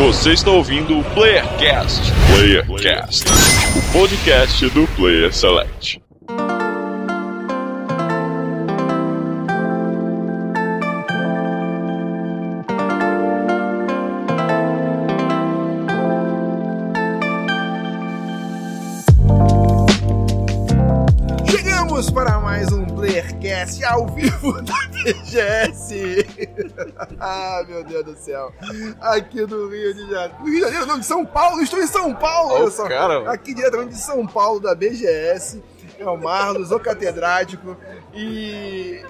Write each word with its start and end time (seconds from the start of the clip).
Você 0.00 0.32
está 0.32 0.50
ouvindo 0.50 0.98
o 0.98 1.04
Playercast. 1.12 2.10
Playercast, 2.34 3.26
o 3.76 3.92
podcast 3.92 4.70
do 4.70 4.86
Player 4.96 5.30
Select. 5.30 6.02
Chegamos 21.50 22.10
para 22.10 22.40
mais 22.40 22.72
um 22.72 22.86
Playercast 22.86 23.84
ao 23.84 24.06
vivo 24.06 24.62
da 24.62 24.78
BGS. 24.88 25.49
ah, 27.20 27.62
meu 27.68 27.84
Deus 27.84 28.04
do 28.04 28.16
céu. 28.16 28.52
Aqui 29.00 29.44
do 29.46 29.68
Rio 29.68 29.94
de 29.94 30.10
Janeiro. 30.10 30.44
Rio 30.44 30.54
de 30.54 30.60
Janeiro, 30.60 30.86
não, 30.86 30.98
de 30.98 31.06
São 31.06 31.24
Paulo. 31.24 31.62
Estou 31.62 31.80
em 31.80 31.86
São 31.86 32.14
Paulo, 32.14 32.54
olha 32.54 32.70
só. 32.70 32.88
cara. 32.88 33.30
Aqui 33.30 33.54
diretamente 33.54 33.94
de 33.94 34.00
São 34.00 34.26
Paulo, 34.26 34.60
da 34.60 34.74
BGS. 34.74 35.62
É 35.98 36.06
o 36.06 36.16
Marlos, 36.16 36.70
o 36.70 36.80
catedrático. 36.80 37.76
E 38.14 39.02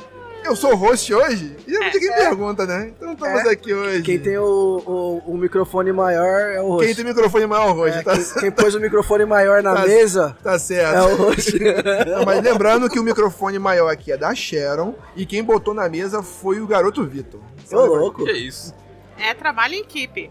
eu 0.45 0.57
sou 0.57 0.73
o 0.73 0.77
host 0.77 1.13
hoje. 1.15 1.57
E 1.67 1.77
é 1.77 1.91
quem 1.91 2.13
pergunta, 2.13 2.67
né? 2.67 2.93
Então 2.97 3.13
estamos 3.13 3.45
É. 3.45 3.51
aqui 3.51 3.73
hoje. 3.75 4.03
Quem 4.03 4.19
tem 4.19 4.39
o, 4.39 5.23
o, 5.25 5.33
o 5.33 5.37
microfone 5.39 5.93
maior 5.93 6.51
é 6.51 6.61
o 6.61 6.79
Quem 6.79 6.89
host. 6.89 6.95
tem 6.97 7.05
microfone 7.05 7.47
maior 7.47 7.77
hoje, 7.77 7.99
É, 7.99 8.03
tá, 8.03 8.15
quem, 8.17 8.25
quem 8.41 8.51
pôs 8.51 8.75
o 8.75 8.81
microfone 8.81 9.25
maior 9.25 9.63
na 9.63 9.75
Tá- 9.75 9.87
mesa 9.87 10.37
tá 10.43 10.59
certo. 10.59 10.97
é 10.97 11.03
o 11.03 11.17
host. 11.17 11.59
Não, 12.09 12.25
mas 12.25 12.43
lembrando 12.43 12.89
que 12.89 12.99
o 12.99 13.03
microfone 13.03 13.59
maior 13.59 13.89
aqui 13.89 14.13
é 14.13 14.17
da 14.17 14.35
Sharon 14.35 14.95
e 15.15 15.25
quem 15.27 15.43
botou 15.45 15.75
na 15.75 15.89
mesa 15.89 16.23
foi 16.23 16.61
o 16.61 16.67
garoto 16.67 17.05
Vitor. 17.05 17.41
Ô, 17.73 17.85
louco. 17.87 18.25
Que 18.25 18.33
isso? 18.33 18.75
É 19.19 19.35
trabalho 19.35 19.75
em 19.75 19.81
equipe. 19.81 20.31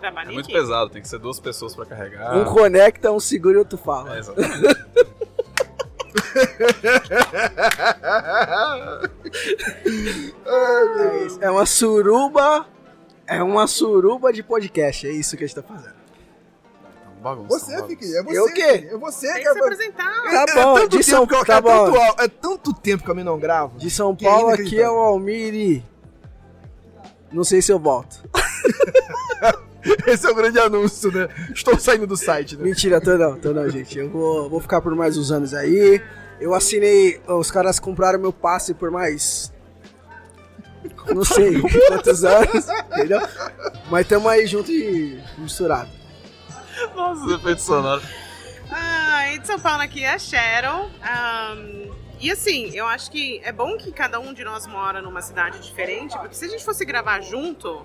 Trabalho 0.00 0.28
É 0.28 0.30
em 0.30 0.34
muito 0.34 0.46
equipe. 0.50 0.60
pesado, 0.60 0.90
tem 0.90 1.00
que 1.00 1.08
ser 1.08 1.18
duas 1.18 1.40
pessoas 1.40 1.74
pra 1.74 1.86
carregar. 1.86 2.36
Um 2.36 2.44
conecta, 2.44 3.10
um 3.10 3.20
segura 3.20 3.54
e 3.54 3.58
outro 3.58 3.78
fala. 3.78 4.16
É, 4.16 4.18
exatamente. 4.18 4.76
É. 11.40 11.46
É 11.46 11.50
uma 11.50 11.66
suruba. 11.66 12.66
É 13.26 13.42
uma 13.42 13.66
suruba 13.66 14.32
de 14.32 14.42
podcast. 14.42 15.06
É 15.06 15.10
isso 15.10 15.36
que 15.36 15.44
a 15.44 15.46
gente 15.46 15.56
tá 15.56 15.62
fazendo. 15.62 15.96
Bagunça, 17.22 17.58
Você, 17.58 17.72
bagunça. 17.72 17.88
Fique, 17.88 18.16
é 18.16 18.22
você. 18.22 18.38
Eu 18.38 18.44
o 18.44 18.52
quê? 18.52 18.88
É 18.92 18.96
você, 18.96 19.32
Tem 19.32 19.42
que 19.42 19.52
se 19.52 19.58
apresentar. 19.58 20.22
Tá 20.22 20.44
É 20.48 20.54
bom, 20.54 20.74
tanto 20.74 20.88
de 20.90 20.98
tempo 20.98 21.02
São 21.10 21.26
que 21.26 21.34
eu- 21.34 21.44
tá 21.44 21.56
é, 21.56 21.60
bom. 21.60 21.92
tanto, 21.92 22.22
é 22.22 22.28
tanto 22.28 22.72
tempo 22.74 23.02
que 23.04 23.10
eu 23.10 23.14
não 23.16 23.38
gravo. 23.38 23.76
De 23.78 23.90
São 23.90 24.14
Que 24.14 24.24
Paulo, 24.24 24.50
aqui 24.50 24.80
é 24.80 24.88
o 24.88 24.94
Almiri. 24.94 25.84
Não 27.32 27.42
sei 27.42 27.60
se 27.60 27.72
eu 27.72 27.78
volto. 27.80 28.22
Esse 30.06 30.26
é 30.26 30.30
o 30.30 30.34
grande 30.34 30.58
anúncio, 30.58 31.10
né? 31.12 31.28
Estou 31.54 31.78
saindo 31.78 32.06
do 32.06 32.16
site, 32.16 32.56
né? 32.56 32.64
Mentira, 32.64 33.00
tô 33.00 33.16
não, 33.16 33.36
tô 33.38 33.52
não, 33.52 33.68
gente. 33.70 33.98
Eu 33.98 34.08
vou, 34.10 34.48
vou 34.50 34.60
ficar 34.60 34.80
por 34.80 34.94
mais 34.94 35.16
uns 35.16 35.30
anos 35.30 35.54
aí. 35.54 36.00
Eu 36.40 36.54
assinei. 36.54 37.20
Os 37.26 37.50
caras 37.50 37.78
compraram 37.78 38.18
meu 38.18 38.32
passe 38.32 38.74
por 38.74 38.90
mais. 38.90 39.52
Não 41.12 41.24
sei 41.24 41.60
quantos 41.88 42.24
anos, 42.24 42.68
entendeu? 42.92 43.20
Mas 43.90 44.06
tamo 44.06 44.28
aí 44.28 44.46
junto 44.46 44.70
e 44.70 45.22
misturado. 45.38 45.90
Nossa, 46.94 47.34
efeito 47.34 47.62
sonoro. 47.62 48.02
Ah, 48.70 49.32
e 49.32 49.38
de 49.38 49.46
São 49.46 49.58
Paulo 49.58 49.82
aqui 49.82 50.04
é 50.04 50.12
a 50.12 50.18
Sharon. 50.18 50.90
Ahn, 51.02 51.90
e 52.18 52.30
assim, 52.30 52.70
eu 52.74 52.86
acho 52.86 53.10
que 53.10 53.40
é 53.44 53.52
bom 53.52 53.76
que 53.76 53.92
cada 53.92 54.18
um 54.18 54.32
de 54.32 54.42
nós 54.42 54.66
mora 54.66 55.02
numa 55.02 55.20
cidade 55.22 55.60
diferente, 55.60 56.16
porque 56.18 56.34
se 56.34 56.44
a 56.44 56.48
gente 56.48 56.64
fosse 56.64 56.84
gravar 56.84 57.20
junto, 57.20 57.84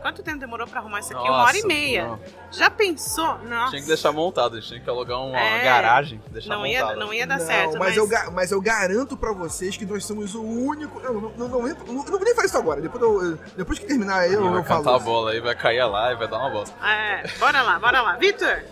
quanto 0.00 0.22
tempo 0.22 0.38
demorou 0.38 0.66
pra 0.66 0.80
arrumar 0.80 1.00
isso 1.00 1.12
aqui? 1.16 1.28
uma 1.28 1.42
hora 1.42 1.52
e 1.56 1.62
Nossa, 1.62 1.66
meia. 1.66 2.06
não. 2.06 2.20
Já 2.50 2.70
pensou? 2.70 3.38
Nossa. 3.44 3.70
Tinha 3.70 3.82
que 3.82 3.88
deixar 3.88 4.12
montado, 4.12 4.56
a 4.56 4.60
gente 4.60 4.68
tinha 4.68 4.80
que 4.80 4.88
alugar 4.90 5.18
uma 5.20 5.38
É. 5.38 5.64
garagem. 5.64 6.20
Deixar 6.28 6.54
não 6.54 6.66
ia, 6.66 6.94
não 6.96 7.12
ia 7.12 7.26
dar 7.26 7.38
Não, 7.38 7.46
certo, 7.46 7.70
mas, 7.72 7.78
mas, 7.78 7.96
eu, 7.96 8.06
ga- 8.08 8.30
mas 8.30 8.50
eu 8.52 8.60
garanto 8.60 9.16
pra 9.16 9.32
vocês 9.32 9.76
que 9.76 9.84
nós 9.84 10.04
somos 10.04 10.34
o 10.34 10.42
único. 10.42 11.00
Eu 11.00 11.14
não, 11.14 11.20
não, 11.20 11.30
não, 11.48 11.48
não, 11.48 11.68
não 11.84 12.04
vou 12.04 12.20
nem 12.24 12.34
fazer 12.34 12.46
isso 12.48 12.58
agora. 12.58 12.80
Depois, 12.80 13.02
eu- 13.02 13.38
depois 13.56 13.78
que 13.78 13.86
terminar 13.86 14.26
eu, 14.30 14.40
Ele 14.40 14.50
vai 14.50 14.58
eu 14.60 14.64
falo. 14.64 14.84
cantar 14.84 14.96
a 14.96 14.98
bola 14.98 15.30
aí, 15.32 15.40
vai 15.40 15.54
cair 15.54 15.84
lá 15.84 16.12
e 16.12 16.16
vai 16.16 16.28
dar 16.28 16.38
uma 16.38 16.50
bosta. 16.50 16.74
É, 16.86 17.26
bora 17.38 17.62
lá, 17.62 17.78
bora 17.78 18.00
lá. 18.02 18.16
Vitor, 18.16 18.62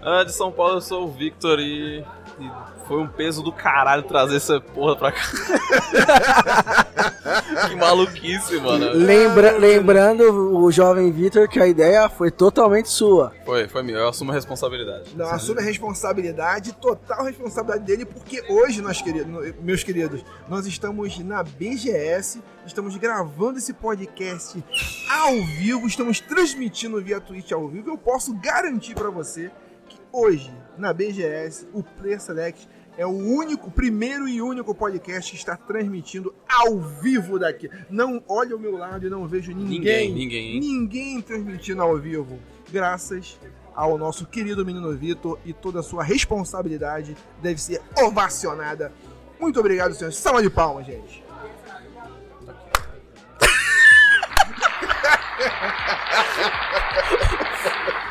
Ah, 0.00 0.22
de 0.22 0.32
São 0.32 0.52
Paulo 0.52 0.74
eu 0.74 0.80
sou 0.80 1.04
o 1.06 1.10
Victor 1.10 1.58
e, 1.58 1.98
e 2.38 2.50
foi 2.88 2.98
um 2.98 3.06
peso 3.06 3.42
do 3.42 3.52
caralho 3.52 4.02
trazer 4.04 4.36
essa 4.36 4.58
porra 4.58 4.96
pra 4.96 5.12
cá. 5.12 5.20
que 7.68 7.76
maluquice, 7.76 8.58
mano. 8.58 8.92
Lembra, 8.94 9.58
lembrando 9.58 10.56
o 10.56 10.72
jovem 10.72 11.12
Vitor 11.12 11.46
que 11.48 11.60
a 11.60 11.66
ideia 11.66 12.08
foi 12.08 12.30
totalmente 12.30 12.88
sua. 12.88 13.34
Foi, 13.44 13.68
foi 13.68 13.82
meu, 13.82 13.98
eu 13.98 14.08
assumo 14.08 14.30
a 14.30 14.34
responsabilidade. 14.34 15.14
Não, 15.14 15.26
assume 15.26 15.60
a 15.60 15.64
responsabilidade, 15.64 16.72
total 16.72 17.24
responsabilidade 17.24 17.84
dele, 17.84 18.06
porque 18.06 18.42
hoje, 18.48 18.80
nós 18.80 19.02
queridos, 19.02 19.54
meus 19.60 19.84
queridos, 19.84 20.24
nós 20.48 20.66
estamos 20.66 21.18
na 21.18 21.42
BGS, 21.42 22.42
estamos 22.66 22.96
gravando 22.96 23.58
esse 23.58 23.74
podcast 23.74 24.64
ao 25.10 25.34
vivo, 25.44 25.86
estamos 25.86 26.20
transmitindo 26.20 27.02
via 27.02 27.20
Twitch 27.20 27.52
ao 27.52 27.68
vivo. 27.68 27.90
Eu 27.90 27.98
posso 27.98 28.32
garantir 28.34 28.94
pra 28.94 29.10
você 29.10 29.50
que 29.88 29.98
hoje, 30.10 30.50
na 30.78 30.90
BGS, 30.92 31.68
o 31.74 31.82
Player 31.82 32.20
Select 32.20 32.66
é 32.98 33.06
o 33.06 33.10
único, 33.10 33.70
primeiro 33.70 34.28
e 34.28 34.42
único 34.42 34.74
podcast 34.74 35.30
que 35.30 35.38
está 35.38 35.56
transmitindo 35.56 36.34
ao 36.48 36.80
vivo 36.80 37.38
daqui. 37.38 37.70
Não 37.88 38.20
olha 38.26 38.54
ao 38.54 38.58
meu 38.58 38.76
lado 38.76 39.06
e 39.06 39.10
não 39.10 39.24
vejo 39.24 39.52
Ninguém, 39.52 40.12
ninguém, 40.12 40.54
hein? 40.54 40.60
ninguém 40.60 41.22
transmitindo 41.22 41.80
ao 41.80 41.96
vivo. 41.96 42.40
Graças 42.72 43.38
ao 43.72 43.96
nosso 43.96 44.26
querido 44.26 44.66
menino 44.66 44.92
Vitor 44.96 45.38
e 45.46 45.52
toda 45.52 45.78
a 45.78 45.82
sua 45.82 46.02
responsabilidade 46.02 47.16
deve 47.40 47.60
ser 47.60 47.80
ovacionada. 47.96 48.92
Muito 49.38 49.60
obrigado, 49.60 49.94
senhores. 49.94 50.18
Salva 50.18 50.42
de 50.42 50.50
palmas, 50.50 50.84
gente. 50.84 51.22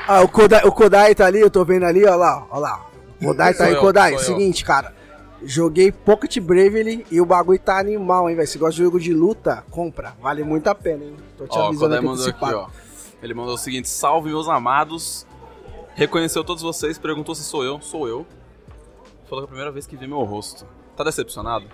Ah, 0.08 0.22
o 0.22 0.30
Kodai, 0.30 0.64
o 0.64 0.72
Kodai 0.72 1.14
tá 1.14 1.25
ali, 1.25 1.42
eu 1.42 1.50
tô 1.50 1.66
vendo 1.66 1.86
ali, 1.86 2.06
ó 2.06 2.16
lá, 2.16 2.48
ó 2.50 2.59
lá. 2.59 2.97
Kodai 3.24 3.54
tá 3.54 3.66
aí, 3.66 3.74
eu, 3.74 3.80
Kodai. 3.82 4.18
Seguinte, 4.20 4.64
cara. 4.66 4.94
Joguei 5.44 5.92
Pocket 5.92 6.38
Bravely 6.40 7.06
e 7.12 7.22
o 7.22 7.26
bagulho 7.26 7.60
tá 7.60 7.78
animal, 7.80 8.30
hein, 8.30 8.36
velho. 8.36 8.48
Se 8.48 8.58
gosta 8.58 8.76
de 8.76 8.84
jogo 8.84 9.00
de 9.00 9.14
luta, 9.14 9.64
compra. 9.70 10.16
Vale 10.22 10.44
muito 10.44 10.68
a 10.68 10.74
pena, 10.76 11.04
hein. 11.04 11.16
Tô 11.38 11.46
te 11.48 11.56
Ó, 11.58 11.62
o 11.64 11.68
avisando 11.68 11.96
Kodai 11.96 11.98
aqui 12.00 12.08
mandou 12.08 12.28
aqui, 12.28 12.54
ó. 12.56 12.68
Ele 13.22 13.34
mandou 13.34 13.54
o 13.54 13.58
seguinte: 13.58 13.88
salve 13.88 14.30
meus 14.30 14.48
amados. 14.50 15.26
Reconheceu 15.94 16.44
todos 16.44 16.62
vocês, 16.64 16.98
perguntou 16.98 17.34
se 17.36 17.44
sou 17.44 17.64
eu. 17.64 17.80
Sou 17.82 18.08
eu. 18.08 18.26
Falou 19.30 19.44
que 19.44 19.46
é 19.46 19.46
a 19.46 19.48
primeira 19.48 19.72
vez 19.72 19.86
que 19.88 19.96
vi 19.96 20.08
meu 20.08 20.24
rosto. 20.24 20.66
Tá 20.96 21.04
decepcionado? 21.04 21.66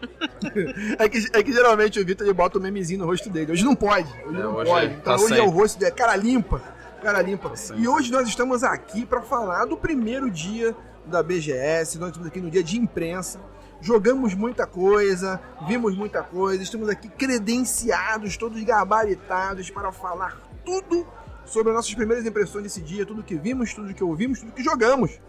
É 0.98 1.08
que, 1.08 1.18
é 1.32 1.42
que 1.42 1.52
geralmente 1.52 1.98
o 1.98 2.06
Vitor 2.06 2.24
ele 2.24 2.32
bota 2.32 2.56
o 2.58 2.60
memezinho 2.60 3.00
no 3.00 3.06
rosto 3.06 3.28
dele. 3.28 3.50
Hoje 3.50 3.64
não 3.64 3.74
pode. 3.74 4.08
Hoje 4.24 4.38
É, 4.38 4.42
não 4.42 4.54
hoje 4.54 4.70
pode. 4.70 4.86
é- 4.86 4.90
Então 4.90 5.16
tá 5.16 5.22
hoje 5.24 5.38
é 5.38 5.42
o 5.42 5.48
rosto 5.50 5.78
dele, 5.78 5.90
cara 5.92 6.14
limpa. 6.14 6.62
Cara 7.02 7.20
limpa. 7.20 7.56
sempre. 7.56 7.82
E 7.82 7.88
hoje 7.88 8.12
nós 8.12 8.28
estamos 8.28 8.62
aqui 8.62 9.04
para 9.04 9.20
falar 9.22 9.64
do 9.64 9.76
primeiro 9.76 10.30
dia 10.30 10.74
da 11.08 11.22
BGS. 11.22 11.98
Nós 11.98 12.10
estamos 12.10 12.28
aqui 12.28 12.40
no 12.40 12.50
dia 12.50 12.62
de 12.62 12.78
imprensa. 12.78 13.40
Jogamos 13.80 14.34
muita 14.34 14.66
coisa, 14.66 15.40
vimos 15.66 15.96
muita 15.96 16.22
coisa, 16.22 16.62
estamos 16.62 16.88
aqui 16.88 17.08
credenciados, 17.08 18.36
todos 18.36 18.60
gabaritados 18.64 19.70
para 19.70 19.92
falar 19.92 20.36
tudo 20.64 21.06
sobre 21.44 21.70
as 21.70 21.76
nossas 21.76 21.94
primeiras 21.94 22.26
impressões 22.26 22.64
desse 22.64 22.80
dia, 22.80 23.06
tudo 23.06 23.22
que 23.22 23.36
vimos, 23.36 23.72
tudo 23.72 23.94
que 23.94 24.02
ouvimos, 24.02 24.40
tudo 24.40 24.52
que 24.52 24.64
jogamos. 24.64 25.20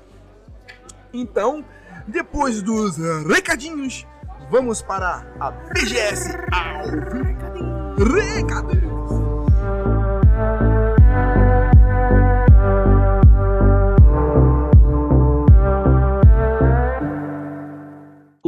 Então, 1.13 1.63
depois 2.07 2.61
dos 2.61 2.97
recadinhos, 3.27 4.05
vamos 4.49 4.81
para 4.81 5.25
a 5.39 5.51
BGS 5.51 6.35
ao 6.51 6.83
vivo. 6.83 8.13
Recadinhos! 8.13 8.98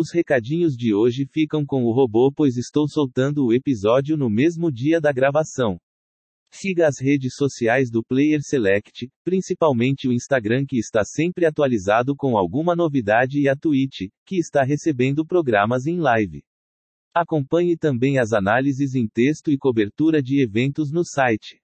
Os 0.02 0.12
recadinhos 0.12 0.76
de 0.76 0.96
hoje 0.96 1.28
ficam 1.28 1.64
com 1.64 1.84
o 1.84 1.94
robô, 1.94 2.34
pois 2.36 2.58
estou 2.58 2.88
soltando 2.88 3.46
o 3.46 3.54
episódio 3.54 4.18
no 4.18 4.32
mesmo 4.32 4.72
dia 4.72 5.00
da 5.00 5.12
gravação. 5.12 5.78
Siga 6.52 6.88
as 6.88 7.00
redes 7.00 7.36
sociais 7.36 7.92
do 7.92 8.04
Player 8.04 8.40
Select, 8.42 9.08
principalmente 9.24 10.08
o 10.08 10.12
Instagram 10.12 10.66
que 10.68 10.80
está 10.80 11.04
sempre 11.06 11.46
atualizado 11.46 12.16
com 12.16 12.36
alguma 12.36 12.76
novidade 12.76 13.40
e 13.40 13.48
a 13.48 13.56
Twitch, 13.56 14.10
que 14.26 14.38
está 14.38 14.64
recebendo 14.64 15.24
programas 15.24 15.86
em 15.86 16.00
live. 16.00 16.44
Acompanhe 17.14 17.78
também 17.78 18.18
as 18.18 18.34
análises 18.34 18.96
em 18.96 19.08
texto 19.08 19.52
e 19.52 19.58
cobertura 19.58 20.20
de 20.20 20.42
eventos 20.42 20.92
no 20.92 21.06
site. 21.06 21.61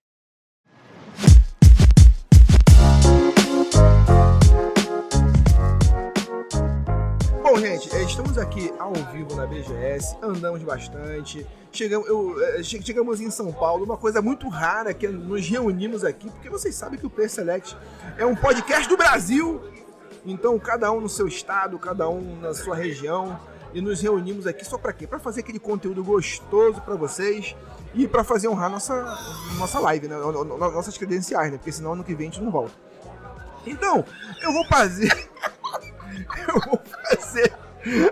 Bom, 7.58 7.62
gente, 7.62 7.92
é, 7.96 8.04
estamos 8.04 8.38
aqui 8.38 8.72
ao 8.78 8.94
vivo 8.94 9.36
na 9.36 9.48
BGS, 9.48 10.16
andamos 10.22 10.62
bastante. 10.62 11.44
Chegamos, 11.72 12.08
eu, 12.08 12.36
é, 12.54 12.62
che- 12.62 12.80
chegamos 12.84 13.20
em 13.20 13.32
São 13.32 13.52
Paulo, 13.52 13.84
uma 13.84 13.98
coisa 13.98 14.22
muito 14.22 14.48
rara 14.48 14.94
que 14.94 15.08
nos 15.08 15.50
reunimos 15.50 16.04
aqui, 16.04 16.30
porque 16.30 16.52
vocês 16.52 16.76
sabem 16.76 17.00
que 17.00 17.08
o 17.08 17.10
Player 17.10 17.32
Select 17.32 17.76
é 18.16 18.24
um 18.24 18.36
podcast 18.36 18.88
do 18.88 18.96
Brasil. 18.96 19.60
Então, 20.24 20.60
cada 20.60 20.92
um 20.92 21.02
no 21.02 21.10
seu 21.10 21.28
estado, 21.28 21.80
cada 21.80 22.08
um 22.08 22.40
na 22.40 22.54
sua 22.54 22.76
região. 22.76 23.40
E 23.74 23.82
nos 23.82 24.02
reunimos 24.02 24.46
aqui 24.46 24.64
só 24.64 24.78
pra 24.78 24.94
quê? 24.94 25.08
Pra 25.08 25.18
fazer 25.18 25.40
aquele 25.40 25.58
conteúdo 25.60 26.04
gostoso 26.04 26.80
pra 26.82 26.94
vocês 26.94 27.56
e 27.96 28.08
pra 28.08 28.24
fazer 28.24 28.50
honrar 28.50 28.70
nossa, 28.70 28.94
nossa 29.58 29.80
live, 29.80 30.08
né? 30.08 30.16
No- 30.16 30.44
no- 30.44 30.58
Nossas 30.60 30.96
credenciais, 30.96 31.52
né? 31.52 31.58
Porque 31.58 31.72
senão 31.72 31.94
ano 31.94 32.04
que 32.04 32.14
vem 32.14 32.30
a 32.30 32.32
gente 32.32 32.44
não 32.44 32.52
volta. 32.52 32.74
Então, 33.66 34.06
eu 34.44 34.54
vou 34.54 34.64
fazer. 34.68 35.12
eu 36.48 36.60
vou 36.62 36.82
fazer 37.10 37.54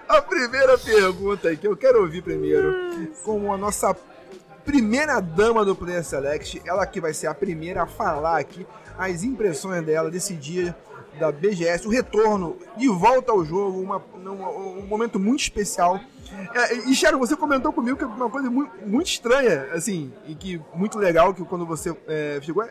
a 0.07 0.21
primeira 0.21 0.77
pergunta 0.77 1.55
que 1.55 1.67
eu 1.67 1.75
quero 1.75 2.01
ouvir 2.01 2.21
primeiro 2.21 3.11
com 3.23 3.51
a 3.53 3.57
nossa 3.57 3.95
primeira 4.63 5.19
dama 5.19 5.63
do 5.65 5.75
Player 5.75 6.03
Select, 6.03 6.61
ela 6.65 6.85
que 6.87 6.99
vai 7.01 7.13
ser 7.13 7.27
a 7.27 7.33
primeira 7.33 7.83
a 7.83 7.87
falar 7.87 8.39
aqui 8.39 8.65
as 8.97 9.23
impressões 9.23 9.83
dela 9.83 10.09
desse 10.09 10.33
dia 10.33 10.75
da 11.19 11.31
BGS, 11.31 11.87
o 11.87 11.91
retorno 11.91 12.57
de 12.77 12.87
volta 12.89 13.31
ao 13.31 13.43
jogo, 13.45 13.79
uma, 13.79 14.01
uma- 14.15 14.49
um 14.49 14.85
momento 14.85 15.19
muito 15.19 15.41
especial. 15.41 15.99
É, 16.53 16.73
e 16.89 16.93
Sharon, 16.95 17.17
você 17.19 17.35
comentou 17.35 17.71
comigo 17.71 17.97
que 17.97 18.03
é 18.03 18.07
uma 18.07 18.29
coisa 18.29 18.49
muito, 18.49 18.71
muito 18.85 19.07
estranha, 19.07 19.67
assim, 19.73 20.11
e 20.27 20.35
que 20.35 20.61
muito 20.73 20.97
legal 20.97 21.33
que 21.33 21.43
quando 21.45 21.65
você 21.65 21.95
é, 22.07 22.39
chegou. 22.41 22.65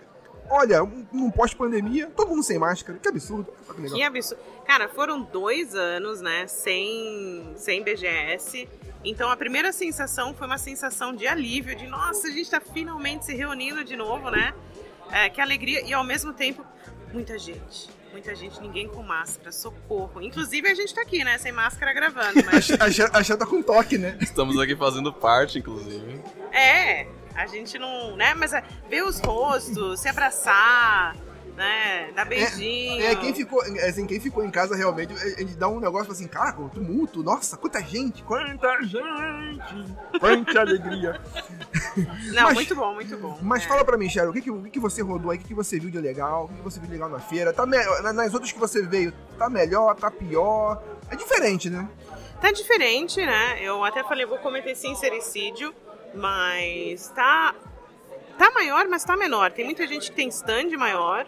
Olha, 0.50 0.82
um- 0.84 1.06
num 1.12 1.30
pós-pandemia, 1.30 2.10
todo 2.14 2.28
mundo 2.28 2.42
sem 2.42 2.58
máscara, 2.58 2.98
que 2.98 3.08
absurdo. 3.08 3.46
Que. 3.74 3.90
Que 3.90 4.02
absurdo. 4.02 4.42
Cara, 4.66 4.88
foram 4.88 5.22
dois 5.22 5.74
anos, 5.74 6.20
né, 6.20 6.46
sem, 6.46 7.52
sem 7.56 7.82
BGS. 7.82 8.68
Então 9.04 9.30
a 9.30 9.36
primeira 9.36 9.72
sensação 9.72 10.32
foi 10.34 10.46
uma 10.46 10.58
sensação 10.58 11.14
de 11.14 11.26
alívio, 11.26 11.76
de 11.76 11.86
nossa, 11.86 12.28
a 12.28 12.30
gente 12.30 12.50
tá 12.50 12.60
finalmente 12.60 13.24
se 13.26 13.34
reunindo 13.34 13.84
de 13.84 13.96
novo, 13.96 14.30
né? 14.30 14.54
É, 15.12 15.28
que 15.28 15.40
alegria 15.40 15.82
e 15.84 15.92
ao 15.92 16.02
mesmo 16.04 16.32
tempo, 16.32 16.64
muita 17.12 17.38
gente. 17.38 17.88
Muita 18.12 18.32
gente, 18.34 18.60
ninguém 18.62 18.86
com 18.88 19.02
máscara, 19.02 19.50
socorro. 19.50 20.22
Inclusive 20.22 20.68
a 20.68 20.74
gente 20.74 20.94
tá 20.94 21.02
aqui, 21.02 21.24
né, 21.24 21.36
sem 21.36 21.50
máscara 21.52 21.92
gravando, 21.92 22.38
A 22.40 22.42
mas 22.46 22.70
a 22.70 22.90
Xa- 22.90 23.10
a 23.12 23.22
Xa 23.22 23.36
tá 23.36 23.44
com 23.44 23.60
toque, 23.60 23.98
né? 23.98 24.16
Estamos 24.20 24.58
aqui 24.58 24.76
fazendo 24.76 25.12
parte, 25.12 25.58
inclusive. 25.58 26.20
é, 26.52 27.06
a 27.34 27.46
gente 27.46 27.78
não, 27.78 28.16
né, 28.16 28.34
mas 28.34 28.52
é, 28.52 28.62
ver 28.88 29.02
os 29.04 29.18
rostos, 29.20 30.00
se 30.00 30.08
abraçar, 30.08 31.16
né, 31.56 32.10
dar 32.16 32.24
beijinho. 32.24 33.00
É, 33.04 33.14
quem 33.14 33.32
ficou, 33.34 33.60
assim, 33.60 34.06
quem 34.06 34.18
ficou 34.18 34.44
em 34.44 34.50
casa 34.50 34.74
realmente, 34.74 35.12
a 35.12 35.40
gente 35.40 35.54
dá 35.54 35.68
um 35.68 35.78
negócio 35.78 36.10
assim, 36.10 36.26
caraca, 36.26 36.60
um 36.60 36.68
tumulto, 36.68 37.22
nossa, 37.22 37.56
quanta 37.56 37.80
gente, 37.82 38.22
quanta 38.24 38.82
gente, 38.82 40.18
quanta 40.18 40.60
alegria. 40.60 41.20
Não, 42.34 42.42
mas- 42.44 42.54
muito 42.54 42.74
bom, 42.74 42.94
muito 42.94 43.16
bom. 43.16 43.38
Mas 43.40 43.64
É. 43.64 43.68
fala 43.68 43.84
pra 43.84 43.96
mim, 43.96 44.08
Cheryl, 44.08 44.30
o 44.30 44.32
que, 44.32 44.40
que, 44.42 44.70
que 44.70 44.80
você 44.80 45.00
rodou 45.02 45.30
aí, 45.30 45.38
o 45.38 45.40
que, 45.40 45.46
que 45.48 45.54
você 45.54 45.78
viu 45.78 45.90
de 45.90 45.98
legal, 46.00 46.44
o 46.44 46.48
que, 46.48 46.54
que 46.54 46.62
você 46.62 46.78
viu 46.80 46.88
de 46.88 46.92
legal 46.94 47.08
na 47.08 47.20
feira, 47.20 47.52
tá 47.52 47.64
me... 47.64 47.76
na- 48.02 48.12
nas 48.12 48.34
outras 48.34 48.50
que 48.52 48.58
você 48.58 48.82
veio, 48.82 49.12
tá 49.38 49.48
melhor, 49.48 49.94
tá 49.94 50.10
pior, 50.10 50.82
é 51.10 51.14
diferente, 51.16 51.70
né? 51.70 51.88
Tá 52.40 52.50
diferente, 52.50 53.24
né? 53.24 53.58
Eu 53.62 53.84
até 53.84 54.02
falei, 54.02 54.26
vou 54.26 54.38
cometer 54.38 54.74
sincericídio, 54.74 55.72
mas 56.14 57.08
tá. 57.08 57.54
Tá 58.38 58.50
maior, 58.50 58.86
mas 58.88 59.04
tá 59.04 59.16
menor. 59.16 59.52
Tem 59.52 59.64
muita 59.64 59.86
gente 59.86 60.10
que 60.10 60.16
tem 60.16 60.28
stand 60.28 60.76
maior, 60.76 61.24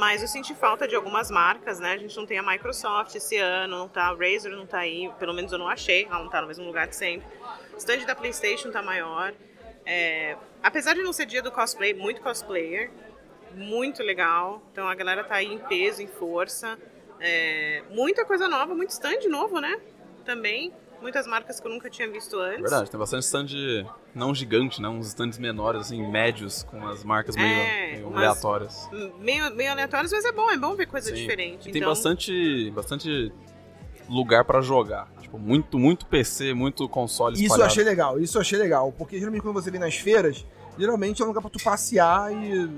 mas 0.00 0.22
eu 0.22 0.28
senti 0.28 0.54
falta 0.54 0.88
de 0.88 0.94
algumas 0.94 1.30
marcas, 1.30 1.78
né? 1.78 1.92
A 1.92 1.96
gente 1.98 2.16
não 2.16 2.24
tem 2.24 2.38
a 2.38 2.42
Microsoft 2.42 3.14
esse 3.14 3.36
ano, 3.36 3.78
não 3.78 3.88
tá, 3.88 4.04
a 4.04 4.14
Razer 4.14 4.50
não 4.52 4.66
tá 4.66 4.78
aí, 4.78 5.10
pelo 5.18 5.34
menos 5.34 5.52
eu 5.52 5.58
não 5.58 5.68
achei, 5.68 6.06
ela 6.06 6.20
não 6.20 6.30
tá 6.30 6.40
no 6.40 6.46
mesmo 6.46 6.64
lugar 6.64 6.88
que 6.88 6.96
sempre. 6.96 7.26
Stand 7.76 8.06
da 8.06 8.14
PlayStation 8.14 8.70
tá 8.70 8.82
maior. 8.82 9.34
É, 9.84 10.36
apesar 10.62 10.94
de 10.94 11.02
não 11.02 11.12
ser 11.12 11.26
dia 11.26 11.42
do 11.42 11.50
cosplay, 11.50 11.92
muito 11.92 12.22
cosplayer, 12.22 12.90
muito 13.54 14.02
legal. 14.02 14.62
Então 14.72 14.88
a 14.88 14.94
galera 14.94 15.24
tá 15.24 15.34
aí 15.34 15.52
em 15.52 15.58
peso, 15.58 16.02
em 16.02 16.06
força. 16.06 16.78
É, 17.20 17.82
muita 17.90 18.24
coisa 18.24 18.48
nova, 18.48 18.74
muito 18.74 18.90
stand 18.90 19.28
novo, 19.28 19.60
né? 19.60 19.80
Também. 20.24 20.72
Muitas 21.02 21.26
marcas 21.26 21.58
que 21.58 21.66
eu 21.66 21.70
nunca 21.72 21.90
tinha 21.90 22.08
visto 22.08 22.38
antes. 22.38 22.60
Verdade, 22.60 22.90
tem 22.90 22.98
bastante 22.98 23.24
stand 23.24 23.46
não 24.14 24.32
gigante, 24.34 24.80
né? 24.80 24.88
Uns 24.88 25.08
stands 25.08 25.36
menores, 25.36 25.82
assim, 25.82 26.06
médios, 26.08 26.62
com 26.62 26.80
as 26.86 27.02
marcas 27.02 27.34
meio, 27.36 27.48
É, 27.48 27.92
meio 27.92 28.06
umas- 28.06 28.18
aleatórias. 28.18 28.88
Meio, 29.18 29.54
meio 29.54 29.72
aleatórios, 29.72 30.12
mas 30.12 30.24
é 30.24 30.32
bom, 30.32 30.50
é 30.50 30.56
bom 30.56 30.74
ver 30.76 30.86
coisa 30.86 31.08
Sim. 31.08 31.16
diferente. 31.16 31.68
E 31.68 31.72
tem 31.72 31.80
então, 31.80 31.90
bastante, 31.90 32.70
bastante 32.70 33.32
lugar 34.08 34.44
pra 34.44 34.60
jogar. 34.60 35.10
Tipo, 35.20 35.38
muito, 35.38 35.78
muito 35.78 36.06
PC, 36.06 36.54
muito 36.54 36.88
console 36.88 37.42
Isso 37.42 37.56
eu 37.60 37.64
achei 37.64 37.82
legal, 37.82 38.20
isso 38.20 38.36
eu 38.36 38.40
achei 38.42 38.58
legal, 38.58 38.92
porque 38.96 39.18
geralmente 39.18 39.42
quando 39.42 39.54
você 39.54 39.70
vem 39.70 39.80
nas 39.80 39.96
feiras, 39.96 40.46
geralmente 40.78 41.20
é 41.20 41.24
um 41.24 41.28
lugar 41.28 41.40
pra 41.40 41.50
tu 41.50 41.62
passear 41.62 42.32
e... 42.32 42.68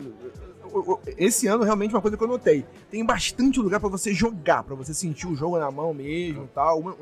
Esse 1.16 1.46
ano, 1.46 1.62
realmente, 1.64 1.94
uma 1.94 2.00
coisa 2.00 2.16
que 2.16 2.22
eu 2.22 2.28
notei. 2.28 2.64
Tem 2.90 3.04
bastante 3.04 3.60
lugar 3.60 3.78
pra 3.80 3.88
você 3.88 4.12
jogar, 4.12 4.62
pra 4.62 4.74
você 4.74 4.92
sentir 4.92 5.26
o 5.26 5.36
jogo 5.36 5.58
na 5.58 5.70
mão 5.70 5.92
mesmo 5.94 6.48
tal. 6.54 6.80
uma- 6.80 6.96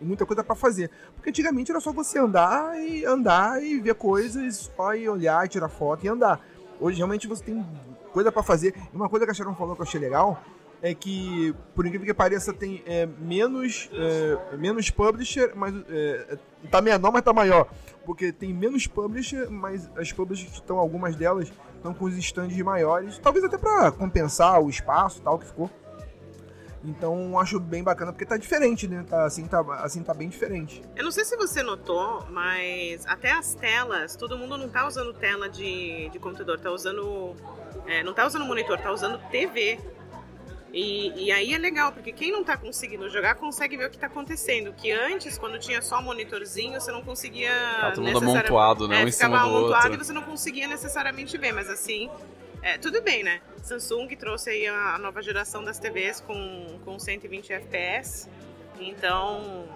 Muita 0.00 0.24
coisa 0.24 0.42
pra 0.42 0.54
fazer. 0.54 0.90
Porque 1.14 1.30
antigamente 1.30 1.70
era 1.70 1.80
só 1.80 1.92
você 1.92 2.18
andar 2.18 2.78
e 2.80 3.04
andar 3.04 3.62
e 3.62 3.78
ver 3.80 3.94
coisas, 3.94 4.70
só 4.76 4.94
e 4.94 5.08
olhar 5.08 5.44
e 5.44 5.48
tirar 5.48 5.68
foto 5.68 6.04
e 6.04 6.08
andar. 6.08 6.40
Hoje, 6.80 6.96
realmente, 6.98 7.26
você 7.26 7.42
tem 7.44 7.64
coisa 8.12 8.30
pra 8.32 8.42
fazer. 8.42 8.74
E 8.92 8.96
uma 8.96 9.08
coisa 9.08 9.24
que 9.26 9.30
a 9.32 9.34
Sharon 9.34 9.54
falou 9.54 9.74
que 9.74 9.82
eu 9.82 9.86
achei 9.86 10.00
legal 10.00 10.42
é 10.80 10.94
que, 10.94 11.52
por 11.74 11.84
incrível 11.84 12.06
que 12.06 12.14
pareça, 12.14 12.52
tem 12.52 12.82
é, 12.86 13.04
menos, 13.04 13.90
é, 13.92 14.56
menos 14.56 14.90
publisher, 14.90 15.52
mas 15.56 15.74
é, 15.88 16.38
tá 16.70 16.80
menor, 16.80 17.10
mas 17.12 17.22
tá 17.22 17.32
maior. 17.32 17.68
Porque 18.06 18.30
tem 18.32 18.54
menos 18.54 18.86
publisher, 18.86 19.50
mas 19.50 19.90
as 19.96 20.12
publishers 20.12 20.52
estão, 20.54 20.78
algumas 20.78 21.16
delas, 21.16 21.52
estão 21.78 21.94
com 21.94 22.04
os 22.04 22.16
stands 22.16 22.58
maiores. 22.58 23.18
Talvez 23.18 23.44
até 23.44 23.56
pra 23.56 23.90
compensar 23.90 24.60
o 24.60 24.68
espaço 24.68 25.22
tal 25.22 25.38
que 25.38 25.46
ficou. 25.46 25.70
Então 26.84 27.38
acho 27.38 27.58
bem 27.58 27.82
bacana, 27.82 28.12
porque 28.12 28.24
tá 28.24 28.36
diferente, 28.36 28.86
né? 28.86 29.04
Tá, 29.08 29.24
assim, 29.24 29.46
tá, 29.46 29.60
assim 29.82 30.02
tá 30.02 30.14
bem 30.14 30.28
diferente. 30.28 30.82
Eu 30.94 31.04
não 31.04 31.10
sei 31.10 31.24
se 31.24 31.36
você 31.36 31.62
notou, 31.62 32.24
mas 32.30 33.04
até 33.06 33.32
as 33.32 33.54
telas, 33.54 34.14
todo 34.14 34.38
mundo 34.38 34.56
não 34.56 34.68
tá 34.68 34.86
usando 34.86 35.12
tela 35.12 35.48
de, 35.48 36.08
de 36.10 36.18
computador, 36.18 36.58
tá 36.60 36.70
usando. 36.70 37.34
é, 37.86 38.02
não 38.02 38.14
tá 38.14 38.26
usando 38.26 38.44
monitor, 38.44 38.78
tá 38.78 38.92
usando 38.92 39.18
TV. 39.30 39.78
E, 40.72 41.26
e 41.26 41.32
aí 41.32 41.54
é 41.54 41.58
legal, 41.58 41.92
porque 41.92 42.12
quem 42.12 42.30
não 42.30 42.44
tá 42.44 42.56
conseguindo 42.56 43.08
jogar 43.08 43.36
consegue 43.36 43.76
ver 43.76 43.86
o 43.86 43.90
que 43.90 43.98
tá 43.98 44.06
acontecendo. 44.06 44.72
Que 44.72 44.90
antes, 44.92 45.38
quando 45.38 45.58
tinha 45.58 45.80
só 45.80 46.02
monitorzinho, 46.02 46.78
você 46.80 46.92
não 46.92 47.02
conseguia. 47.02 47.52
Tá 47.80 47.90
todo 47.92 48.04
mundo 48.04 48.18
amontoado, 48.18 48.86
né? 48.86 49.00
É, 49.00 49.04
um 49.04 49.08
em 49.08 49.12
cima 49.12 49.38
do 49.38 49.46
amontoado 49.46 49.84
outro. 49.86 49.94
e 49.94 50.04
você 50.04 50.12
não 50.12 50.22
conseguia 50.22 50.68
necessariamente 50.68 51.36
ver, 51.38 51.52
mas 51.52 51.70
assim. 51.70 52.10
é, 52.62 52.76
tudo 52.76 53.00
bem, 53.00 53.22
né? 53.22 53.40
Samsung 53.62 54.08
trouxe 54.16 54.50
aí 54.50 54.66
a, 54.66 54.94
a 54.94 54.98
nova 54.98 55.22
geração 55.22 55.64
das 55.64 55.78
TVs 55.78 56.20
com, 56.20 56.78
com 56.84 56.98
120 56.98 57.52
FPS. 57.52 58.28
Então, 58.80 59.66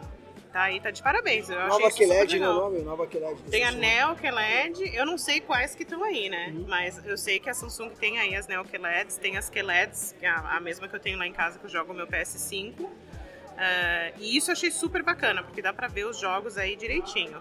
tá 0.52 0.62
aí, 0.62 0.80
tá 0.80 0.90
de 0.90 1.02
parabéns. 1.02 1.48
Eu 1.48 1.58
Nova 1.66 1.90
QLED, 1.90 2.38
né? 2.38 2.48
o 2.48 2.52
nome? 2.54 2.78
Nova 2.82 3.06
QLED. 3.06 3.42
Tem 3.50 3.64
a 3.64 3.72
Neo 3.72 4.14
QLED, 4.16 4.94
eu 4.94 5.06
não 5.06 5.16
sei 5.16 5.40
quais 5.40 5.74
que 5.74 5.82
estão 5.82 6.04
aí, 6.04 6.28
né? 6.28 6.52
Uhum. 6.54 6.66
Mas 6.68 7.04
eu 7.04 7.16
sei 7.16 7.40
que 7.40 7.48
a 7.48 7.54
Samsung 7.54 7.90
tem 7.90 8.18
aí 8.18 8.34
as 8.36 8.46
Neo 8.46 8.64
QLEDs, 8.64 9.16
tem 9.16 9.36
as 9.36 9.48
QLEDs, 9.48 10.14
que 10.18 10.26
é 10.26 10.28
a, 10.28 10.56
a 10.56 10.60
mesma 10.60 10.86
que 10.88 10.94
eu 10.94 11.00
tenho 11.00 11.18
lá 11.18 11.26
em 11.26 11.32
casa 11.32 11.58
que 11.58 11.64
eu 11.64 11.70
jogo 11.70 11.92
o 11.92 11.96
meu 11.96 12.06
PS5. 12.06 12.86
Ah, 13.56 14.12
e 14.18 14.36
isso 14.36 14.50
eu 14.50 14.52
achei 14.52 14.70
super 14.70 15.02
bacana, 15.02 15.42
porque 15.42 15.62
dá 15.62 15.72
pra 15.72 15.88
ver 15.88 16.04
os 16.04 16.18
jogos 16.18 16.58
aí 16.58 16.76
direitinho. 16.76 17.40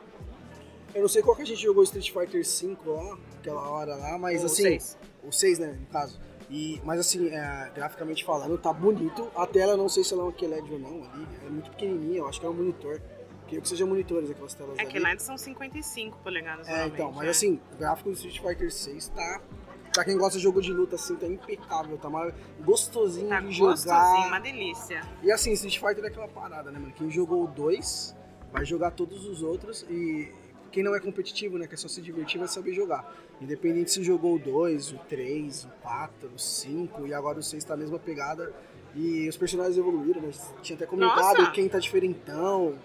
Eu 0.94 1.01
não 1.01 1.10
sei 1.10 1.22
qual 1.22 1.36
que 1.36 1.41
a 1.41 1.46
gente 1.46 1.62
jogou 1.62 1.84
Street 1.84 2.12
Fighter 2.12 2.44
V 2.44 2.77
lá, 2.86 3.18
aquela 3.39 3.70
hora 3.70 3.96
lá, 3.96 4.18
mas 4.18 4.41
Ou 4.41 4.46
assim. 4.46 4.63
seis. 4.63 4.98
O 5.24 5.32
6, 5.32 5.60
né, 5.60 5.77
no 5.80 5.86
caso. 5.88 6.20
E, 6.51 6.81
mas 6.84 7.00
assim, 7.00 7.29
é, 7.29 7.72
graficamente 7.74 8.25
falando, 8.25 8.58
tá 8.58 8.74
bonito. 8.74 9.31
A 9.36 9.48
tela, 9.48 9.77
não 9.77 9.88
sei 9.88 10.03
se 10.03 10.13
ela 10.13 10.24
é 10.24 10.25
uma 10.25 10.34
QLED 10.34 10.74
ou 10.74 10.79
não 10.79 11.10
ali. 11.10 11.25
É 11.46 11.50
muito 11.50 11.72
pequenininha, 11.72 12.20
eu 12.20 12.27
acho 12.27 12.39
que 12.39 12.46
é 12.46 12.50
um 12.50 12.53
monitor. 12.53 13.01
Creio 13.48 13.62
que 13.62 13.67
sejam 13.70 13.88
monitores 13.88 14.29
aquelas 14.29 14.53
telas 14.53 14.77
É 14.79 14.86
QLEDs 14.86 15.24
são 15.24 15.38
55 15.38 16.17
polegadas 16.20 16.67
É, 16.67 16.88
então, 16.88 17.12
mas 17.12 17.24
né? 17.24 17.29
assim, 17.29 17.60
o 17.74 17.77
gráfico 17.77 18.10
do 18.10 18.15
Street 18.15 18.39
Fighter 18.41 18.72
6 18.72 19.08
tá. 19.10 19.41
Pra 19.93 20.05
quem 20.05 20.17
gosta 20.17 20.38
de 20.38 20.43
jogo 20.43 20.62
de 20.62 20.72
luta 20.72 20.96
assim, 20.96 21.15
tá 21.17 21.27
impecável, 21.27 21.98
tá 21.98 22.10
mar- 22.10 22.34
gostosinho 22.62 23.27
Tá 23.27 23.41
de 23.41 23.60
gostosinho, 23.60 23.93
jogar. 24.15 24.27
uma 24.27 24.39
delícia. 24.39 25.01
E 25.22 25.29
assim, 25.31 25.51
Street 25.51 25.79
Fighter 25.79 26.03
é 26.03 26.08
aquela 26.08 26.29
parada, 26.29 26.72
né, 26.72 26.79
mano? 26.79 26.93
Quem 26.93 27.10
jogou 27.12 27.43
o 27.43 27.48
2 27.48 28.15
vai 28.53 28.63
jogar 28.63 28.91
todos 28.91 29.25
os 29.25 29.41
outros 29.43 29.86
e 29.89 30.31
quem 30.72 30.81
não 30.81 30.96
é 30.96 31.00
competitivo, 31.01 31.58
né, 31.58 31.67
que 31.67 31.74
é 31.74 31.77
só 31.77 31.89
se 31.89 32.01
divertir, 32.01 32.39
vai 32.39 32.48
saber 32.48 32.74
jogar. 32.74 33.13
Independente 33.41 33.91
se 33.91 34.03
jogou 34.03 34.36
o 34.36 34.39
2, 34.39 34.91
o 34.91 34.98
3, 35.10 35.65
o 35.65 35.69
4, 35.81 36.29
o 36.36 36.39
5 36.39 37.07
e 37.07 37.13
agora 37.13 37.39
o 37.39 37.43
6 37.43 37.63
tá 37.63 37.74
a 37.74 37.77
mesma 37.77 37.98
pegada. 37.98 38.53
E 38.95 39.27
os 39.27 39.36
personagens 39.36 39.77
evoluíram, 39.77 40.21
né? 40.21 40.31
Tinha 40.62 40.75
até 40.75 40.86
comentado 40.86 41.39
Nossa! 41.39 41.51
quem 41.51 41.67
tá 41.67 41.79
diferentão. 41.79 42.77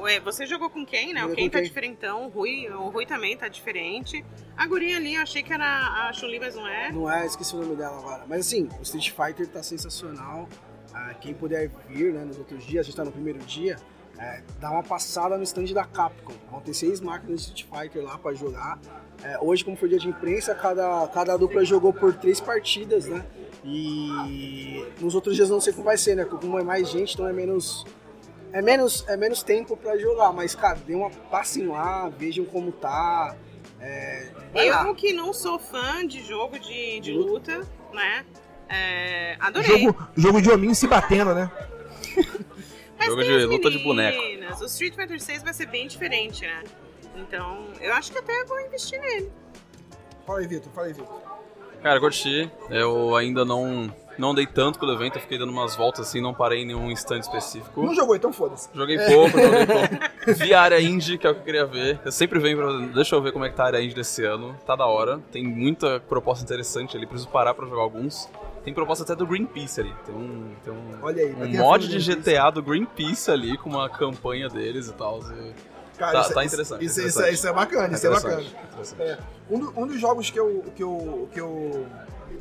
Ué, 0.00 0.18
você 0.18 0.46
jogou 0.46 0.70
com 0.70 0.84
quem, 0.84 1.12
né? 1.12 1.24
O 1.24 1.34
quem 1.34 1.48
tá 1.48 1.58
quem? 1.58 1.68
diferentão, 1.68 2.26
o 2.26 2.28
Rui, 2.28 2.68
o 2.70 2.88
Rui 2.88 3.06
também 3.06 3.36
tá 3.36 3.46
diferente. 3.46 4.24
A 4.56 4.66
guria 4.66 4.96
ali, 4.96 5.14
eu 5.14 5.22
achei 5.22 5.42
que 5.42 5.52
era 5.52 6.08
a 6.08 6.12
Chun-Li, 6.12 6.40
mas 6.40 6.56
não 6.56 6.66
é. 6.66 6.92
Não 6.92 7.10
é, 7.10 7.26
esqueci 7.26 7.54
o 7.54 7.60
nome 7.60 7.76
dela 7.76 7.98
agora. 7.98 8.24
Mas 8.26 8.46
assim, 8.46 8.68
o 8.78 8.82
Street 8.82 9.10
Fighter 9.10 9.46
tá 9.48 9.62
sensacional. 9.62 10.48
ah, 10.94 11.14
quem 11.14 11.34
puder 11.34 11.70
vir 11.88 12.12
né, 12.12 12.24
nos 12.24 12.38
outros 12.38 12.64
dias, 12.64 12.80
a 12.80 12.86
gente 12.86 12.96
tá 12.96 13.04
no 13.04 13.12
primeiro 13.12 13.38
dia, 13.40 13.76
é, 14.18 14.42
dá 14.60 14.70
uma 14.70 14.82
passada 14.82 15.36
no 15.36 15.42
stand 15.42 15.72
da 15.72 15.84
Capcom. 15.84 16.34
Vão 16.50 16.60
ter 16.60 16.74
seis 16.74 17.00
máquinas 17.00 17.46
de 17.46 17.52
Street 17.52 17.66
Fighter 17.70 18.04
lá 18.04 18.18
para 18.18 18.34
jogar. 18.34 18.78
É, 19.22 19.38
hoje, 19.40 19.64
como 19.64 19.76
foi 19.76 19.88
dia 19.88 19.98
de 19.98 20.08
imprensa, 20.08 20.54
cada, 20.54 21.06
cada 21.08 21.36
dupla 21.36 21.64
jogou 21.64 21.92
por 21.92 22.12
três 22.14 22.40
partidas, 22.40 23.06
né? 23.06 23.24
E 23.64 24.84
nos 25.00 25.14
outros 25.14 25.36
dias 25.36 25.48
não 25.48 25.60
sei 25.60 25.72
como 25.72 25.84
vai 25.84 25.96
ser, 25.96 26.16
né? 26.16 26.24
Porque 26.24 26.44
como 26.44 26.58
é 26.58 26.64
mais 26.64 26.88
gente, 26.88 27.14
então 27.14 27.26
é 27.26 27.32
menos. 27.32 27.84
É 28.52 28.60
menos, 28.60 29.04
é 29.08 29.16
menos 29.16 29.42
tempo 29.42 29.76
para 29.76 29.96
jogar, 29.96 30.30
mas, 30.30 30.54
cara, 30.54 30.78
dê 30.86 30.94
uma 30.94 31.08
passem 31.08 31.66
lá, 31.66 32.08
vejam 32.10 32.44
como 32.44 32.70
tá. 32.70 33.34
É, 33.80 34.30
vai 34.52 34.68
lá. 34.68 34.86
Eu 34.86 34.94
que 34.94 35.12
não 35.12 35.32
sou 35.32 35.58
fã 35.58 36.06
de 36.06 36.22
jogo 36.22 36.58
de, 36.58 37.00
de 37.00 37.12
luta, 37.12 37.66
né? 37.94 38.26
É, 38.68 39.36
adorei. 39.40 39.84
Jogo, 39.84 40.08
jogo 40.14 40.42
de 40.42 40.50
hominho 40.50 40.74
se 40.74 40.86
batendo, 40.86 41.34
né? 41.34 41.50
Mas 43.02 43.08
Jogo 43.08 43.22
de 43.24 43.44
luta 43.46 43.70
de 43.70 43.78
boneco. 43.78 44.18
meninas. 44.20 44.60
O 44.60 44.66
Street 44.66 44.94
Fighter 44.94 45.20
6 45.20 45.42
vai 45.42 45.52
ser 45.52 45.66
bem 45.66 45.88
diferente, 45.88 46.42
né? 46.42 46.62
Então, 47.16 47.66
eu 47.80 47.92
acho 47.94 48.12
que 48.12 48.18
até 48.18 48.44
vou 48.44 48.60
investir 48.60 49.00
nele. 49.00 49.30
Fala 50.26 50.38
aí, 50.38 50.46
Vitor, 50.46 50.72
fala 50.72 50.86
aí, 50.86 50.92
Vitor. 50.92 51.20
Cara, 51.82 51.98
curti. 51.98 52.48
Eu 52.70 53.16
ainda 53.16 53.44
não, 53.44 53.92
não 54.16 54.32
dei 54.34 54.46
tanto 54.46 54.78
pelo 54.78 54.92
evento, 54.92 55.16
eu 55.16 55.20
fiquei 55.20 55.36
dando 55.36 55.50
umas 55.50 55.74
voltas 55.74 56.06
assim, 56.06 56.20
não 56.20 56.32
parei 56.32 56.62
em 56.62 56.66
nenhum 56.66 56.90
stand 56.92 57.18
específico. 57.18 57.82
Não 57.82 57.92
jogou, 57.92 58.14
então 58.14 58.32
foda-se. 58.32 58.68
Joguei 58.72 58.96
pouco, 58.98 59.36
joguei 59.36 59.66
pouco. 59.66 60.34
Vi 60.38 60.54
a 60.54 60.60
área 60.62 60.80
indie, 60.80 61.18
que 61.18 61.26
é 61.26 61.30
o 61.30 61.34
que 61.34 61.40
eu 61.40 61.44
queria 61.44 61.66
ver. 61.66 61.98
Eu 62.04 62.12
sempre 62.12 62.38
venho 62.38 62.56
pra. 62.56 62.72
Deixa 62.94 63.16
eu 63.16 63.20
ver 63.20 63.32
como 63.32 63.44
é 63.44 63.50
que 63.50 63.56
tá 63.56 63.64
a 63.64 63.66
área 63.66 63.82
indie 63.82 63.96
desse 63.96 64.24
ano. 64.24 64.56
Tá 64.64 64.76
da 64.76 64.86
hora. 64.86 65.18
Tem 65.32 65.42
muita 65.42 65.98
proposta 65.98 66.44
interessante 66.44 66.96
ali, 66.96 67.04
preciso 67.04 67.28
parar 67.30 67.52
pra 67.52 67.66
jogar 67.66 67.82
alguns. 67.82 68.28
Tem 68.64 68.72
proposta 68.72 69.02
até 69.04 69.14
do 69.16 69.26
Greenpeace 69.26 69.80
ali. 69.80 69.94
Tem 70.06 70.14
um, 70.14 70.50
tem 70.64 70.72
um, 70.72 70.98
Olha 71.02 71.22
aí, 71.22 71.34
um 71.34 71.44
é 71.44 71.48
mod 71.58 71.88
de 71.88 71.96
Greenpeace. 71.98 72.32
GTA 72.32 72.50
do 72.50 72.62
Greenpeace 72.62 73.30
ali, 73.30 73.58
com 73.58 73.70
uma 73.70 73.88
campanha 73.88 74.48
deles 74.48 74.88
e 74.88 74.92
tal. 74.92 75.20
e- 75.32 75.52
Cara, 75.98 76.12
Tá- 76.12 76.20
isso, 76.22 76.34
tá 76.34 76.44
isso- 76.44 76.54
interessante, 76.54 76.84
Isso, 76.84 76.98
interessante. 77.00 77.24
isso- 77.26 77.34
isso 77.34 77.48
é 77.48 77.52
bacana, 77.52 77.94
isso 77.94 78.06
é 78.06 78.10
bacana. 78.10 78.40
interessante, 78.42 78.64
interessante. 78.72 79.02
É, 79.02 79.18
um, 79.50 79.58
do- 79.58 79.80
um 79.80 79.86
dos 79.86 80.00
jogos 80.00 80.30
que 80.30 80.40
eu, 80.40 80.64
que, 80.74 80.82
eu, 80.82 81.28
que, 81.32 81.40
eu, 81.40 81.86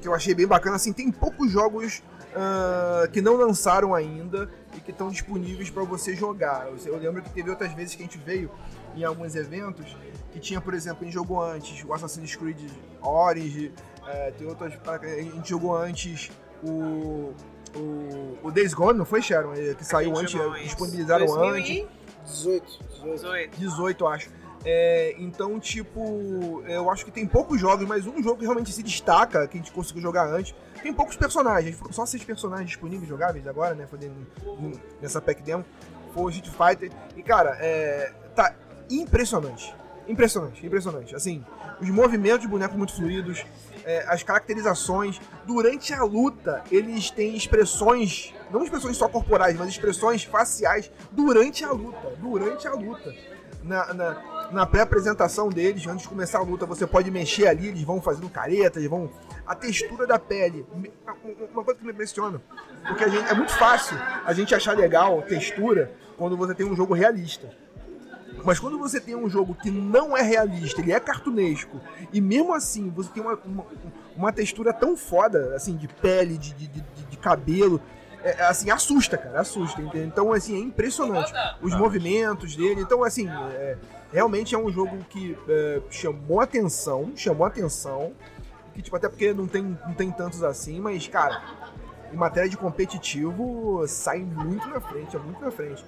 que 0.01 0.07
eu 0.07 0.13
achei 0.15 0.33
bem 0.33 0.47
bacana, 0.47 0.77
assim, 0.77 0.93
tem 0.93 1.11
poucos 1.11 1.51
jogos 1.51 2.01
ah, 2.35 3.07
que 3.11 3.21
não 3.21 3.35
lançaram 3.35 3.93
ainda 3.93 4.49
e 4.75 4.79
que 4.79 4.91
estão 4.91 5.09
disponíveis 5.09 5.69
para 5.69 5.83
você 5.83 6.15
jogar. 6.15 6.67
Eu, 6.67 6.93
eu 6.93 6.97
lembro 6.97 7.21
que 7.21 7.29
teve 7.29 7.49
outras 7.49 7.73
vezes 7.73 7.93
que 7.93 8.01
a 8.01 8.05
gente 8.05 8.17
veio 8.17 8.49
em 8.95 9.03
alguns 9.03 9.35
eventos 9.35 9.95
que 10.31 10.39
tinha, 10.39 10.61
por 10.61 10.73
exemplo, 10.73 10.99
a 11.01 11.05
gente 11.05 11.13
jogou 11.13 11.41
antes 11.41 11.83
o 11.83 11.93
Assassin's 11.93 12.35
Creed 12.35 12.69
Origin, 13.01 13.71
é, 14.07 14.31
tem 14.31 14.47
outras. 14.47 14.73
A 14.87 15.05
gente 15.21 15.49
jogou 15.49 15.75
antes 15.75 16.29
o. 16.63 17.33
O, 17.73 18.37
o 18.43 18.51
Days 18.51 18.73
Gone, 18.73 18.97
não 18.97 19.05
foi, 19.05 19.21
Sharon? 19.21 19.53
É, 19.53 19.73
Que 19.73 19.85
saiu 19.85 20.17
antes, 20.17 20.35
é, 20.35 20.59
disponibilizaram 20.63 21.23
antes. 21.35 21.85
2018. 21.85 21.87
18, 22.25 22.79
18. 23.15 23.57
18, 23.59 24.03
eu 24.03 24.07
acho. 24.09 24.29
É, 24.65 25.15
então, 25.17 25.57
tipo, 25.57 26.61
eu 26.67 26.91
acho 26.91 27.05
que 27.05 27.11
tem 27.11 27.25
poucos 27.25 27.59
jogos, 27.61 27.87
mas 27.87 28.05
um 28.05 28.21
jogo 28.21 28.39
que 28.39 28.43
realmente 28.43 28.71
se 28.73 28.83
destaca, 28.83 29.47
que 29.47 29.57
a 29.57 29.61
gente 29.61 29.71
conseguiu 29.71 30.01
jogar 30.01 30.27
antes, 30.27 30.53
tem 30.83 30.93
poucos 30.93 31.15
personagens. 31.15 31.77
Foram 31.77 31.93
só 31.93 32.05
seis 32.05 32.23
personagens 32.25 32.67
disponíveis 32.69 33.07
jogáveis 33.07 33.47
agora, 33.47 33.73
né? 33.73 33.87
Foi 33.87 33.97
de- 33.97 34.11
nessa 35.01 35.21
pack 35.21 35.41
demo. 35.41 35.63
Foi 36.13 36.23
o 36.23 36.29
Street 36.29 36.51
Fighter. 36.53 36.91
E, 37.15 37.23
cara, 37.23 37.57
é, 37.61 38.11
tá 38.35 38.53
impressionante. 38.99 39.73
Impressionante, 40.07 40.65
impressionante. 40.65 41.15
Assim, 41.15 41.43
os 41.79 41.89
movimentos 41.89 42.41
de 42.41 42.47
boneco 42.47 42.77
muito 42.77 42.93
fluidos, 42.93 43.45
é, 43.85 44.03
as 44.07 44.23
caracterizações. 44.23 45.19
Durante 45.45 45.93
a 45.93 46.03
luta, 46.03 46.63
eles 46.71 47.09
têm 47.09 47.35
expressões, 47.35 48.33
não 48.51 48.63
expressões 48.63 48.97
só 48.97 49.07
corporais, 49.07 49.57
mas 49.57 49.69
expressões 49.69 50.23
faciais 50.23 50.91
durante 51.11 51.63
a 51.63 51.71
luta. 51.71 52.11
Durante 52.19 52.67
a 52.67 52.73
luta. 52.73 53.13
Na, 53.63 53.93
na, 53.93 54.49
na 54.51 54.65
pré-apresentação 54.65 55.47
deles, 55.49 55.85
antes 55.85 56.01
de 56.01 56.09
começar 56.09 56.39
a 56.39 56.41
luta, 56.41 56.65
você 56.65 56.87
pode 56.87 57.11
mexer 57.11 57.47
ali, 57.47 57.67
eles 57.67 57.83
vão 57.83 58.01
fazendo 58.01 58.27
caretas, 58.29 58.83
vão. 58.85 59.09
A 59.45 59.55
textura 59.55 60.07
da 60.07 60.17
pele. 60.17 60.65
Uma 61.53 61.63
coisa 61.63 61.79
que 61.79 61.85
me 61.85 61.91
impressiona. 61.91 62.41
Porque 62.87 63.09
gente, 63.09 63.29
é 63.29 63.33
muito 63.33 63.53
fácil 63.53 63.97
a 64.25 64.33
gente 64.33 64.53
achar 64.55 64.75
legal 64.75 65.21
textura 65.21 65.91
quando 66.17 66.35
você 66.35 66.55
tem 66.55 66.65
um 66.65 66.75
jogo 66.75 66.93
realista. 66.93 67.60
Mas 68.43 68.59
quando 68.59 68.77
você 68.77 68.99
tem 68.99 69.15
um 69.15 69.29
jogo 69.29 69.55
que 69.55 69.69
não 69.69 70.15
é 70.15 70.21
realista, 70.21 70.81
ele 70.81 70.91
é 70.91 70.99
cartunesco, 70.99 71.79
e 72.11 72.19
mesmo 72.19 72.53
assim 72.53 72.89
você 72.89 73.09
tem 73.09 73.21
uma, 73.21 73.37
uma, 73.45 73.65
uma 74.15 74.33
textura 74.33 74.73
tão 74.73 74.95
foda, 74.95 75.55
assim, 75.55 75.75
de 75.75 75.87
pele, 75.87 76.37
de, 76.37 76.53
de, 76.53 76.67
de, 76.67 76.81
de 76.81 77.17
cabelo, 77.17 77.81
é, 78.23 78.35
é, 78.39 78.43
assim, 78.43 78.69
assusta, 78.69 79.17
cara, 79.17 79.41
assusta. 79.41 79.81
Então, 79.95 80.31
assim, 80.31 80.55
é 80.55 80.59
impressionante 80.59 81.33
os 81.61 81.75
movimentos 81.75 82.55
dele. 82.55 82.81
Então, 82.81 83.03
assim, 83.03 83.27
é, 83.27 83.77
realmente 84.13 84.53
é 84.53 84.57
um 84.57 84.71
jogo 84.71 84.97
que 85.09 85.37
é, 85.47 85.81
chamou 85.89 86.39
atenção, 86.39 87.11
chamou 87.15 87.45
atenção, 87.45 88.13
que, 88.73 88.81
tipo, 88.81 88.95
até 88.95 89.09
porque 89.09 89.33
não 89.33 89.47
tem, 89.47 89.63
não 89.63 89.93
tem 89.93 90.11
tantos 90.11 90.43
assim, 90.43 90.79
mas, 90.79 91.07
cara, 91.07 91.41
em 92.13 92.15
matéria 92.15 92.49
de 92.49 92.57
competitivo, 92.57 93.83
sai 93.87 94.19
muito 94.19 94.67
na 94.67 94.79
frente, 94.79 95.15
é 95.15 95.19
muito 95.19 95.41
na 95.43 95.51
frente. 95.51 95.83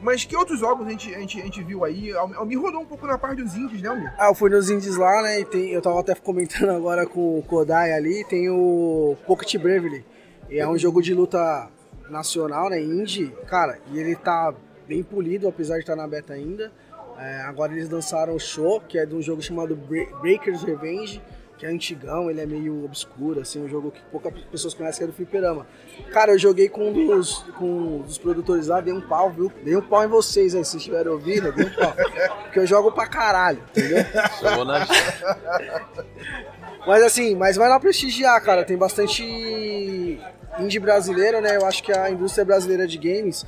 Mas 0.00 0.24
que 0.24 0.36
outros 0.36 0.60
jogos 0.60 0.86
a 0.86 0.90
gente, 0.90 1.12
a 1.14 1.18
gente, 1.18 1.40
a 1.40 1.44
gente 1.44 1.62
viu 1.62 1.84
aí? 1.84 2.12
Me 2.46 2.54
rodou 2.56 2.80
um 2.80 2.86
pouco 2.86 3.06
na 3.06 3.18
parte 3.18 3.42
dos 3.42 3.54
indies, 3.56 3.82
né, 3.82 3.88
Almir? 3.88 4.12
Ah, 4.18 4.28
eu 4.28 4.34
fui 4.34 4.48
nos 4.48 4.70
indies 4.70 4.96
lá, 4.96 5.22
né? 5.22 5.40
E 5.40 5.44
tem, 5.44 5.70
eu 5.70 5.82
tava 5.82 5.98
até 6.00 6.14
comentando 6.14 6.70
agora 6.76 7.04
com 7.06 7.38
o 7.38 7.42
Kodai 7.42 7.92
ali, 7.92 8.24
tem 8.28 8.48
o 8.48 9.16
Pocket 9.26 9.56
Bravely. 9.56 10.04
E 10.48 10.58
é 10.58 10.68
um 10.68 10.78
jogo 10.78 11.02
de 11.02 11.12
luta 11.12 11.68
nacional, 12.08 12.70
né? 12.70 12.80
Indie, 12.80 13.32
cara, 13.48 13.78
e 13.92 13.98
ele 13.98 14.14
tá 14.16 14.54
bem 14.86 15.02
polido, 15.02 15.48
apesar 15.48 15.74
de 15.74 15.80
estar 15.80 15.96
na 15.96 16.06
beta 16.06 16.32
ainda. 16.32 16.72
É, 17.18 17.40
agora 17.42 17.72
eles 17.72 17.90
lançaram 17.90 18.34
o 18.34 18.38
show, 18.38 18.80
que 18.80 18.96
é 18.98 19.04
de 19.04 19.14
um 19.14 19.20
jogo 19.20 19.42
chamado 19.42 19.74
Bre- 19.74 20.08
Breakers 20.20 20.62
Revenge, 20.62 21.20
que 21.58 21.66
é 21.66 21.68
antigão, 21.68 22.30
ele 22.30 22.40
é 22.40 22.46
meio 22.46 22.84
obscuro, 22.84 23.40
assim, 23.40 23.62
um 23.62 23.68
jogo 23.68 23.90
que 23.90 24.00
poucas 24.12 24.32
pessoas 24.44 24.74
conhecem, 24.74 24.98
que 24.98 25.04
é 25.04 25.06
do 25.08 25.12
Fliperama. 25.12 25.66
Cara, 26.12 26.32
eu 26.32 26.38
joguei 26.38 26.68
com 26.68 26.88
um 26.88 26.92
dos, 26.92 27.38
com 27.58 27.66
um 27.66 27.98
dos 28.02 28.16
produtores 28.16 28.68
lá, 28.68 28.80
dei 28.80 28.92
um 28.92 29.00
pau, 29.00 29.30
viu? 29.30 29.52
Dei 29.64 29.76
um 29.76 29.82
pau 29.82 30.04
em 30.04 30.08
vocês 30.08 30.54
aí, 30.54 30.64
se 30.64 30.76
estiverem 30.76 31.10
ouvindo, 31.10 31.52
dei 31.52 31.66
um 31.66 31.74
pau. 31.74 31.92
Porque 32.44 32.60
eu 32.60 32.66
jogo 32.66 32.92
pra 32.92 33.08
caralho, 33.08 33.60
entendeu? 33.70 34.04
Na. 34.64 34.86
Mas 36.86 37.02
assim, 37.02 37.34
mas 37.34 37.56
vai 37.56 37.68
lá 37.68 37.78
prestigiar, 37.80 38.40
cara. 38.42 38.64
Tem 38.64 38.76
bastante 38.76 39.22
indie 40.60 40.78
brasileiro, 40.78 41.40
né? 41.40 41.56
Eu 41.56 41.66
acho 41.66 41.82
que 41.82 41.92
a 41.92 42.08
indústria 42.08 42.44
brasileira 42.44 42.86
de 42.86 42.96
games 42.96 43.44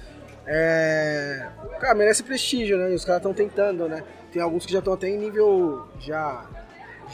é... 0.47 1.47
Cara, 1.81 1.95
merece 1.95 2.23
prestígio, 2.23 2.77
né? 2.77 2.91
E 2.91 2.95
os 2.95 3.05
caras 3.05 3.21
estão 3.21 3.33
tentando, 3.33 3.89
né? 3.89 4.03
Tem 4.33 4.43
alguns 4.43 4.67
que 4.67 4.73
já 4.73 4.81
estão 4.81 4.93
até 4.93 5.09
em 5.09 5.17
nível 5.17 5.89
já, 5.99 6.45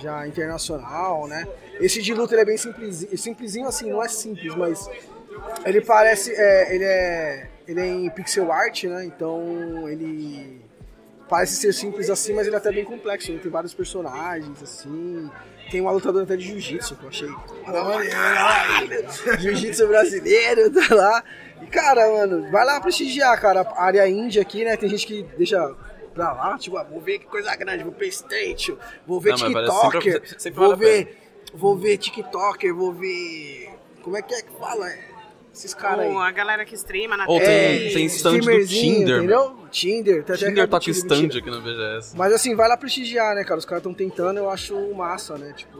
já 0.00 0.26
internacional, 0.26 1.26
né? 1.26 1.46
Esse 1.80 2.02
de 2.02 2.14
luta 2.14 2.34
ele 2.34 2.42
é 2.42 2.44
bem 2.44 2.56
simplesinho, 2.56 3.16
simplesinho 3.16 3.68
assim, 3.68 3.90
não 3.90 4.02
é 4.02 4.08
simples, 4.08 4.54
mas 4.54 4.88
ele 5.64 5.80
parece. 5.80 6.32
é, 6.34 6.74
ele 6.74 6.84
é. 6.84 7.48
Ele 7.68 7.80
é 7.80 7.86
em 7.86 8.08
pixel 8.10 8.52
art, 8.52 8.84
né? 8.84 9.04
Então 9.04 9.88
ele 9.88 10.60
parece 11.28 11.56
ser 11.56 11.72
simples 11.72 12.08
assim, 12.08 12.32
mas 12.32 12.46
ele 12.46 12.54
é 12.54 12.58
até 12.58 12.70
bem 12.70 12.84
complexo. 12.84 13.30
Ele 13.30 13.40
tem 13.40 13.50
vários 13.50 13.74
personagens, 13.74 14.62
assim. 14.62 15.28
Tem 15.70 15.80
uma 15.80 15.90
lutadora 15.90 16.24
até 16.24 16.36
de 16.36 16.44
jiu-jitsu 16.44 16.94
que 16.94 17.02
eu 17.02 17.08
achei. 17.08 17.28
Jiu-jitsu 19.40 19.88
brasileiro, 19.88 20.70
tá 20.70 20.94
lá. 20.94 21.24
E 21.60 21.66
cara, 21.66 22.08
mano, 22.08 22.48
vai 22.52 22.64
lá 22.64 22.80
prestigiar, 22.80 23.40
cara. 23.40 23.62
A 23.62 23.84
área 23.84 24.08
índia 24.08 24.42
aqui, 24.42 24.64
né? 24.64 24.76
Tem 24.76 24.88
gente 24.88 25.06
que 25.06 25.24
deixa 25.36 25.74
pra 26.16 26.32
lá, 26.32 26.58
tipo, 26.58 26.76
ah, 26.78 26.82
vou 26.82 26.98
ver 27.00 27.18
que 27.18 27.26
coisa 27.26 27.54
grande, 27.54 27.84
vou 27.84 27.92
Playstation, 27.92 28.76
vou 29.06 29.20
ver 29.20 29.30
Não, 29.30 29.36
TikToker, 29.36 30.02
sempre- 30.02 30.40
sempre 30.40 30.58
vou 30.58 30.74
ver. 30.76 31.22
Vou 31.54 31.76
ver 31.76 31.96
TikToker, 31.98 32.74
vou 32.74 32.92
ver. 32.92 33.70
Como 34.02 34.16
é 34.16 34.22
que 34.22 34.34
é 34.34 34.42
que 34.42 34.50
fala? 34.58 34.90
Esses 35.54 35.72
caras 35.72 36.06
aí. 36.06 36.14
A 36.16 36.30
galera 36.32 36.64
que 36.64 36.74
streama 36.74 37.16
na 37.16 37.24
Ou 37.26 37.38
tem- 37.38 37.46
TV. 37.78 37.90
tem 37.94 38.04
stand 38.06 38.38
do 38.40 38.66
Tinder, 38.66 39.18
entendeu? 39.18 39.56
Tinder, 39.70 40.24
tem 40.24 40.34
até 40.34 40.46
Tinder 40.46 40.64
aquela 40.64 40.68
tá 40.68 40.76
com 40.78 40.92
Tinder, 40.92 40.98
stand 41.28 41.38
aqui 41.38 41.50
na 41.50 41.60
BGS. 41.60 42.16
Mas 42.16 42.32
assim, 42.32 42.54
vai 42.54 42.68
lá 42.68 42.76
prestigiar, 42.76 43.34
né, 43.34 43.44
cara? 43.44 43.58
Os 43.58 43.64
caras 43.64 43.80
estão 43.80 43.94
tentando, 43.94 44.38
eu 44.38 44.50
acho 44.50 44.74
massa, 44.94 45.38
né? 45.38 45.54
Tipo, 45.56 45.78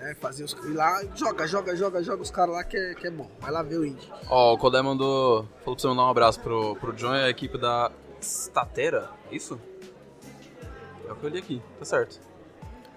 né, 0.00 0.16
fazer 0.20 0.42
os. 0.42 0.52
Ir 0.52 0.72
lá, 0.72 1.00
joga, 1.14 1.46
joga, 1.46 1.76
joga, 1.76 2.02
joga 2.02 2.22
os 2.22 2.30
caras 2.30 2.54
lá 2.56 2.64
que 2.64 2.76
é, 2.76 2.94
que 2.94 3.06
é 3.06 3.10
bom. 3.10 3.30
Vai 3.40 3.52
lá 3.52 3.62
ver 3.62 3.76
o 3.78 3.86
indie. 3.86 4.10
Ó, 4.28 4.54
o 4.54 4.58
Kodai 4.58 4.82
mandou. 4.82 5.46
Falou 5.64 5.76
pra 5.76 5.80
você 5.80 5.86
mandar 5.86 6.06
um 6.06 6.10
abraço 6.10 6.40
pro, 6.40 6.74
pro 6.76 6.92
John 6.92 7.14
e 7.14 7.22
a 7.22 7.30
equipe 7.30 7.56
da 7.58 7.90
Statera, 8.22 9.10
é 9.30 9.34
isso? 9.36 9.60
É 11.08 11.12
o 11.12 11.16
que 11.16 11.24
eu 11.26 11.30
li 11.30 11.38
aqui, 11.38 11.62
tá 11.78 11.84
certo. 11.84 12.20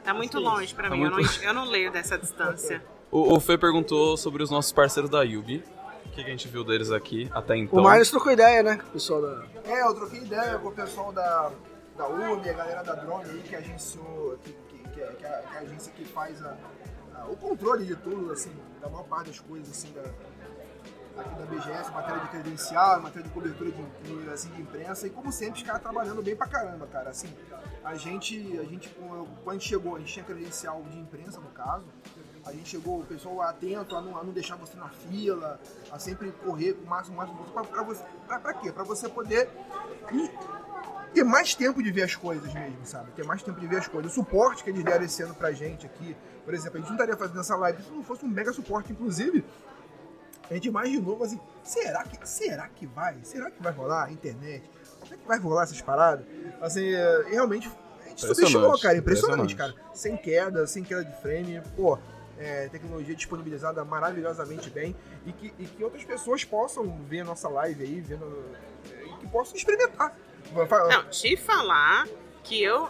Tá 0.03 0.13
muito 0.13 0.39
longe 0.39 0.73
pra 0.75 0.87
Tá 0.89 0.95
mim, 0.95 1.03
eu, 1.03 1.09
não, 1.09 1.17
muito- 1.17 1.43
eu 1.43 1.53
não 1.53 1.65
leio 1.65 1.91
dessa 1.91 2.17
distância. 2.17 2.83
O, 3.11 3.35
o 3.35 3.39
Fê 3.39 3.57
perguntou 3.57 4.15
sobre 4.17 4.43
os 4.43 4.49
nossos 4.51 4.71
parceiros 4.71 5.09
da 5.09 5.23
Yubi. 5.23 5.63
O 6.05 6.09
que, 6.09 6.23
que 6.23 6.29
a 6.29 6.31
gente 6.31 6.47
viu 6.47 6.63
deles 6.63 6.91
aqui 6.91 7.29
até 7.33 7.57
então. 7.57 7.79
O 7.79 7.83
Marlos 7.83 8.09
trocou 8.09 8.31
ideia, 8.31 8.61
né? 8.63 8.77
com 8.77 8.87
O 8.87 8.91
pessoal 8.91 9.21
da. 9.21 9.45
É, 9.65 9.81
eu 9.81 9.93
troquei 9.95 10.19
ideia 10.21 10.57
com 10.59 10.69
o 10.69 10.71
pessoal 10.71 11.11
da, 11.11 11.51
da 11.97 12.07
UMI, 12.07 12.49
a 12.49 12.53
galera 12.53 12.83
da 12.83 12.93
Drone 12.93 13.29
aí, 13.31 13.41
que 13.41 13.55
agenciou, 13.55 14.37
que, 14.43 14.51
que, 14.51 14.89
que, 14.89 15.01
é, 15.01 15.07
que 15.07 15.25
é 15.25 15.27
a, 15.27 15.41
que 15.41 15.55
é 15.55 15.57
a 15.57 15.61
agência 15.61 15.91
que 15.93 16.05
faz 16.05 16.41
a- 16.45 16.55
a- 17.15 17.25
o 17.25 17.35
controle 17.35 17.83
de 17.85 17.95
tudo, 17.97 18.31
assim, 18.31 18.51
da 18.79 18.87
maior 18.87 19.03
parte 19.05 19.27
das 19.27 19.39
coisas, 19.39 19.69
assim, 19.69 19.91
da, 19.93 20.03
aqui 21.17 21.35
da 21.35 21.45
BGS, 21.45 21.91
matéria 21.91 22.21
de 22.21 22.27
credencial, 22.29 23.01
matéria 23.01 23.23
de 23.23 23.33
cobertura 23.33 23.71
de, 23.71 24.29
assim, 24.29 24.49
de 24.49 24.61
imprensa, 24.61 25.07
e 25.07 25.09
como 25.09 25.31
sempre, 25.31 25.61
os 25.61 25.63
caras 25.65 25.81
trabalhando 25.81 26.21
bem 26.21 26.35
pra 26.35 26.47
caramba, 26.47 26.87
cara. 26.87 27.09
Assim, 27.09 27.33
a 27.83 27.95
gente, 27.95 28.59
a 28.59 28.63
gente, 28.63 28.89
quando 28.89 29.49
a 29.49 29.53
gente 29.53 29.67
chegou, 29.67 29.95
a 29.95 29.99
gente 29.99 30.13
tinha 30.13 30.25
credencial 30.25 30.83
de 30.83 30.99
imprensa, 30.99 31.39
no 31.39 31.49
caso, 31.49 31.85
a 32.45 32.51
gente 32.51 32.69
chegou, 32.69 32.99
o 32.99 33.05
pessoal 33.05 33.41
atento 33.41 33.95
a 33.95 34.01
não, 34.01 34.17
a 34.17 34.23
não 34.23 34.31
deixar 34.31 34.55
você 34.55 34.77
na 34.77 34.89
fila, 34.89 35.59
a 35.91 35.97
sempre 35.97 36.31
correr 36.31 36.73
com 36.73 36.83
o 36.83 36.87
máximo, 36.87 37.17
máximo 37.17 37.43
pra, 37.45 37.63
pra 37.63 37.83
você. 37.83 38.03
Pra, 38.27 38.39
pra 38.39 38.53
quê? 38.53 38.71
Pra 38.71 38.83
você 38.83 39.09
poder 39.09 39.49
ter 41.13 41.23
mais 41.23 41.55
tempo 41.55 41.81
de 41.81 41.91
ver 41.91 42.03
as 42.03 42.15
coisas 42.15 42.53
mesmo, 42.53 42.85
sabe? 42.85 43.11
Ter 43.13 43.25
mais 43.25 43.41
tempo 43.41 43.59
de 43.59 43.65
ver 43.65 43.77
as 43.77 43.87
coisas. 43.87 44.11
O 44.11 44.15
suporte 44.15 44.63
que 44.63 44.69
eles 44.69 44.83
deram 44.83 45.05
esse 45.05 45.23
ano 45.23 45.33
pra 45.33 45.51
gente 45.53 45.85
aqui, 45.85 46.15
por 46.43 46.53
exemplo, 46.53 46.77
a 46.77 46.81
gente 46.81 46.89
não 46.89 46.95
estaria 46.95 47.17
fazendo 47.17 47.39
essa 47.39 47.55
live 47.55 47.81
se 47.81 47.89
não 47.89 48.03
fosse 48.03 48.25
um 48.25 48.27
mega 48.27 48.53
suporte, 48.53 48.91
inclusive. 48.91 49.43
A 50.49 50.53
gente 50.53 50.67
imaginou, 50.67 51.23
assim, 51.23 51.39
será 51.63 52.03
que, 52.03 52.27
será 52.27 52.67
que 52.67 52.85
vai? 52.85 53.17
Será 53.23 53.49
que 53.49 53.61
vai 53.61 53.73
rolar 53.73 54.05
a 54.05 54.11
internet? 54.11 54.63
Será 55.03 55.17
que 55.17 55.27
vai 55.27 55.39
rolar 55.39 55.63
essas 55.63 55.81
paradas? 55.81 56.25
Assim, 56.61 56.91
realmente, 57.29 57.69
a 58.05 58.09
gente 58.09 58.21
subestimou, 58.21 58.79
cara. 58.79 58.97
Impressionante, 58.97 59.53
impressionante. 59.53 59.55
cara. 59.55 59.73
Sem 59.93 60.15
queda, 60.17 60.67
sem 60.67 60.83
queda 60.83 61.03
de 61.03 61.21
frame, 61.21 61.61
pô. 61.75 61.97
é, 62.37 62.67
tecnologia 62.69 63.15
disponibilizada 63.15 63.83
maravilhosamente 63.85 64.69
bem 64.69 64.95
e 65.25 65.31
que, 65.31 65.53
e 65.57 65.65
que 65.65 65.83
outras 65.83 66.03
pessoas 66.03 66.43
possam 66.43 66.97
ver 67.07 67.21
a 67.21 67.23
nossa 67.23 67.47
live 67.47 67.83
aí, 67.83 68.01
vendo, 68.01 68.45
é, 68.91 69.05
e 69.05 69.13
que 69.19 69.27
possam 69.27 69.55
experimentar. 69.55 70.15
Não, 70.89 71.09
te 71.09 71.35
falar 71.37 72.07
que 72.43 72.61
eu. 72.61 72.89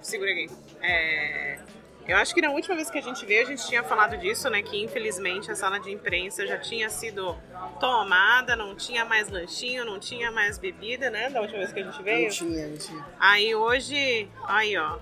Segura 0.00 0.30
aqui. 0.30 0.48
É, 0.80 1.60
Eu 2.08 2.16
acho 2.16 2.34
que 2.34 2.40
na 2.40 2.50
última 2.50 2.74
vez 2.74 2.90
que 2.90 2.96
a 2.98 3.02
gente 3.02 3.26
veio, 3.26 3.42
a 3.42 3.44
gente 3.44 3.66
tinha 3.68 3.82
falado 3.84 4.16
disso, 4.16 4.48
né? 4.48 4.62
Que 4.62 4.82
infelizmente 4.82 5.50
a 5.50 5.54
sala 5.54 5.78
de 5.78 5.92
imprensa 5.92 6.46
já 6.46 6.56
tinha 6.56 6.88
sido 6.88 7.36
tomada, 7.78 8.56
não 8.56 8.74
tinha 8.74 9.04
mais 9.04 9.28
lanchinho, 9.28 9.84
não 9.84 9.98
tinha 10.00 10.32
mais 10.32 10.56
bebida, 10.58 11.10
né? 11.10 11.28
Da 11.28 11.42
última 11.42 11.58
vez 11.58 11.70
que 11.70 11.80
a 11.80 11.84
gente 11.84 11.96
Não 11.98 12.02
veio. 12.04 12.30
tinha, 12.30 12.66
não 12.66 12.78
tinha. 12.78 13.06
Aí 13.20 13.54
hoje, 13.54 14.26
aí 14.46 14.74
ó, 14.78 14.98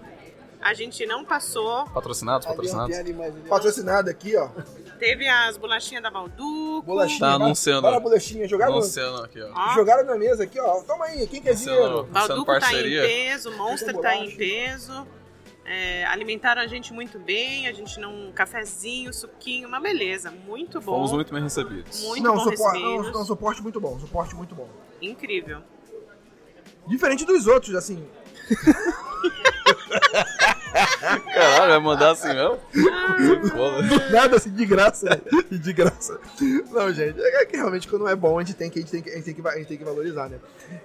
a 0.61 0.75
gente 0.75 1.07
não 1.07 1.25
passou. 1.25 1.85
Patrocinados, 1.91 2.45
patrocinados. 2.45 2.97
Patrocinado 3.49 4.11
aqui, 4.11 4.37
ó. 4.37 4.49
Teve 4.99 5.29
as 5.29 5.57
bolachinhas 5.57 6.03
da 6.03 6.11
Balduco. 6.11 6.83
Bolachinha. 6.83 7.21
Tá 7.21 7.35
anunciando. 7.35 7.83
Bora 7.83 7.99
a 7.99 8.01
bolachinha. 8.01 8.49
Jogaram, 8.49 8.73
Anunciando 8.73 9.23
aqui, 9.23 9.41
ó. 9.41 9.53
Ó, 9.55 9.75
jogaram 9.75 10.05
na 10.05 10.17
mesa 10.17 10.43
aqui, 10.43 10.59
ó. 10.59 10.81
Toma 10.83 11.05
aí, 11.05 11.27
quem 11.29 11.41
quer 11.41 11.51
Anunciando, 11.51 11.83
dinheiro? 11.83 12.05
Balduco 12.11 12.59
tá 12.59 12.73
em 12.73 12.83
peso, 12.83 13.57
Monster 13.57 13.97
tá 14.01 14.17
em 14.17 14.37
peso. 14.37 15.07
É, 15.69 16.05
alimentaram 16.07 16.63
a 16.63 16.67
gente 16.69 16.93
muito 16.93 17.19
bem, 17.19 17.67
a 17.67 17.73
gente 17.73 17.99
não. 17.99 18.31
Cafezinho, 18.33 19.13
suquinho, 19.13 19.67
uma 19.67 19.81
beleza. 19.81 20.31
Muito 20.31 20.81
bom. 20.81 20.95
Fomos 20.95 21.13
muito 21.13 21.35
bem 21.35 21.43
recebidos. 21.43 22.03
Muito 22.05 22.23
não, 22.23 22.35
bom 22.37 22.41
suporte, 22.41 22.81
não, 22.81 22.91
recebidos. 22.91 23.13
não, 23.13 23.25
suporte 23.25 23.63
muito 23.63 23.81
bom, 23.81 23.99
suporte 23.99 24.37
muito 24.37 24.55
bom. 24.55 24.69
Incrível. 25.03 25.61
Diferente 26.87 27.25
dos 27.25 27.49
outros, 27.49 27.75
assim. 27.75 28.07
Caralho, 31.33 31.71
vai 31.71 31.81
mandar 31.81 32.11
assim 32.11 32.29
mesmo? 32.29 32.59
Nada 34.11 34.37
assim, 34.37 34.51
de 34.51 34.67
graça, 34.67 35.09
né? 35.09 35.21
De 35.57 35.73
graça. 35.73 36.21
Não, 36.71 36.93
gente, 36.93 37.21
é 37.21 37.47
que 37.47 37.57
realmente 37.57 37.89
quando 37.89 38.09
é 38.09 38.15
bom, 38.15 38.39
a 38.39 38.45
gente 38.45 38.55
tem 38.55 38.69
que, 38.69 38.79
a 38.79 38.83
gente 38.83 38.91
tem 38.91 39.03
que, 39.03 39.11
a 39.11 39.15
gente 39.15 39.25
tem 39.25 39.35
que, 39.35 39.59
gente 39.59 39.69
tem 39.69 39.79
que 39.79 39.85
valorizar, 39.85 40.29
né? 40.29 40.39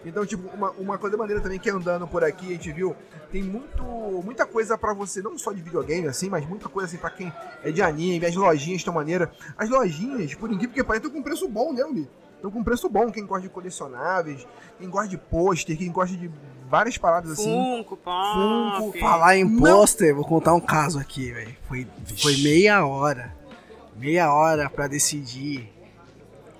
Então, 0.05 0.25
tipo, 0.25 0.47
uma, 0.55 0.71
uma 0.71 0.97
coisa 0.97 1.17
maneira 1.17 1.41
também 1.41 1.59
que 1.59 1.69
andando 1.69 2.07
por 2.07 2.23
aqui, 2.23 2.47
a 2.47 2.51
gente 2.51 2.71
viu, 2.71 2.95
tem 3.31 3.43
muito, 3.43 3.83
muita 4.23 4.45
coisa 4.45 4.77
pra 4.77 4.93
você, 4.93 5.21
não 5.21 5.37
só 5.37 5.51
de 5.51 5.61
videogame, 5.61 6.07
assim, 6.07 6.29
mas 6.29 6.47
muita 6.47 6.69
coisa 6.69 6.87
assim 6.87 6.97
pra 6.97 7.09
quem 7.09 7.31
é 7.63 7.71
de 7.71 7.81
anime, 7.81 8.25
as 8.25 8.35
lojinhas 8.35 8.81
estão 8.81 8.93
maneiras. 8.93 9.29
As 9.57 9.69
lojinhas, 9.69 10.33
por 10.35 10.51
incrível 10.51 10.73
que 10.73 10.83
pareça, 10.83 11.07
estão 11.07 11.19
com 11.19 11.23
preço 11.23 11.47
bom, 11.47 11.73
né, 11.73 11.83
Uli? 11.83 12.07
Estão 12.41 12.49
com 12.49 12.63
preço 12.63 12.89
bom, 12.89 13.11
quem 13.11 13.23
gosta 13.23 13.43
de 13.43 13.49
colecionáveis, 13.49 14.47
quem 14.79 14.89
gosta 14.89 15.07
de 15.07 15.15
pôster, 15.15 15.77
quem 15.77 15.91
gosta 15.91 16.17
de 16.17 16.27
várias 16.67 16.97
paradas 16.97 17.33
assim. 17.33 17.43
Funko, 17.53 17.95
Pop. 17.97 18.79
Funko, 18.79 18.97
Falar 18.99 19.37
em 19.37 19.59
pôster, 19.59 20.15
vou 20.15 20.25
contar 20.25 20.55
um 20.55 20.59
caso 20.59 20.97
aqui, 20.97 21.31
velho. 21.31 21.55
Foi, 21.67 21.87
foi 22.19 22.37
meia 22.37 22.83
hora. 22.83 23.31
Meia 23.95 24.33
hora 24.33 24.67
pra 24.71 24.87
decidir 24.87 25.71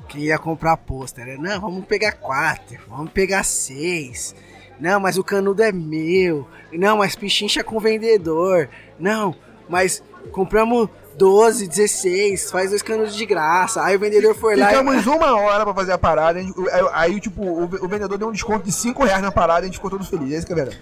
quem 0.07 0.25
ia 0.25 0.37
comprar 0.37 0.77
pôster. 0.77 1.25
né? 1.25 1.37
Não, 1.39 1.59
vamos 1.59 1.83
pegar 1.85 2.11
quatro, 2.11 2.77
vamos 2.87 3.11
pegar 3.11 3.43
seis. 3.43 4.35
Não, 4.79 4.99
mas 4.99 5.17
o 5.17 5.23
canudo 5.23 5.63
é 5.63 5.71
meu. 5.71 6.47
Não, 6.71 6.97
mas 6.97 7.15
pichincha 7.15 7.63
com 7.63 7.79
vendedor. 7.79 8.69
Não, 8.99 9.35
mas 9.67 10.03
compramos 10.31 10.89
12, 11.17 11.67
16, 11.67 12.49
faz 12.51 12.69
dois 12.69 12.81
canudos 12.81 13.15
de 13.15 13.25
graça. 13.25 13.83
Aí 13.83 13.95
o 13.95 13.99
vendedor 13.99 14.33
foi 14.35 14.55
lá 14.55 14.65
e... 14.67 14.69
Ficamos 14.77 15.05
uma 15.07 15.35
hora 15.39 15.63
pra 15.65 15.73
fazer 15.73 15.91
a 15.91 15.97
parada. 15.97 16.39
a 16.39 16.41
gente- 16.41 16.53
Aí, 16.71 16.85
aí, 16.93 17.19
tipo, 17.19 17.41
o, 17.43 17.63
o 17.63 17.87
vendedor 17.87 18.17
deu 18.17 18.27
um 18.29 18.31
desconto 18.31 18.63
de 18.65 18.71
5 18.71 19.03
reais 19.03 19.21
na 19.21 19.31
parada 19.31 19.61
e 19.61 19.63
a 19.63 19.65
gente 19.67 19.75
ficou 19.75 19.89
todo 19.91 20.03
feliz. 20.05 20.33
É 20.33 20.37
isso 20.37 20.47
que 20.47 20.53
é 20.53 20.55
verdade. 20.55 20.79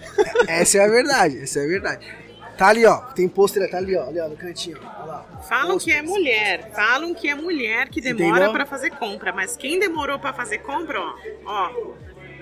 Essa 0.48 0.78
é 0.78 0.84
a 0.84 0.88
verdade, 0.88 1.42
essa 1.42 1.58
é 1.60 1.64
a 1.64 1.68
verdade. 1.68 2.06
Tá 2.56 2.68
ali, 2.68 2.84
ó. 2.84 2.96
Tem 2.98 3.26
pôster, 3.26 3.68
tá 3.70 3.78
ali, 3.78 3.96
ó. 3.96 4.06
Ali, 4.06 4.20
ó, 4.20 4.28
no 4.28 4.36
cantinho. 4.36 4.76
Falam 5.48 5.78
que 5.78 5.90
é 5.90 5.96
Posters. 6.02 6.08
mulher, 6.18 6.70
falam 6.74 7.14
que 7.14 7.28
é 7.28 7.34
mulher 7.34 7.88
que 7.88 8.00
demora 8.00 8.28
Entendeu? 8.36 8.52
pra 8.52 8.66
fazer 8.66 8.90
compra, 8.90 9.32
mas 9.32 9.56
quem 9.56 9.80
demorou 9.80 10.18
pra 10.18 10.32
fazer 10.34 10.58
compra, 10.58 11.00
ó, 11.00 11.14
ó, 11.46 11.70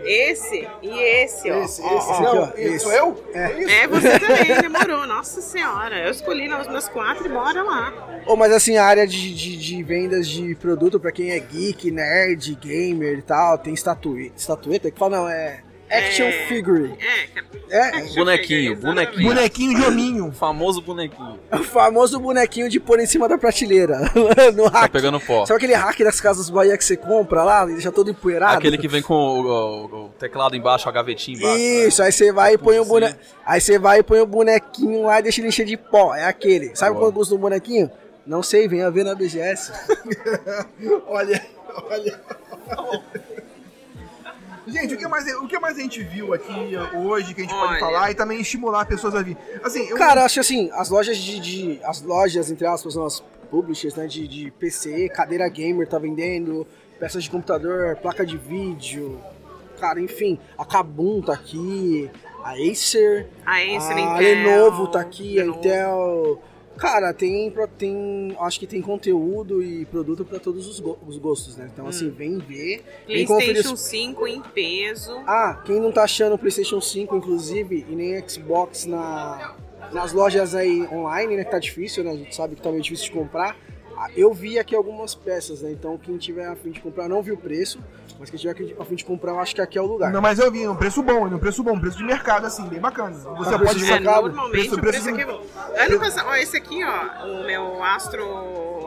esse 0.05 0.69
e 0.83 0.89
esse, 1.23 1.51
ó, 1.51 1.65
Esse, 1.65 1.83
ó, 1.83 1.99
esse 1.99 2.11
ó. 2.11 2.15
aqui, 2.15 2.37
ó. 2.37 2.53
esse. 2.57 2.79
Sou 2.81 2.93
eu? 2.93 3.25
É. 3.35 3.83
É, 3.83 3.87
você 3.87 4.19
também 4.19 4.61
demorou, 4.61 5.07
nossa 5.07 5.41
senhora. 5.41 5.99
Eu 5.99 6.11
escolhi 6.11 6.49
lá 6.49 6.61
os 6.61 6.69
meus 6.69 6.89
quatro 6.89 7.27
e 7.27 7.29
bora 7.29 7.63
lá. 7.63 7.93
Ô, 8.27 8.37
mas 8.37 8.53
assim, 8.53 8.77
a 8.77 8.85
área 8.85 9.07
de, 9.07 9.35
de, 9.35 9.57
de 9.57 9.83
vendas 9.83 10.29
de 10.29 10.55
produto 10.55 10.99
pra 11.01 11.13
quem 11.13 11.31
é 11.31 11.39
geek, 11.39 11.91
nerd, 11.91 12.55
gamer 12.61 13.19
e 13.19 13.23
tal, 13.23 13.59
tem 13.59 13.75
estatueta. 13.75 14.33
Estatueta? 14.37 14.91
Que 14.91 14.99
fala, 14.99 15.17
não, 15.19 15.29
é. 15.29 15.63
Action 15.90 16.27
É. 16.27 16.33
figure. 16.46 16.92
É, 17.01 17.27
cara. 17.29 17.46
É, 17.70 18.03
Bonequinho, 18.14 18.77
bonequinho. 18.77 19.29
Bonequinho 19.29 19.79
de 19.79 19.85
hominho. 19.87 20.29
O 20.29 20.33
famoso 20.33 20.81
bonequinho. 20.81 21.38
é 21.51 21.57
o 21.61 21.64
famoso 21.64 22.18
bonequinho 22.18 22.68
de 22.68 22.81
pôr 22.81 22.98
em 23.01 23.07
cima 23.07 23.29
da 23.29 23.37
prateleira. 23.37 23.98
no 24.55 24.70
Tá 24.70 24.81
hack. 24.81 24.92
pegando 24.92 25.20
pó. 25.20 25.44
Sabe 25.44 25.59
aquele 25.59 25.74
hack 25.74 25.98
das 26.01 26.20
casas 26.20 26.48
Bahia 26.48 26.77
que 26.79 26.85
você 26.85 26.96
compra 26.96 27.42
lá, 27.44 27.64
e 27.64 27.72
deixa 27.74 27.92
todo 27.92 28.11
empoeirado? 28.11 28.57
Aquele 28.59 28.79
que 28.79 28.88
vem 28.88 29.03
com 29.03 29.14
o, 29.14 29.40
o- 29.46 30.05
o 30.07 30.09
teclado 30.18 30.57
embaixo, 30.57 30.88
a 30.88 30.92
gavetinha 30.92 31.37
embaixo. 31.38 31.57
né? 31.59 31.61
Isso, 31.87 32.03
aí 32.03 32.11
você 32.12 32.33
vai 32.33 32.55
e 32.55 32.59
põe 32.59 32.79
o 32.79 32.85
bonequinho. 32.85 33.20
Aí 33.44 33.61
você 33.61 33.79
vai 33.79 33.98
e 33.98 34.03
põe 34.03 34.20
o 34.20 34.27
bonequinho 34.27 35.03
lá 35.05 35.18
e 35.18 35.22
deixa 35.22 35.40
ele 35.40 35.48
encher 35.48 35.66
de 35.66 35.77
pó. 35.77 36.14
É 36.14 36.24
aquele. 36.24 36.74
Sabe 36.74 36.92
Boa. 36.92 37.07
quanto 37.07 37.14
custa 37.16 37.35
um 37.35 37.38
bonequinho? 37.38 37.90
Não 38.27 38.42
sei, 38.42 38.68
venha 38.68 38.90
ver 38.90 39.05
na 39.05 39.14
BGS. 39.14 39.72
Olha, 41.09 41.46
olha. 41.90 42.20
Gente, 44.69 44.95
o 44.95 44.99
que, 44.99 45.09
mais, 45.09 45.27
o 45.37 45.47
que 45.49 45.59
mais 45.59 45.79
a 45.79 45.81
gente 45.81 46.03
viu 46.03 46.33
aqui 46.35 46.53
hoje 46.97 47.35
que 47.35 47.41
a 47.41 47.45
gente 47.45 47.55
pode 47.55 47.73
Olha. 47.73 47.81
falar 47.81 48.11
e 48.11 48.15
também 48.15 48.41
estimular 48.41 48.85
pessoas 48.87 49.15
a 49.15 49.23
vir? 49.23 49.37
Assim, 49.63 49.89
eu, 49.89 49.97
Cara, 49.97 50.25
acho 50.25 50.35
que 50.35 50.41
assim, 50.41 50.71
as 50.73 50.89
lojas 50.91 51.17
de, 51.17 51.41
de- 51.41 51.81
As 51.85 52.03
lojas, 52.03 52.51
entre 52.51 52.67
aspas, 52.67 52.95
são 52.95 53.05
as 53.05 53.21
publishers, 53.51 53.95
né? 53.95 54.07
De, 54.07 54.27
de 54.29 54.51
PC, 54.53 55.09
cadeira 55.09 55.49
gamer 55.49 55.89
tá 55.89 55.99
vendendo, 55.99 56.67
peças 57.01 57.25
de 57.25 57.31
computador, 57.31 57.97
placa 57.97 58.25
de 58.27 58.37
vídeo. 58.37 59.19
Cara, 59.81 60.01
enfim, 60.01 60.39
a 60.59 60.65
Kabum 60.65 61.23
tá 61.23 61.33
aqui, 61.35 62.11
a 62.43 62.53
Acer, 62.55 63.29
A 63.47 63.55
Acer, 63.55 63.97
a 63.97 64.01
Intel, 64.01 64.19
Lenovo 64.19 64.89
tá 64.89 65.01
aqui, 65.01 65.39
a 65.39 65.43
Lenovo. 65.43 65.59
Intel. 65.61 66.43
Cara, 66.79 67.12
tem, 67.12 67.53
tem. 67.77 68.37
Acho 68.41 68.61
que 68.61 68.67
tem 68.67 68.81
conteúdo 68.81 69.62
e 69.62 69.85
produto 69.87 70.25
pra 70.25 70.38
todos 70.38 70.67
os, 70.67 70.79
go- 70.81 70.99
os 71.07 71.19
gostos, 71.19 71.57
né? 71.57 71.69
Então, 71.73 71.87
assim, 71.88 72.09
vem 72.11 72.38
ver. 72.38 72.83
Vem 73.07 73.27
conferir 73.27 73.53
PlayStation 73.62 73.75
os- 73.75 73.81
5 73.81 74.27
em 74.27 74.41
peso. 74.41 75.12
ah, 75.27 75.61
quem 75.64 75.81
não 75.81 75.91
tá 75.93 76.05
achando 76.05 76.35
o 76.35 76.38
PlayStation 76.38 76.81
5, 76.81 77.17
inclusive, 77.17 77.85
e 77.88 77.95
nem 77.95 78.29
Xbox 78.29 78.87
na, 78.87 79.57
nas 79.93 80.12
lojas 80.12 80.55
aí 80.55 80.83
online, 80.93 81.37
né? 81.37 81.45
Que 81.45 81.51
tá 81.51 81.59
difícil, 81.59 82.05
né? 82.05 82.12
A 82.12 82.17
gente 82.17 82.35
sabe 82.35 82.55
que 82.55 82.62
tá 82.62 82.71
meio 82.71 82.83
difícil 82.83 83.07
de 83.07 83.12
comprar. 83.12 83.57
Ah, 83.97 84.09
Eu 84.17 84.33
vi 84.33 84.59
aqui 84.61 84.77
algumas 84.77 85.14
peças, 85.17 85.62
né? 85.62 85.73
Então, 85.73 85.99
quem 85.99 86.17
tiver 86.17 86.47
a 86.47 86.55
fim 86.55 86.71
de 86.71 86.81
comprar, 86.81 87.09
não 87.09 87.21
vi 87.21 87.33
o 87.33 87.37
preço, 87.37 87.81
mas 88.19 88.31
quem 88.31 88.39
tiver 88.39 88.75
a 88.81 88.85
fim 88.85 88.95
de 88.97 89.05
comprar, 89.05 89.33
eu 89.33 89.39
acho 89.41 89.55
que 89.55 89.61
aqui 89.61 89.79
é 89.79 89.83
o 89.83 89.87
lugar. 89.87 90.11
Não, 90.13 90.21
mas 90.21 90.39
eu 90.39 90.51
vi 90.51 90.67
um 90.67 90.75
preço 90.75 91.03
bom, 91.03 91.27
um 91.27 91.39
preço 91.39 91.63
bom, 91.63 91.73
um 91.75 91.81
preço 91.81 91.97
de 91.99 92.05
mercado, 92.05 92.47
assim, 92.47 92.65
bem 92.69 92.81
bacana. 92.81 93.11
Você 93.15 93.51
Tá 93.51 93.59
pode 93.59 93.85
É, 93.91 94.01
normalmente 94.01 94.51
Preço- 94.51 94.75
o 94.75 94.81
preço 94.81 95.03
preço 95.05 95.09
aqui 95.11 95.21
é 95.23 95.27
bom. 95.27 95.43
Ano 95.79 95.99
passado, 96.01 96.27
ó, 96.29 96.35
esse 96.35 96.57
aqui, 96.57 96.81
ó, 96.85 97.27
o 97.27 97.45
meu 97.47 97.83
Astro 97.85 98.25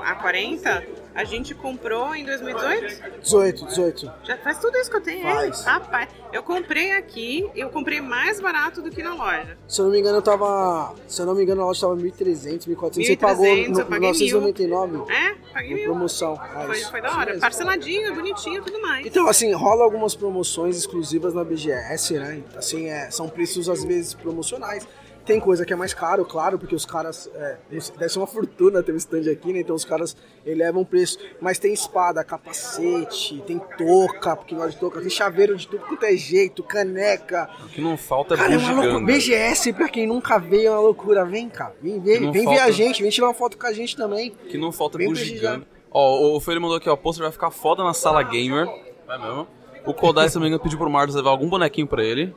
A40, 0.04 0.84
a 1.14 1.24
gente 1.24 1.54
comprou 1.54 2.16
em 2.16 2.26
2018. 2.26 3.20
18, 3.22 3.66
18. 3.66 4.14
Já 4.24 4.38
faz 4.38 4.60
tudo 4.60 4.78
isso 4.78 4.90
que 4.90 4.98
eu 4.98 5.02
tenho, 5.02 5.22
Faz. 5.24 5.60
ele. 5.60 5.70
Rapaz, 5.70 6.10
eu 6.32 6.42
comprei 6.44 6.94
aqui, 6.94 7.50
eu 7.56 7.70
comprei 7.70 8.00
mais 8.02 8.40
barato 8.40 8.82
do 8.82 8.90
que 8.90 9.04
na 9.04 9.14
loja. 9.14 9.58
Se 9.68 9.82
eu 9.82 9.86
não 9.86 9.92
me 9.92 10.00
engano, 10.00 10.18
eu 10.18 10.22
tava. 10.22 10.96
Se 11.08 11.22
eu 11.22 11.26
não 11.26 11.36
me 11.36 11.44
engano, 11.44 11.62
a 11.62 11.66
loja 11.66 11.82
tava 11.82 11.96
1.300, 11.96 12.68
1.400. 12.68 12.94
Você 12.94 13.02
1.300, 13.16 13.18
pagou 13.18 13.46
eu 13.46 13.70
no, 13.70 13.86
paguei 13.86 14.08
999 14.10 15.12
É, 15.14 15.36
paguei 15.54 15.74
mil. 15.76 15.84
promoção. 15.86 16.40
Ah, 16.40 16.64
Foi, 16.66 16.80
foi 16.80 17.02
da 17.02 17.18
hora. 17.18 17.38
Parceladinho, 17.40 18.14
bonitinho 18.16 18.60
e 18.60 18.62
tudo 18.62 18.82
mais. 18.82 19.06
Então, 19.06 19.28
assim, 19.28 19.52
rola 19.54 19.84
algumas 19.84 20.16
promoções 20.16 20.78
exclusivas 20.78 21.34
na 21.34 21.44
BGS, 21.44 22.14
né? 22.18 22.42
Assim, 22.56 22.88
é, 22.90 23.10
são 23.12 23.28
preços 23.28 23.68
às 23.70 23.84
vezes 23.84 24.14
promocionais. 24.14 24.88
Tem 25.26 25.40
coisa 25.40 25.66
que 25.66 25.72
é 25.72 25.76
mais 25.76 25.94
caro, 25.94 26.26
claro, 26.26 26.58
porque 26.58 26.74
os 26.74 26.86
caras. 26.86 27.30
É, 27.36 27.58
deve 27.70 28.10
ser 28.10 28.18
uma 28.20 28.28
fortuna 28.28 28.82
ter 28.82 28.92
um 28.92 28.96
stand 28.98 29.32
aqui, 29.32 29.54
né? 29.54 29.60
Então 29.60 29.76
os 29.76 29.86
caras 29.86 30.16
elevam 30.46 30.82
o 30.82 30.86
preço. 30.86 31.18
Mas 31.40 31.60
tem 31.60 31.74
espada, 31.74 32.24
capacete, 32.24 33.42
tem 33.46 33.60
touca, 33.78 34.36
porque 34.36 34.56
gosta 34.56 34.72
de 34.72 34.78
touca, 34.78 35.00
tem 35.00 35.10
chaveiro 35.10 35.56
de 35.56 35.68
tudo 35.68 35.86
quanto 35.86 36.04
é 36.06 36.16
jeito, 36.16 36.64
caneca. 36.64 37.50
O 37.66 37.70
que 37.70 37.82
não 37.82 37.96
falta 37.98 38.34
é 38.34 38.38
Cara, 38.38 38.54
é 38.54 38.58
uma 38.58 38.68
loucura. 38.72 39.00
bugiganga. 39.00 39.14
BGS, 39.14 39.74
pra 39.74 39.90
quem 39.90 40.08
nunca 40.08 40.38
veio, 40.40 40.68
é 40.68 40.72
uma 40.72 40.80
loucura. 40.82 41.26
Vem 41.26 41.50
cá, 41.50 41.72
vem 41.82 42.00
ver, 42.00 42.20
vem 42.20 42.32
ver 42.32 42.44
falta- 42.46 42.64
a 42.64 42.72
gente, 42.72 43.02
vem 43.02 43.12
tirar 43.12 43.28
uma 43.28 43.34
foto 43.34 43.58
com 43.58 43.68
a 43.68 43.74
gente 43.74 43.96
também. 43.96 44.32
que 44.50 44.58
não 44.58 44.72
falta 44.72 44.98
Bem 44.98 45.08
bugiganga. 45.08 45.66
Ó, 45.92 46.36
o 46.36 46.40
Feire 46.40 46.60
mandou 46.60 46.78
aqui, 46.78 46.90
ó, 46.90 46.94
o 46.94 46.98
pôster 46.98 47.24
vai 47.24 47.32
ficar 47.32 47.52
foda 47.52 47.84
na 47.84 47.94
sala 47.94 48.24
gamer. 48.24 48.66
Vai 49.06 49.18
mesmo. 49.20 49.48
O 49.86 49.94
Kodai, 49.94 50.30
se 50.30 50.36
não 50.36 50.42
me 50.44 50.48
engano, 50.48 50.62
pediu 50.64 50.78
pro 50.78 50.90
Marlos 50.90 51.16
levar 51.16 51.32
algum 51.32 51.50
bonequinho 51.50 51.88
pra 51.88 52.04
ele. 52.04 52.34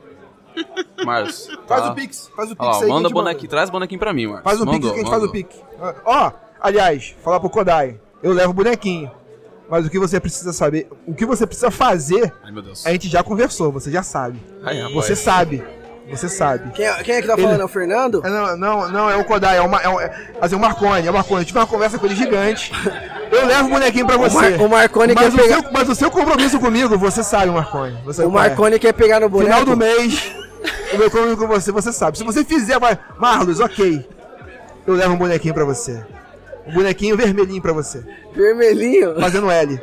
Marlos. 1.05 1.47
Faz 1.67 1.83
tá? 1.83 1.91
o 1.91 1.95
Pix, 1.95 2.29
faz 2.35 2.51
o 2.51 2.55
Pix 2.55 2.81
aí. 2.83 2.89
manda 2.89 3.09
bonequinho, 3.09 3.49
traz 3.49 3.69
bonequinho 3.69 3.99
pra 3.99 4.13
mim, 4.13 4.27
Marlos. 4.27 4.43
Faz 4.43 4.61
o 4.61 4.65
Pix 4.65 4.73
Mandou, 4.75 4.91
que 4.91 4.95
a 4.95 4.99
gente 5.01 5.09
faz 5.09 5.23
o 5.23 5.25
mandou. 5.27 5.33
Pix. 5.33 5.55
Ó, 6.05 6.31
aliás, 6.61 7.15
falar 7.23 7.39
pro 7.39 7.49
Kodai, 7.49 7.99
eu 8.23 8.31
levo 8.33 8.51
o 8.51 8.53
bonequinho. 8.53 9.11
Mas 9.67 9.83
o 9.85 9.89
que 9.89 9.97
você 9.97 10.19
precisa 10.19 10.53
saber, 10.53 10.87
o 11.07 11.13
que 11.15 11.25
você 11.25 11.45
precisa 11.47 11.71
fazer, 11.71 12.31
Ai, 12.43 12.51
meu 12.51 12.61
Deus. 12.61 12.85
a 12.85 12.91
gente 12.91 13.07
já 13.09 13.23
conversou, 13.23 13.71
você 13.71 13.89
já 13.91 14.03
sabe. 14.03 14.39
Ai, 14.63 14.77
rapaz. 14.77 14.93
Você 14.93 15.15
sabe. 15.15 15.63
Você 16.07 16.29
sabe. 16.29 16.69
Quem, 16.73 16.85
é- 16.85 17.01
quem 17.01 17.15
é 17.15 17.21
que 17.21 17.25
tá 17.25 17.33
Ele- 17.33 17.41
falando? 17.41 17.61
É 17.61 17.65
o 17.65 17.67
Fernando? 17.67 18.21
É, 18.23 18.29
Não, 18.29 18.55
não, 18.55 18.89
não, 18.91 19.09
é 19.09 19.15
o 19.15 19.25
Kodai, 19.25 19.57
é, 19.57 19.61
uma, 19.61 19.81
é, 19.81 19.89
um- 19.89 19.99
é, 19.99 20.33
assim, 20.39 20.53
o 20.55 20.59
Marconi, 20.59 21.07
é 21.07 21.09
o 21.09 21.13
Marconi. 21.15 21.41
Eu 21.41 21.45
tive 21.45 21.57
uma 21.57 21.65
conversa 21.65 21.97
com 21.97 22.05
ele 22.05 22.13
gigante. 22.15 22.71
Eu 23.31 23.47
levo 23.47 23.69
o 23.69 23.71
bonequinho 23.71 24.05
pra 24.05 24.15
você. 24.17 24.35
Mar- 24.51 24.61
o 24.61 24.69
Marconi 24.69 25.13
mas 25.15 25.23
quer 25.23 25.33
o 25.33 25.43
pegar- 25.43 25.61
seu, 25.63 25.71
mas 25.71 25.89
o 25.89 25.95
seu 25.95 26.11
compromisso 26.11 26.59
comigo, 26.59 26.95
você 26.95 27.23
sabe, 27.23 27.47
Marconi. 27.51 27.97
Você 28.05 28.21
O 28.21 28.29
é. 28.29 28.31
Marconi 28.31 28.77
quer 28.77 28.93
pegar 28.93 29.19
no 29.19 29.27
boneco. 29.29 29.51
Final 29.51 29.65
do 29.65 29.75
mês, 29.75 30.31
o 30.95 30.99
meu 30.99 31.09
compromisso 31.11 31.37
com 31.37 31.47
você, 31.47 31.71
você 31.71 31.93
sabe. 31.93 32.17
Se 32.17 32.23
você 32.23 32.43
fizer, 32.43 32.79
vai. 32.79 32.97
Marlos, 33.17 33.59
ok. 33.59 34.07
Eu 34.85 34.93
levo 34.93 35.13
um 35.13 35.17
bonequinho 35.17 35.53
pra 35.53 35.65
você. 35.65 36.05
Um 36.65 36.73
bonequinho 36.73 37.15
vermelhinho 37.17 37.61
pra 37.61 37.73
você. 37.73 38.03
Vermelhinho. 38.33 39.19
Fazendo 39.19 39.49
L. 39.49 39.79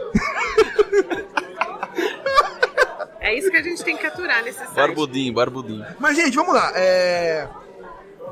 É 3.20 3.38
isso 3.38 3.50
que 3.50 3.56
a 3.56 3.62
gente 3.62 3.82
tem 3.84 3.96
que 3.96 4.06
aturar 4.06 4.42
nesse 4.42 4.58
site. 4.58 4.74
Barbudinho, 4.74 5.32
barbudinho. 5.32 5.86
Mas, 5.98 6.16
gente, 6.16 6.34
vamos 6.34 6.54
lá. 6.54 6.72
É... 6.74 7.48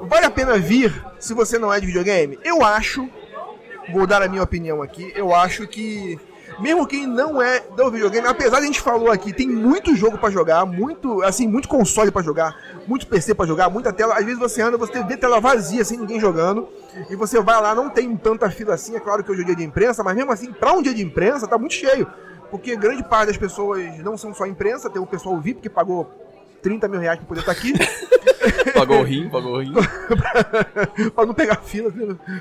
Vale 0.03 0.27
a 0.27 0.31
pena 0.31 0.59
vir 0.59 0.93
se 1.19 1.35
você 1.35 1.59
não 1.59 1.73
é 1.73 1.79
de 1.79 1.87
videogame? 1.87 2.39
Eu 2.43 2.65
acho, 2.65 3.09
vou 3.93 4.07
dar 4.07 4.23
a 4.23 4.29
minha 4.29 4.43
opinião 4.43 4.83
aqui, 4.83 5.13
eu 5.15 5.35
acho 5.35 5.67
que, 5.67 6.19
mesmo 6.61 6.87
quem 6.87 7.07
não 7.07 7.41
é 7.41 7.61
do 7.61 7.91
videogame, 7.91 8.27
apesar 8.27 8.59
de 8.59 8.65
a 8.65 8.67
gente 8.67 8.81
falou 8.81 9.11
aqui, 9.11 9.33
tem 9.33 9.49
muito 9.49 9.95
jogo 9.97 10.19
pra 10.19 10.31
jogar, 10.31 10.65
muito, 10.65 11.23
assim, 11.23 11.49
muito 11.49 11.69
console 11.69 12.11
pra 12.11 12.23
jogar, 12.23 12.55
muito 12.87 13.07
PC 13.07 13.35
pra 13.35 13.47
jogar, 13.47 13.71
muita 13.71 13.93
tela. 13.93 14.15
Às 14.15 14.25
vezes 14.25 14.39
você 14.39 14.63
anda, 14.63 14.77
você 14.77 15.03
vê 15.05 15.17
tela 15.17 15.41
vazia, 15.41 15.85
sem 15.85 15.99
ninguém 15.99 16.21
jogando, 16.21 16.69
e 17.09 17.17
você 17.17 17.41
vai 17.41 17.61
lá, 17.61 17.75
não 17.75 17.91
tem 17.91 18.15
tanta 18.17 18.51
fila 18.51 18.75
assim, 18.75 18.97
é 18.97 19.01
claro 19.01 19.25
que 19.25 19.31
hoje 19.31 19.43
é 19.43 19.45
dia 19.45 19.57
de 19.57 19.65
imprensa, 19.65 20.03
mas 20.03 20.15
mesmo 20.15 20.33
assim, 20.33 20.53
pra 20.53 20.73
um 20.73 20.83
dia 20.83 20.95
de 20.95 21.03
imprensa, 21.03 21.47
tá 21.47 21.57
muito 21.57 21.75
cheio. 21.75 22.07
Porque 22.51 22.75
grande 22.75 23.05
parte 23.05 23.29
das 23.29 23.37
pessoas 23.37 23.99
não 23.99 24.17
são 24.17 24.35
só 24.35 24.45
imprensa, 24.45 24.91
tem 24.91 25.01
o 25.01 25.07
pessoal 25.07 25.39
VIP 25.41 25.61
que 25.63 25.71
pagou 25.71 26.11
30 26.63 26.89
mil 26.89 27.01
reais 27.01 27.19
pra 27.19 27.27
poder 27.27 27.41
estar 27.41 27.53
aqui. 27.53 27.73
Pagou 28.75 29.01
o 29.01 29.03
rim, 29.03 29.29
pagou 29.29 29.57
o 29.57 29.61
rim. 29.61 29.73
pra 31.15 31.27
não 31.27 31.35
pegar 31.35 31.57
fila, 31.57 31.93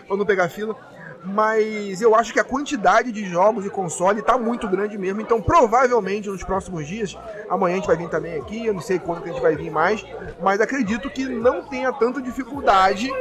pra 0.08 0.18
não 0.18 0.26
pegar 0.26 0.48
fila. 0.48 0.76
Mas 1.24 2.02
eu 2.02 2.16
acho 2.16 2.32
que 2.32 2.40
a 2.40 2.44
quantidade 2.44 3.12
de 3.12 3.26
jogos 3.26 3.66
e 3.66 3.70
console 3.70 4.22
tá 4.22 4.38
muito 4.38 4.68
grande 4.68 4.98
mesmo. 4.98 5.20
Então, 5.22 5.42
provavelmente 5.42 6.30
nos 6.30 6.44
próximos 6.44 6.88
dias, 6.88 7.18
amanhã 7.50 7.74
a 7.74 7.78
gente 7.78 7.88
vai 7.88 7.98
vir 7.98 8.10
também 8.10 8.40
aqui. 8.40 8.66
Eu 8.66 8.74
não 8.74 8.82
sei 8.82 9.00
quando 9.00 9.22
que 9.22 9.30
a 9.30 9.34
gente 9.34 9.42
vai 9.42 9.56
vir 9.56 9.70
mais, 9.70 10.04
mas 10.42 10.62
acredito 10.62 11.10
que 11.10 11.26
não 11.26 11.64
tenha 11.64 11.92
tanta 11.92 12.22
dificuldade 12.22 13.12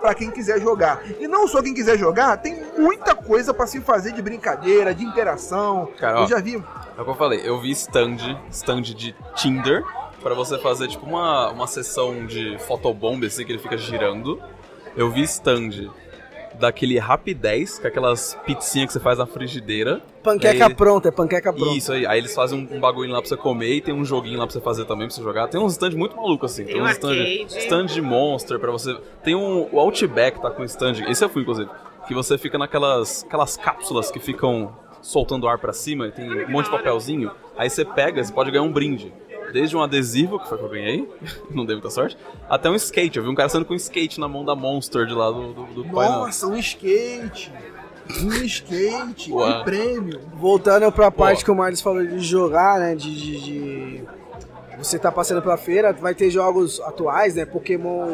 para 0.00 0.14
quem 0.14 0.30
quiser 0.30 0.60
jogar. 0.60 1.02
E 1.18 1.28
não 1.28 1.46
só 1.46 1.62
quem 1.62 1.72
quiser 1.72 1.96
jogar, 1.96 2.36
tem 2.36 2.62
muita 2.76 3.14
coisa 3.14 3.54
para 3.54 3.66
se 3.66 3.80
fazer 3.80 4.12
de 4.12 4.20
brincadeira, 4.20 4.94
de 4.94 5.04
interação. 5.04 5.88
Cara, 5.98 6.20
ó. 6.20 6.22
eu 6.24 6.28
já 6.28 6.40
vi. 6.40 6.56
É 6.56 7.00
o 7.00 7.04
que 7.04 7.10
eu 7.10 7.14
falei, 7.14 7.40
eu 7.42 7.58
vi 7.60 7.70
stand, 7.70 8.38
stand 8.50 8.82
de 8.82 9.14
Tinder, 9.34 9.82
pra 10.22 10.34
você 10.34 10.58
fazer 10.58 10.88
tipo 10.88 11.06
uma, 11.06 11.50
uma 11.50 11.66
sessão 11.66 12.26
de 12.26 12.58
fotobomb, 12.58 13.24
assim, 13.24 13.44
que 13.44 13.52
ele 13.52 13.58
fica 13.58 13.78
girando. 13.78 14.42
Eu 14.96 15.10
vi 15.10 15.22
stand 15.22 15.90
daquele 16.58 16.98
Rapidez, 16.98 17.78
que 17.78 17.86
é 17.86 17.90
aquelas 17.90 18.38
pizzinhas 18.46 18.88
que 18.88 18.92
você 18.94 19.00
faz 19.00 19.18
na 19.18 19.26
frigideira. 19.26 20.00
Panqueca 20.22 20.66
Aí- 20.66 20.74
pronta, 20.74 21.08
é 21.08 21.12
panqueca 21.12 21.52
pronta. 21.52 21.76
Isso 21.76 21.92
aí, 21.92 22.06
aí 22.06 22.18
eles 22.18 22.34
fazem 22.34 22.58
um, 22.70 22.76
um 22.76 22.80
bagulho 22.80 23.10
lá 23.10 23.20
pra 23.20 23.28
você 23.28 23.36
comer 23.36 23.74
e 23.74 23.80
tem 23.80 23.92
um 23.92 24.04
joguinho 24.04 24.38
lá 24.38 24.46
pra 24.46 24.52
você 24.52 24.60
fazer 24.60 24.84
também, 24.84 25.06
pra 25.06 25.14
você 25.14 25.22
jogar. 25.22 25.48
Tem 25.48 25.60
uns 25.60 25.72
stand 25.72 25.90
muito 25.90 26.16
malucos 26.16 26.52
assim. 26.52 26.64
Tem 26.64 26.80
uns 26.80 26.88
um 26.88 26.90
stand, 26.90 27.14
stand 27.48 27.86
de 27.86 28.00
Monster 28.00 28.58
pra 28.58 28.70
você. 28.70 28.96
Tem 29.22 29.34
um, 29.34 29.68
o 29.70 29.78
Outback 29.78 30.40
tá 30.40 30.50
com 30.50 30.64
stand, 30.64 31.04
esse 31.08 31.24
eu 31.24 31.28
fui 31.28 31.42
inclusive, 31.42 31.68
que 32.06 32.14
você 32.14 32.38
fica 32.38 32.56
naquelas 32.56 33.24
aquelas 33.24 33.56
cápsulas 33.56 34.10
que 34.10 34.18
ficam 34.18 34.72
soltando 35.02 35.46
ar 35.46 35.58
pra 35.58 35.72
cima, 35.72 36.06
e 36.08 36.12
tem 36.12 36.44
um 36.46 36.50
monte 36.50 36.64
de 36.64 36.70
papelzinho. 36.70 37.30
Aí 37.58 37.68
você 37.68 37.84
pega, 37.84 38.24
você 38.24 38.32
pode 38.32 38.50
ganhar 38.50 38.62
um 38.62 38.72
brinde. 38.72 39.12
Desde 39.54 39.76
um 39.76 39.80
adesivo, 39.82 40.40
que 40.40 40.48
foi 40.48 40.58
que 40.58 40.64
eu 40.64 40.68
ganhei, 40.68 41.08
não 41.48 41.64
dei 41.64 41.76
muita 41.76 41.88
sorte, 41.88 42.18
até 42.50 42.68
um 42.68 42.74
skate. 42.74 43.18
Eu 43.18 43.22
vi 43.22 43.30
um 43.30 43.36
cara 43.36 43.48
saindo 43.48 43.64
com 43.64 43.72
um 43.72 43.76
skate 43.76 44.18
na 44.18 44.26
mão 44.26 44.44
da 44.44 44.56
Monster 44.56 45.06
de 45.06 45.14
lá 45.14 45.30
do, 45.30 45.52
do, 45.52 45.64
do 45.66 45.84
não. 45.84 45.92
Nossa, 45.92 46.48
um 46.48 46.56
skate. 46.56 47.52
Um 48.20 48.32
skate. 48.42 49.32
Ué. 49.32 49.58
Que 49.58 49.64
prêmio. 49.64 50.20
Voltando 50.34 50.90
pra 50.90 51.08
parte 51.08 51.38
Pô. 51.38 51.44
que 51.44 51.50
o 51.52 51.54
Marlos 51.54 51.80
falou 51.80 52.04
de 52.04 52.18
jogar, 52.18 52.80
né? 52.80 52.96
De, 52.96 53.14
de- 53.14 53.40
de- 53.40 54.04
Você 54.76 54.98
tá 54.98 55.12
passando 55.12 55.40
pela 55.40 55.56
feira, 55.56 55.92
vai 55.92 56.16
ter 56.16 56.28
jogos 56.30 56.80
atuais, 56.80 57.36
né? 57.36 57.46
Pokémon 57.46 58.08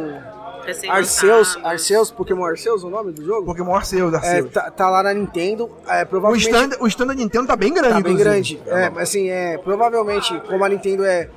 Arceus, 0.71 0.89
Recém-lançados. 0.89 1.65
Arceus, 1.65 2.11
Pokémon 2.11 2.45
Arceus, 2.45 2.83
o 2.85 2.91
nome 2.91 3.13
do 3.13 3.25
jogo? 3.25 3.47
Pokémon 3.47 3.75
Arceus, 3.75 4.13
É, 4.13 4.17
Arceus. 4.17 4.53
tá, 4.53 4.71
tá 4.71 4.91
lá 4.91 5.03
na 5.03 5.13
Nintendo. 5.15 5.71
É, 5.87 6.03
O 6.03 6.07
provavelmente. 6.07 6.49
stand, 6.49 6.77
o 6.81 6.87
stand 6.87 7.07
da 7.09 7.15
Nintendo 7.15 7.47
tá 7.47 7.57
bem 7.57 7.73
grande, 7.73 7.95
Tá 7.95 8.01
bem 8.01 8.13
inclusive. 8.13 8.25
grande. 8.25 8.61
É, 8.67 8.91
mas 8.91 9.03
assim, 9.09 9.29
é, 9.31 9.59
provavelmente, 9.59 10.39
como 10.49 10.65
a 10.65 10.69
Nintendo 10.69 11.05
é, 11.05 11.29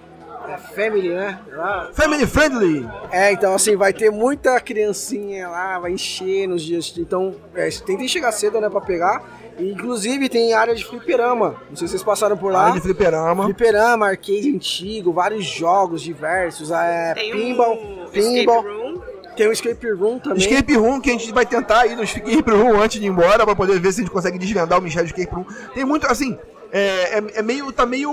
é 0.49 0.57
family, 0.75 1.09
né? 1.13 1.39
Lá- 1.53 1.89
Family 1.93 2.27
friendly. 2.27 2.87
É, 3.11 3.31
então 3.31 3.53
assim, 3.55 3.75
vai 3.77 3.93
ter 3.93 4.11
muita 4.11 4.59
criancinha 4.59 5.47
lá, 5.47 5.79
vai 5.79 5.91
encher 5.91 6.47
nos 6.47 6.61
dias. 6.61 6.85
de- 6.85 7.01
Então, 7.01 7.33
é, 7.55 7.69
tentem 7.69 8.07
chegar 8.07 8.31
cedo, 8.33 8.59
né, 8.59 8.69
pra 8.69 8.81
pegar. 8.81 9.23
E, 9.57 9.71
inclusive, 9.71 10.27
tem 10.29 10.51
área 10.53 10.73
de 10.73 10.83
fliperama. 10.83 11.55
Não 11.69 11.75
sei 11.75 11.87
se 11.87 11.91
vocês 11.91 12.03
passaram 12.03 12.35
por 12.35 12.51
lá. 12.51 12.61
Área 12.63 12.73
de 12.73 12.81
fliperama. 12.81 13.43
Fliperama, 13.45 14.07
arcade 14.07 14.49
antigo, 14.53 15.13
vários 15.13 15.45
jogos 15.45 16.01
diversos. 16.01 16.71
É, 16.71 17.13
Tem 17.13 17.31
pinball, 17.31 17.73
um 17.75 18.07
pinball. 18.09 18.61
escape 18.61 18.67
room. 18.81 18.92
Tem 19.35 19.47
um 19.47 19.51
escape 19.51 19.91
room 19.91 20.19
também. 20.19 20.39
Escape 20.39 20.75
Room, 20.75 21.01
que 21.01 21.09
a 21.09 21.13
gente 21.13 21.31
vai 21.31 21.45
tentar 21.45 21.85
ir 21.87 21.95
no 21.95 22.03
Escape 22.03 22.51
Room 22.51 22.79
antes 22.79 22.99
de 22.99 23.05
ir 23.05 23.09
embora, 23.09 23.45
pra 23.45 23.55
poder 23.55 23.79
ver 23.79 23.91
se 23.91 24.01
a 24.01 24.03
gente 24.03 24.11
consegue 24.11 24.37
desvendar 24.37 24.77
o 24.77 24.81
mistério 24.81 25.09
do 25.09 25.17
Escape 25.17 25.35
Room. 25.35 25.45
Tem 25.73 25.83
muito, 25.83 26.05
assim, 26.07 26.37
é, 26.71 27.17
é, 27.17 27.23
é 27.35 27.41
meio, 27.41 27.71
tá 27.71 27.85
meio... 27.85 28.11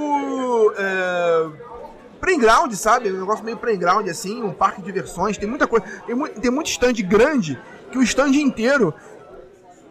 É, 0.77 1.47
playground, 2.21 2.73
sabe? 2.75 3.11
Um 3.11 3.21
negócio 3.21 3.45
meio 3.45 3.57
playground, 3.57 4.07
assim, 4.09 4.43
um 4.43 4.53
parque 4.53 4.81
de 4.81 4.87
diversões, 4.87 5.39
tem 5.39 5.49
muita 5.49 5.67
coisa. 5.67 5.87
Tem, 6.07 6.15
mu- 6.15 6.29
tem 6.29 6.51
muito 6.51 6.69
stand 6.71 6.95
grande, 7.07 7.59
que 7.91 7.99
o 7.99 8.03
stand 8.03 8.33
inteiro... 8.33 8.95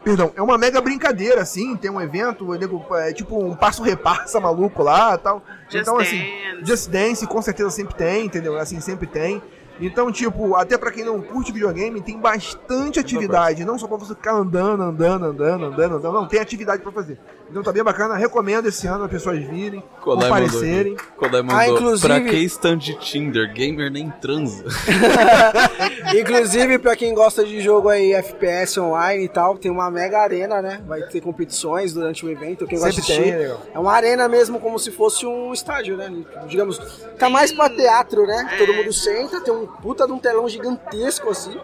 Perdão, 0.01 0.31
é 0.33 0.41
uma 0.41 0.57
mega 0.57 0.79
brincadeira, 0.79 1.41
assim, 1.41 1.75
tem 1.75 1.91
um 1.91 1.99
evento, 1.99 2.45
o 2.47 2.95
é 2.95 3.11
tipo 3.11 3.37
um 3.37 3.53
passo-repassa 3.53 4.39
maluco 4.39 4.81
lá 4.81 5.17
tal. 5.17 5.43
Just 5.69 5.81
então, 5.81 5.97
assim, 5.99 6.19
Dance. 6.19 6.65
Just 6.65 6.89
Dance 6.89 7.27
com 7.27 7.41
certeza 7.41 7.69
sempre 7.69 7.95
tem, 7.95 8.25
entendeu? 8.25 8.57
Assim, 8.57 8.79
sempre 8.79 9.05
tem. 9.05 9.43
Então, 9.81 10.11
tipo, 10.11 10.55
até 10.55 10.77
pra 10.77 10.91
quem 10.91 11.03
não 11.05 11.21
curte 11.21 11.51
videogame, 11.51 12.01
tem 12.01 12.17
bastante 12.17 12.99
atividade. 12.99 13.63
Não 13.63 13.77
só 13.79 13.87
pra 13.87 13.97
você 13.97 14.13
ficar 14.13 14.33
andando, 14.33 14.83
andando, 14.83 15.25
andando, 15.25 15.65
andando, 15.65 15.95
andando. 15.95 16.13
Não, 16.13 16.27
tem 16.27 16.39
atividade 16.39 16.81
pra 16.81 16.91
fazer. 16.91 17.17
Então 17.49 17.63
tá 17.63 17.71
bem 17.71 17.83
bacana. 17.83 18.15
Recomendo 18.15 18.67
esse 18.67 18.85
ano 18.85 19.05
as 19.05 19.09
pessoas 19.11 19.39
virem, 19.39 19.81
Kodai 20.01 20.29
comparecerem. 20.29 20.91
mandou, 20.91 21.05
aqui. 21.05 21.17
Kodai 21.17 21.41
mandou. 21.41 21.57
Ah, 21.57 21.67
inclusive- 21.69 22.07
Pra 22.07 22.21
que 22.21 22.35
stand 22.43 22.77
de 22.77 22.93
Tinder? 22.99 23.53
Gamer 23.53 23.89
nem 23.91 24.09
transa. 24.21 24.65
Inclusive, 26.19 26.79
pra 26.79 26.95
quem 26.95 27.13
gosta 27.13 27.43
de 27.45 27.61
jogo 27.61 27.89
aí, 27.89 28.13
FPS 28.13 28.79
online 28.79 29.25
e 29.25 29.27
tal, 29.29 29.57
tem 29.57 29.71
uma 29.71 29.89
mega 29.89 30.19
arena, 30.19 30.61
né? 30.61 30.81
Vai 30.87 31.01
ter 31.03 31.21
competições 31.21 31.93
durante 31.93 32.25
o 32.25 32.29
evento. 32.29 32.65
Quem 32.67 32.79
gosta 32.79 32.99
de 33.01 33.07
Sempre 33.07 33.23
tem, 33.23 33.31
assistir. 33.33 33.47
legal. 33.47 33.61
É 33.73 33.79
uma 33.79 33.93
arena 33.93 34.27
mesmo, 34.27 34.59
como 34.59 34.77
se 34.79 34.91
fosse 34.91 35.25
um 35.25 35.53
estádio, 35.53 35.97
né? 35.97 36.11
Digamos, 36.47 36.77
tá 37.17 37.29
mais 37.29 37.51
pra 37.51 37.69
teatro, 37.69 38.25
né? 38.25 38.49
Todo 38.57 38.73
mundo 38.73 38.91
senta, 38.93 39.41
tem 39.41 39.53
um 39.53 39.67
puta 39.81 40.05
de 40.05 40.11
um 40.13 40.19
telão 40.19 40.47
gigantesco 40.49 41.29
assim. 41.29 41.57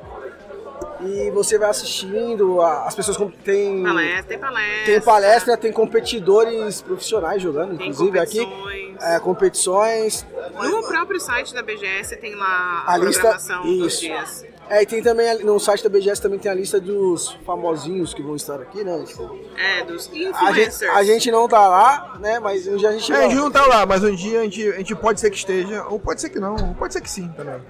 E 1.02 1.30
você 1.32 1.58
vai 1.58 1.70
assistindo, 1.70 2.62
as 2.62 2.96
pessoas 2.96 3.18
tem 3.44 3.84
Palestra, 3.84 4.24
tem 4.24 4.40
palestra. 4.40 4.86
tem 4.86 5.02
palestra, 5.02 5.58
tem 5.58 5.72
competidores 5.72 6.82
profissionais 6.82 7.42
jogando, 7.42 7.78
Tem 7.78 7.90
inclusive 7.90 8.18
aqui. 8.18 8.40
competições. 8.46 9.04
É, 9.04 9.20
competições. 9.20 10.26
No 10.54 10.88
próprio 10.88 11.20
site 11.20 11.54
da 11.54 11.62
BGS 11.62 12.16
tem 12.18 12.34
lá 12.36 12.84
A 12.88 12.94
a, 12.94 12.98
lista- 12.98 13.20
programação 13.22 13.62
dos 13.64 13.94
isso. 13.94 14.02
dias. 14.02 14.46
É, 14.70 14.82
e 14.82 14.86
tem 14.86 15.04
também 15.04 15.30
ali- 15.30 15.44
no 15.44 15.60
site 15.60 15.84
da 15.84 15.90
BGS 15.90 16.22
também 16.22 16.40
tem 16.40 16.50
a 16.50 16.56
lista 16.56 16.80
dos 16.80 17.38
famosinhos 17.46 18.14
que 18.14 18.24
vão 18.24 18.36
estar 18.36 18.56
aqui, 18.56 18.84
né? 18.84 19.04
Tipo, 19.06 19.38
É, 19.58 19.84
dos 19.84 20.08
a, 20.10 20.14
gente, 20.14 20.28
influencers. 20.30 20.92
a 20.96 21.04
gente 21.04 21.30
não 21.32 21.48
tá 21.48 21.68
lá, 21.68 22.18
né? 22.20 22.40
Mas 22.40 22.66
um 22.68 22.78
dia 22.78 22.90
a 22.90 22.92
gente 22.94 23.12
É, 23.12 23.18
a 23.18 23.22
gente 23.24 23.36
não 23.36 23.52
tá 23.52 23.66
lá, 23.68 23.86
mas 23.86 24.04
um 24.04 24.16
dia 24.16 24.40
a 24.40 24.44
gente, 24.44 24.68
a 24.70 24.78
gente 24.78 24.96
pode 24.96 25.20
ser 25.20 25.30
que 25.30 25.38
esteja, 25.38 25.84
ou 25.88 26.00
pode 26.00 26.20
ser 26.22 26.30
que 26.30 26.40
não, 26.40 26.56
ou 26.56 26.74
pode 26.74 26.94
ser 26.94 27.02
que 27.02 27.12
sim 27.12 27.28
também. 27.36 27.62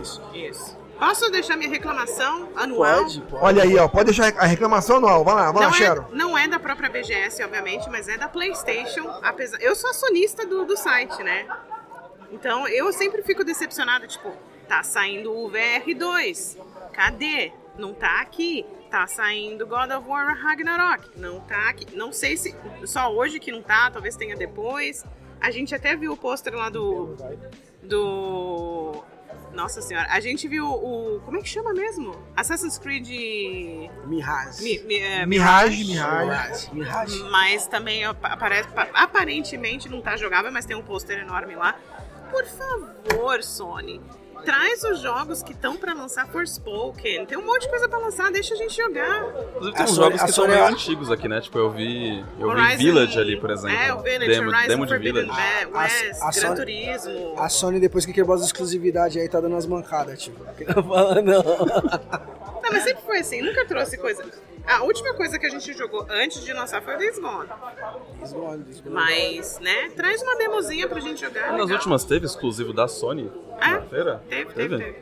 Isso. 0.00 0.22
Isso. 0.34 0.82
Posso 0.98 1.30
deixar 1.30 1.56
minha 1.56 1.68
reclamação 1.68 2.48
anual? 2.54 3.02
Pode, 3.02 3.20
pode. 3.22 3.44
Olha 3.44 3.62
aí, 3.64 3.76
ó, 3.76 3.88
pode 3.88 4.04
deixar 4.04 4.32
a 4.38 4.46
reclamação 4.46 4.98
anual. 4.98 5.24
Vai 5.24 5.34
lá, 5.34 5.50
vai 5.50 5.62
lá, 5.62 5.68
Não 5.68 5.72
Sharon. 5.72 6.06
é, 6.12 6.14
não 6.14 6.38
é 6.38 6.46
da 6.46 6.60
própria 6.60 6.88
BGS, 6.88 7.42
obviamente, 7.42 7.88
mas 7.90 8.06
é 8.08 8.16
da 8.16 8.28
PlayStation. 8.28 9.08
Apesar, 9.22 9.60
eu 9.60 9.74
sou 9.74 9.90
acionista 9.90 10.46
do, 10.46 10.64
do 10.64 10.76
site, 10.76 11.22
né? 11.22 11.46
Então 12.30 12.68
eu 12.68 12.92
sempre 12.92 13.22
fico 13.22 13.42
decepcionada, 13.42 14.06
tipo, 14.06 14.32
tá 14.68 14.82
saindo 14.84 15.32
o 15.32 15.50
VR2. 15.50 16.56
Cadê? 16.92 17.52
Não 17.76 17.92
tá 17.92 18.20
aqui. 18.20 18.64
Tá 18.90 19.06
saindo 19.06 19.66
God 19.66 19.90
of 19.90 20.06
War 20.08 20.36
Ragnarok. 20.38 21.10
Não 21.16 21.40
tá 21.40 21.70
aqui. 21.70 21.96
Não 21.96 22.12
sei 22.12 22.36
se. 22.36 22.54
Só 22.84 23.10
hoje 23.12 23.40
que 23.40 23.50
não 23.50 23.62
tá, 23.62 23.90
talvez 23.90 24.14
tenha 24.14 24.36
depois. 24.36 25.04
A 25.40 25.50
gente 25.50 25.74
até 25.74 25.96
viu 25.96 26.12
o 26.12 26.16
pôster 26.16 26.54
lá 26.54 26.68
do. 26.68 27.16
Do. 27.82 29.02
Nossa 29.52 29.82
senhora, 29.82 30.06
a 30.10 30.18
gente 30.18 30.48
viu 30.48 30.66
o. 30.66 31.20
Como 31.24 31.36
é 31.36 31.42
que 31.42 31.48
chama 31.48 31.74
mesmo? 31.74 32.16
Assassin's 32.34 32.78
Creed. 32.78 33.06
Mirage. 34.06 34.62
Mi, 34.62 34.78
mi, 34.84 34.96
é, 34.96 35.26
Mirage, 35.26 35.84
Mirage. 35.84 36.72
Mirage. 36.74 37.18
Mas 37.30 37.66
também 37.66 38.04
apa- 38.04 38.28
aparece, 38.28 38.68
pa- 38.70 38.88
aparentemente 38.94 39.88
não 39.90 40.00
tá 40.00 40.16
jogável, 40.16 40.50
mas 40.50 40.64
tem 40.64 40.74
um 40.76 40.82
pôster 40.82 41.18
enorme 41.18 41.54
lá. 41.54 41.76
Por 42.30 42.46
favor, 42.46 43.42
Sony, 43.42 44.00
traz 44.44 44.82
os 44.84 45.00
jogos 45.00 45.42
que 45.42 45.52
estão 45.52 45.76
pra 45.76 45.92
lançar 45.94 46.26
Forspoken. 46.28 47.26
Tem 47.26 47.38
um 47.38 47.44
monte 47.46 47.62
de 47.62 47.68
coisa 47.68 47.88
pra 47.88 47.98
lançar, 47.98 48.30
deixa 48.30 48.54
a 48.54 48.56
gente 48.56 48.76
jogar. 48.76 49.24
Inclusive 49.26 49.72
tem 49.76 49.80
A 49.86 49.88
uns 49.88 49.94
jogos 49.96 50.20
a 50.20 50.24
que 50.26 50.32
são 50.32 50.46
meio 50.46 50.58
é- 50.60 50.68
antigos 50.68 51.10
aqui, 51.10 51.28
né? 51.28 51.40
Tipo, 51.40 51.58
eu 51.58 51.70
vi. 51.70 52.24
Eu 52.38 52.48
Horizon- 52.48 52.68
vi 52.78 52.84
Village 52.84 53.18
ali, 53.18 53.40
por 53.40 53.50
exemplo. 53.50 53.76
É, 53.76 53.94
o 53.94 54.00
Village, 54.02 54.26
demo, 54.30 54.48
Horizon 54.50 54.68
demo 54.68 54.86
de 54.86 54.92
Forbidden 54.92 55.22
Village. 55.22 55.40
West, 55.74 56.22
A- 56.22 56.28
a 56.28 56.30
Gran 56.30 56.32
Sony- 56.32 56.56
Turismo. 56.56 57.34
A 57.40 57.48
Sony, 57.48 57.80
depois 57.80 58.04
que 58.06 58.12
quebrou 58.12 58.34
as 58.36 58.42
exclusividades 58.44 59.16
aí, 59.20 59.28
tá 59.28 59.40
dando 59.40 59.52
umas 59.52 59.66
mancadas, 59.66 60.20
tipo. 60.22 60.44
Não 60.74 60.82
fala, 60.82 61.22
não. 61.22 61.42
Não, 61.42 62.70
mas 62.72 62.82
sempre 62.84 63.02
foi 63.04 63.18
assim, 63.18 63.42
nunca 63.42 63.64
trouxe 63.66 63.96
coisa. 63.98 64.24
A 64.66 64.82
última 64.84 65.12
coisa 65.14 65.38
que 65.38 65.46
a 65.46 65.48
gente 65.50 65.72
jogou 65.72 66.06
antes 66.08 66.42
de 66.44 66.52
lançar 66.52 66.80
foi 66.82 66.94
o 66.94 66.98
Days 66.98 67.18
Gone. 67.18 67.48
Desgone, 68.20 68.62
desgone. 68.64 68.94
Mas, 68.94 69.58
né, 69.60 69.90
traz 69.96 70.22
uma 70.22 70.36
demozinha 70.36 70.88
pra 70.88 71.00
gente 71.00 71.20
jogar. 71.20 71.48
Nas 71.52 71.60
legal. 71.62 71.76
últimas 71.76 72.04
teve 72.04 72.26
exclusivo 72.26 72.72
da 72.72 72.86
Sony 72.88 73.30
É? 73.60 73.68
na 73.70 73.82
feira? 73.82 74.22
Teve, 74.28 74.52
teve, 74.52 74.78
teve. 74.78 74.96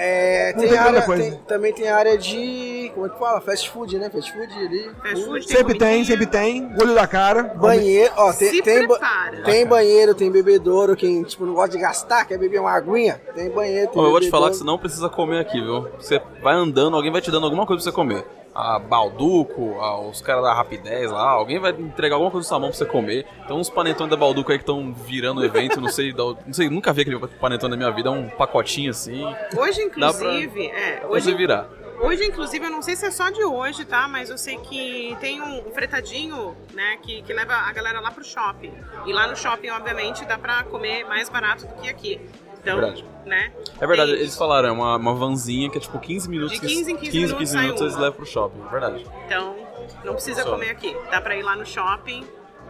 É, 0.00 0.52
tem 0.52 0.68
tem 0.68 0.78
área, 0.78 1.02
tem- 1.02 1.34
também 1.48 1.72
tem 1.72 1.88
área 1.88 2.16
de. 2.16 2.92
Como 2.94 3.06
é 3.06 3.08
que 3.08 3.18
fala? 3.18 3.40
Fast 3.40 3.68
food, 3.70 3.98
né? 3.98 4.08
Fast 4.08 4.30
food 4.32 4.52
ali. 4.52 4.90
Fast 5.02 5.24
food, 5.24 5.48
Sempre 5.48 5.76
tem, 5.76 5.88
comidinha. 6.04 6.04
sempre 6.04 6.26
tem. 6.26 6.72
Olho 6.80 6.94
da 6.94 7.06
cara. 7.06 7.42
Banheiro, 7.42 8.12
ó, 8.16 8.32
tem, 8.32 8.50
Se 8.50 8.62
tem, 8.62 8.86
prepara. 8.86 9.42
tem 9.42 9.66
banheiro, 9.66 10.14
tem 10.14 10.30
bebedouro, 10.30 10.94
quem 10.94 11.24
tipo, 11.24 11.44
não 11.44 11.54
gosta 11.54 11.70
de 11.70 11.78
gastar, 11.82 12.24
quer 12.26 12.38
beber 12.38 12.60
uma 12.60 12.70
aguinha, 12.70 13.20
tem 13.34 13.50
banheiro, 13.50 13.90
tem 13.90 14.00
Ô, 14.00 14.04
eu 14.04 14.10
vou 14.12 14.20
te 14.20 14.30
falar 14.30 14.50
que 14.50 14.56
você 14.56 14.64
não 14.64 14.78
precisa 14.78 15.08
comer 15.08 15.40
aqui, 15.40 15.60
viu? 15.60 15.88
Você 15.98 16.22
vai 16.42 16.54
andando, 16.54 16.94
alguém 16.94 17.10
vai 17.10 17.20
te 17.22 17.30
dando 17.32 17.44
alguma 17.46 17.66
coisa 17.66 17.82
pra 17.82 17.90
você 17.90 17.94
comer. 17.96 18.24
A 18.54 18.78
Balduco, 18.78 19.78
a- 19.80 20.00
os 20.00 20.20
caras 20.20 20.42
da 20.42 20.52
Rapidez 20.52 21.10
lá, 21.10 21.28
alguém 21.30 21.58
vai 21.60 21.70
entregar 21.70 22.16
alguma 22.16 22.30
coisa 22.30 22.44
na 22.44 22.48
sua 22.48 22.58
mão 22.58 22.68
pra 22.70 22.78
você 22.78 22.84
comer. 22.86 23.24
Tem 23.46 23.56
uns 23.56 23.70
panetones 23.70 24.10
da 24.10 24.16
Balduco 24.16 24.50
aí 24.50 24.58
que 24.58 24.62
estão 24.62 24.92
virando 24.92 25.40
o 25.40 25.44
evento, 25.44 25.80
não 25.80 25.88
sei, 25.88 26.12
não 26.12 26.36
sei, 26.52 26.68
nunca 26.68 26.92
vi 26.92 27.02
aquele 27.02 27.18
panetone 27.18 27.70
na 27.72 27.76
minha 27.76 27.90
vida, 27.92 28.08
é 28.08 28.12
um 28.12 28.28
pacotinho 28.28 28.90
assim, 28.90 29.24
Hoje, 29.56 29.88
pra- 29.90 30.08
inclusive, 30.08 30.66
é, 30.66 30.96
pra 30.96 31.08
você 31.08 31.28
hoje, 31.28 31.34
virar. 31.34 31.68
hoje, 32.00 32.24
inclusive, 32.24 32.64
eu 32.66 32.70
não 32.70 32.82
sei 32.82 32.96
se 32.96 33.06
é 33.06 33.10
só 33.12 33.30
de 33.30 33.44
hoje, 33.44 33.84
tá? 33.84 34.08
Mas 34.08 34.28
eu 34.30 34.36
sei 34.38 34.56
que 34.58 35.16
tem 35.20 35.40
um, 35.40 35.68
um 35.68 35.70
fretadinho, 35.70 36.56
né, 36.74 36.96
que, 37.02 37.22
que 37.22 37.32
leva 37.32 37.54
a 37.54 37.72
galera 37.72 38.00
lá 38.00 38.10
pro 38.10 38.24
shopping. 38.24 38.72
E 39.06 39.12
lá 39.12 39.28
no 39.28 39.36
shopping, 39.36 39.70
obviamente, 39.70 40.24
dá 40.24 40.36
pra 40.36 40.64
comer 40.64 41.04
mais 41.04 41.28
barato 41.28 41.64
do 41.66 41.74
que 41.74 41.88
aqui. 41.88 42.20
Então, 42.68 42.80
Verdade. 42.80 43.04
né? 43.26 43.52
É 43.80 43.86
verdade, 43.86 44.12
tem 44.12 44.20
eles 44.20 44.36
falaram, 44.36 44.68
é 44.68 44.72
uma, 44.72 44.96
uma 44.96 45.14
vanzinha 45.14 45.70
que 45.70 45.78
é 45.78 45.80
tipo 45.80 45.98
15 45.98 46.28
minutos. 46.28 46.52
De 46.54 46.60
que- 46.60 46.66
15 46.66 46.92
em 46.92 46.96
15 46.96 47.10
15, 47.10 47.26
minutos 47.26 47.48
sai 47.50 47.62
minutos 47.62 47.82
eles 47.82 47.94
uma. 47.94 48.02
levam 48.02 48.16
pro 48.16 48.26
shopping, 48.26 48.60
é 48.66 48.70
verdade. 48.70 49.06
Então, 49.26 49.56
não 50.04 50.12
precisa 50.14 50.42
Só. 50.42 50.50
comer 50.50 50.70
aqui. 50.70 50.96
Dá 51.10 51.20
pra 51.20 51.36
ir 51.36 51.42
lá 51.42 51.56
no 51.56 51.64
shopping 51.66 52.24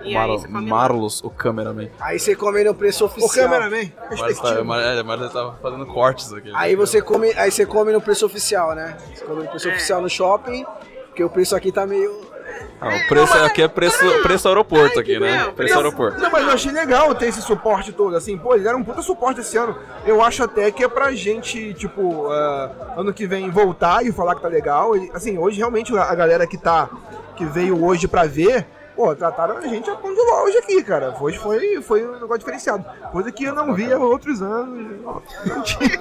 e 0.05 0.15
Mar 0.15 0.25
aí 0.25 0.31
você 0.39 0.47
come 0.49 0.71
lá. 0.71 0.77
Marlos, 0.77 1.25
o 1.25 1.31
cameraman. 1.31 1.89
Aí 2.01 2.19
você 2.19 2.37
come 2.37 2.63
no 2.65 2.75
preço 2.75 3.05
oficial. 3.05 3.49
cameraman, 3.49 3.93
Mas 4.11 4.39
tá, 4.41 4.55
é, 4.55 5.03
mas 5.03 5.21
ele 5.21 5.31
tava 5.31 5.59
fazendo 5.61 5.87
cortes 5.87 6.33
aqui. 6.33 6.51
Aí 6.55 6.77
você 6.77 7.03
come, 7.03 7.33
aí 7.37 7.51
você 7.51 7.67
come 7.67 7.93
no 7.93 8.01
preço 8.01 8.25
oficial, 8.25 8.75
né? 8.75 8.97
Você 9.15 9.25
come 9.25 9.43
no 9.43 9.49
preço 9.49 9.69
É. 9.69 9.73
oficial 9.73 10.01
no 10.01 10.09
shopping, 10.09 10.65
porque 11.07 11.25
o 11.25 11.31
preço 11.31 11.57
aqui 11.57 11.73
tá 11.73 11.85
meio. 11.87 12.28
Ah, 12.81 12.95
o 12.95 13.09
preço 13.09 13.37
aqui 13.39 13.63
é 13.63 13.69
preço, 13.69 13.99
preço 14.23 14.47
aeroporto 14.47 15.01
aqui, 15.01 15.19
né? 15.19 15.45
Não, 15.47 15.53
Preço 15.53 15.75
não. 15.75 15.81
aeroporto. 15.83 16.21
Não, 16.21 16.31
mas 16.31 16.45
eu 16.47 16.51
achei 16.53 16.71
legal 16.71 17.13
ter 17.15 17.27
esse 17.27 17.43
suporte 17.43 17.93
todo, 17.93 18.15
assim, 18.17 18.39
pô, 18.39 18.53
eles 18.55 18.65
deram 18.65 18.79
um 18.79 18.85
puta 18.85 19.03
suporte 19.03 19.41
esse 19.41 19.57
ano. 19.57 19.77
Eu 20.07 20.23
acho 20.23 20.45
até 20.45 20.71
que 20.71 20.85
é 20.85 20.89
pra 20.89 21.13
gente, 21.13 21.75
tipo, 21.75 22.29
ah, 22.31 22.95
ano 22.97 23.13
que 23.13 23.27
vem 23.27 23.51
voltar 23.51 24.05
e 24.05 24.13
falar 24.13 24.37
que 24.37 24.43
tá 24.43 24.49
legal. 24.49 24.97
E, 24.97 25.11
assim, 25.13 25.37
hoje 25.39 25.59
realmente 25.59 25.97
a 25.97 26.15
galera 26.15 26.47
que 26.47 26.57
tá, 26.57 26.89
que 27.37 27.45
veio 27.45 27.85
hoje 27.85 28.07
pra 28.07 28.25
ver, 28.25 28.65
pô, 28.95 29.13
trataram 29.15 29.57
a 29.57 29.67
gente 29.67 29.91
a 29.91 29.97
pão 29.97 30.15
de 30.15 30.21
ló 30.21 30.45
hoje 30.45 30.59
aqui, 30.59 30.83
cara. 30.85 31.15
Hoje 31.21 31.37
foi, 31.39 31.83
foi 31.83 32.07
um 32.07 32.13
negócio 32.13 32.39
diferenciado. 32.39 32.85
Coisa 33.11 33.33
que 33.33 33.43
eu 33.45 33.55
não 33.55 33.75
via 33.75 33.97
há 33.97 33.99
outros 33.99 34.41
anos. 34.41 35.01
Não. 35.03 35.23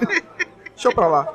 Deixa 0.74 0.88
eu 0.90 0.94
pra 0.94 1.08
lá. 1.08 1.28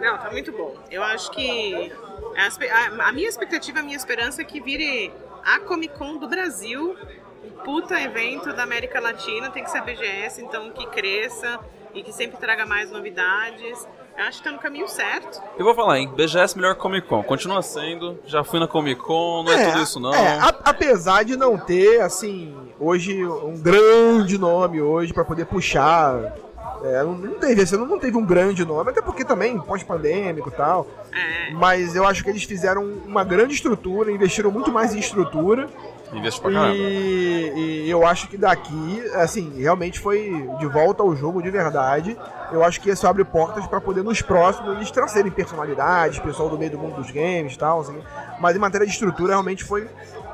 Não, 0.00 0.18
tá 0.18 0.30
muito 0.30 0.50
bom. 0.52 0.74
Eu 0.90 1.02
acho 1.02 1.30
que 1.30 1.92
a, 2.36 3.08
a- 3.08 3.12
minha 3.12 3.28
expectativa, 3.28 3.80
a 3.80 3.82
minha 3.82 3.96
esperança 3.96 4.40
é 4.42 4.44
que 4.44 4.60
vire 4.60 5.12
a 5.44 5.60
Comic 5.60 5.96
Con 5.98 6.16
do 6.16 6.28
Brasil, 6.28 6.96
um 7.44 7.50
puta 7.64 8.00
evento 8.00 8.52
da 8.52 8.62
América 8.62 9.00
Latina, 9.00 9.50
tem 9.50 9.62
que 9.64 9.70
ser 9.70 9.78
a 9.78 9.82
BGS, 9.82 10.42
então 10.42 10.70
que 10.70 10.86
cresça 10.86 11.58
e 11.94 12.02
que 12.02 12.12
sempre 12.12 12.38
traga 12.38 12.64
mais 12.66 12.90
novidades. 12.90 13.86
Eu 14.16 14.24
acho 14.24 14.38
que 14.38 14.44
tá 14.44 14.52
no 14.52 14.58
caminho 14.58 14.86
certo. 14.86 15.40
Eu 15.56 15.64
vou 15.64 15.74
falar, 15.74 15.98
hein? 15.98 16.08
BGS 16.14 16.54
melhor 16.56 16.74
Comic 16.74 17.06
Con. 17.06 17.22
Continua 17.22 17.62
sendo. 17.62 18.18
Já 18.26 18.44
fui 18.44 18.60
na 18.60 18.68
Comic 18.68 19.00
Con, 19.00 19.44
não 19.44 19.52
é, 19.52 19.70
tudo 19.70 19.82
isso 19.82 19.98
não. 20.00 20.12
é, 20.14 20.38
a- 20.38 20.54
apesar 20.64 21.24
de 21.24 21.36
não 21.36 21.56
ter, 21.56 22.00
assim, 22.02 22.54
hoje 22.78 23.24
um 23.24 23.58
grande 23.58 24.36
nome 24.36 24.80
hoje 24.82 25.12
pra 25.14 25.24
poder 25.24 25.46
puxar. 25.46 26.34
É, 26.82 27.02
não, 27.02 27.14
não 27.14 27.34
teve, 27.34 27.62
esse 27.62 27.74
ano 27.74 27.86
não 27.86 27.98
teve 27.98 28.16
um 28.16 28.24
grande 28.24 28.64
nome, 28.64 28.90
até 28.90 29.02
porque 29.02 29.24
também 29.24 29.58
pós-pandêmico 29.58 30.48
e 30.48 30.52
tal. 30.52 30.86
É, 31.12 31.52
Mas 31.52 31.94
eu 31.94 32.06
acho 32.06 32.24
que 32.24 32.30
eles 32.30 32.44
fizeram 32.44 32.82
uma 33.06 33.22
grande 33.24 33.54
estrutura, 33.54 34.10
investiram 34.10 34.50
muito 34.50 34.72
mais 34.72 34.94
em 34.94 34.98
estrutura. 34.98 35.68
Investe 36.12 36.40
pra 36.40 36.50
caramba. 36.50 36.74
E, 36.74 37.84
e 37.86 37.90
eu 37.90 38.04
acho 38.06 38.28
que 38.28 38.36
daqui, 38.36 39.02
assim, 39.14 39.60
realmente 39.60 39.98
foi 40.00 40.48
de 40.58 40.66
volta 40.66 41.02
ao 41.02 41.14
jogo 41.14 41.42
de 41.42 41.50
verdade. 41.50 42.16
Eu 42.50 42.64
acho 42.64 42.80
que 42.80 42.90
isso 42.90 43.06
abre 43.06 43.24
portas 43.24 43.66
para 43.66 43.80
poder 43.80 44.02
nos 44.02 44.20
próximos 44.20 44.74
eles 44.76 44.90
trazerem 44.90 45.30
personalidades, 45.30 46.18
pessoal 46.18 46.48
do 46.48 46.58
meio 46.58 46.72
do 46.72 46.78
mundo 46.78 46.96
dos 46.96 47.10
games 47.10 47.54
e 47.54 47.58
tal. 47.58 47.80
Assim. 47.80 47.98
Mas 48.40 48.56
em 48.56 48.58
matéria 48.58 48.86
de 48.86 48.92
estrutura, 48.92 49.32
realmente 49.32 49.62
foi 49.62 49.88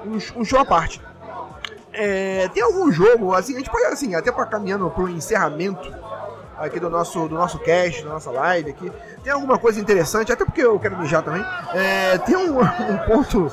um, 0.04 0.40
um 0.40 0.44
show 0.44 0.60
à 0.60 0.64
parte. 0.64 1.00
É, 1.92 2.48
tem 2.52 2.62
algum 2.62 2.92
jogo, 2.92 3.34
assim, 3.34 3.54
a 3.54 3.58
gente 3.58 3.70
pode, 3.70 3.84
assim, 3.86 4.14
até 4.14 4.30
para 4.30 4.44
caminhando 4.44 4.90
para 4.90 5.04
o 5.04 5.08
encerramento 5.08 5.90
aqui 6.58 6.80
do 6.80 6.88
nosso, 6.90 7.28
do 7.28 7.34
nosso 7.34 7.58
cast, 7.58 8.02
da 8.02 8.10
nossa 8.10 8.30
live 8.30 8.70
aqui. 8.70 8.92
Tem 9.22 9.32
alguma 9.32 9.58
coisa 9.58 9.80
interessante, 9.80 10.32
até 10.32 10.44
porque 10.44 10.62
eu 10.62 10.78
quero 10.78 10.98
mijar 10.98 11.22
também. 11.22 11.44
É, 11.74 12.18
tem 12.18 12.36
um, 12.36 12.60
um 12.60 12.98
ponto. 13.06 13.52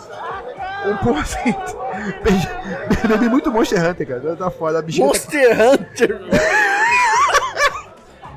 Um 0.85 0.97
ponto 0.97 1.19
assim. 1.19 1.55
Bebi 3.07 3.29
muito 3.29 3.51
Monster 3.51 3.85
Hunter, 3.89 4.07
cara. 4.07 4.35
Tá 4.35 4.49
foda. 4.51 4.79
A 4.79 4.81
bichinha 4.81 5.07
tá- 5.07 5.13
Monster 5.13 5.61
Hunter, 5.61 6.21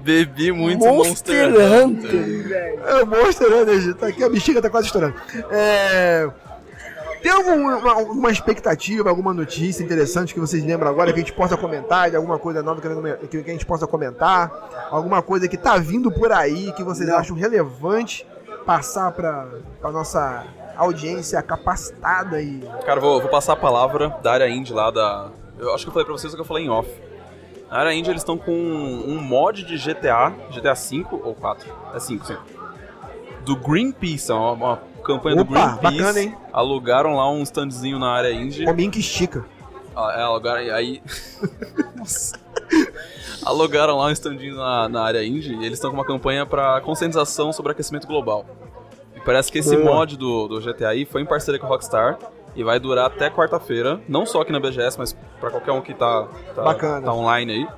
Bebi 0.00 0.52
muito 0.52 0.84
Monster, 0.84 1.50
Monster, 1.50 1.84
Hunter, 1.84 2.48
velho. 2.48 2.80
É 2.86 3.02
o 3.02 3.06
Monster 3.06 3.52
Hunter, 3.52 3.94
tá 3.96 4.06
aqui, 4.06 4.22
a 4.22 4.28
bexiga 4.28 4.62
tá 4.62 4.70
quase 4.70 4.86
estourando. 4.86 5.14
É, 5.50 6.28
Tem 7.26 7.34
alguma, 7.34 7.92
alguma 7.92 8.30
expectativa, 8.30 9.10
alguma 9.10 9.34
notícia 9.34 9.82
interessante 9.82 10.32
que 10.32 10.38
vocês 10.38 10.64
lembram 10.64 10.88
agora 10.88 11.12
que 11.12 11.18
a 11.18 11.22
gente 11.22 11.32
possa 11.32 11.56
comentar, 11.56 12.08
de 12.08 12.14
alguma 12.14 12.38
coisa 12.38 12.62
nova 12.62 12.80
que, 12.80 13.42
que 13.42 13.50
a 13.50 13.52
gente 13.52 13.66
possa 13.66 13.84
comentar? 13.84 14.48
Alguma 14.92 15.20
coisa 15.20 15.48
que 15.48 15.56
tá 15.56 15.76
vindo 15.76 16.08
por 16.08 16.30
aí 16.30 16.70
que 16.74 16.84
vocês 16.84 17.08
Não. 17.08 17.16
acham 17.18 17.34
relevante 17.34 18.24
passar 18.64 19.10
pra, 19.10 19.44
pra 19.80 19.90
nossa 19.90 20.44
audiência 20.76 21.42
capacitada 21.42 22.40
e. 22.40 22.60
Cara, 22.84 23.00
vou, 23.00 23.20
vou 23.20 23.28
passar 23.28 23.54
a 23.54 23.56
palavra 23.56 24.16
da 24.22 24.30
área 24.30 24.48
indie 24.48 24.72
lá 24.72 24.92
da. 24.92 25.32
Eu 25.58 25.74
acho 25.74 25.82
que 25.84 25.88
eu 25.88 25.92
falei 25.92 26.06
pra 26.06 26.14
vocês 26.14 26.32
o 26.32 26.36
que 26.36 26.42
eu 26.42 26.46
falei 26.46 26.66
em 26.66 26.70
off. 26.70 26.88
Na 27.68 27.78
área 27.78 27.92
indie 27.92 28.08
eles 28.08 28.22
estão 28.22 28.38
com 28.38 28.52
um 28.52 29.18
mod 29.18 29.64
de 29.64 29.76
GTA, 29.76 30.32
GTA 30.52 30.76
5 30.76 31.22
ou 31.24 31.34
4? 31.34 31.68
É 31.92 31.98
5, 31.98 32.24
sim. 32.24 32.36
Do 33.44 33.56
Greenpeace, 33.56 34.30
é 34.30 34.34
uma, 34.34 34.52
uma 34.52 34.82
campanha 35.06 35.36
do 35.36 35.42
Opa, 35.42 35.52
Greenpeace. 35.52 35.82
bacana, 35.98 36.20
hein? 36.20 36.34
Alugaram 36.52 37.14
lá 37.14 37.30
um 37.30 37.42
standzinho 37.42 37.98
na 37.98 38.10
área 38.10 38.32
indie. 38.32 38.68
Hominho 38.68 38.90
que 38.90 39.00
estica. 39.00 39.44
Ah, 39.94 40.14
é, 40.16 40.22
alugaram 40.22 40.60
aí. 40.74 41.02
Nossa. 41.96 42.38
alugaram 43.42 43.96
lá 43.96 44.06
um 44.06 44.10
standinho 44.10 44.56
na, 44.56 44.88
na 44.88 45.02
área 45.02 45.24
indie 45.24 45.54
e 45.54 45.64
eles 45.64 45.74
estão 45.74 45.90
com 45.90 45.96
uma 45.96 46.04
campanha 46.04 46.44
pra 46.44 46.80
conscientização 46.80 47.52
sobre 47.52 47.72
aquecimento 47.72 48.06
global. 48.06 48.44
E 49.14 49.20
parece 49.20 49.50
que 49.50 49.58
esse 49.58 49.76
Boa. 49.76 49.94
mod 49.96 50.16
do, 50.16 50.48
do 50.48 50.60
GTA 50.60 50.92
foi 51.10 51.22
em 51.22 51.26
parceria 51.26 51.58
com 51.58 51.66
a 51.66 51.70
Rockstar. 51.70 52.18
E 52.56 52.64
vai 52.64 52.80
durar 52.80 53.06
até 53.06 53.28
quarta-feira, 53.30 54.00
não 54.08 54.24
só 54.26 54.40
aqui 54.40 54.50
na 54.50 54.58
BGS, 54.58 54.98
mas 54.98 55.14
pra 55.38 55.50
qualquer 55.50 55.72
um 55.72 55.80
que 55.82 55.92
tá, 55.94 56.26
tá, 56.54 56.62
Bacana. 56.62 57.02
tá 57.06 57.12
online 57.12 57.52
aí. 57.52 57.68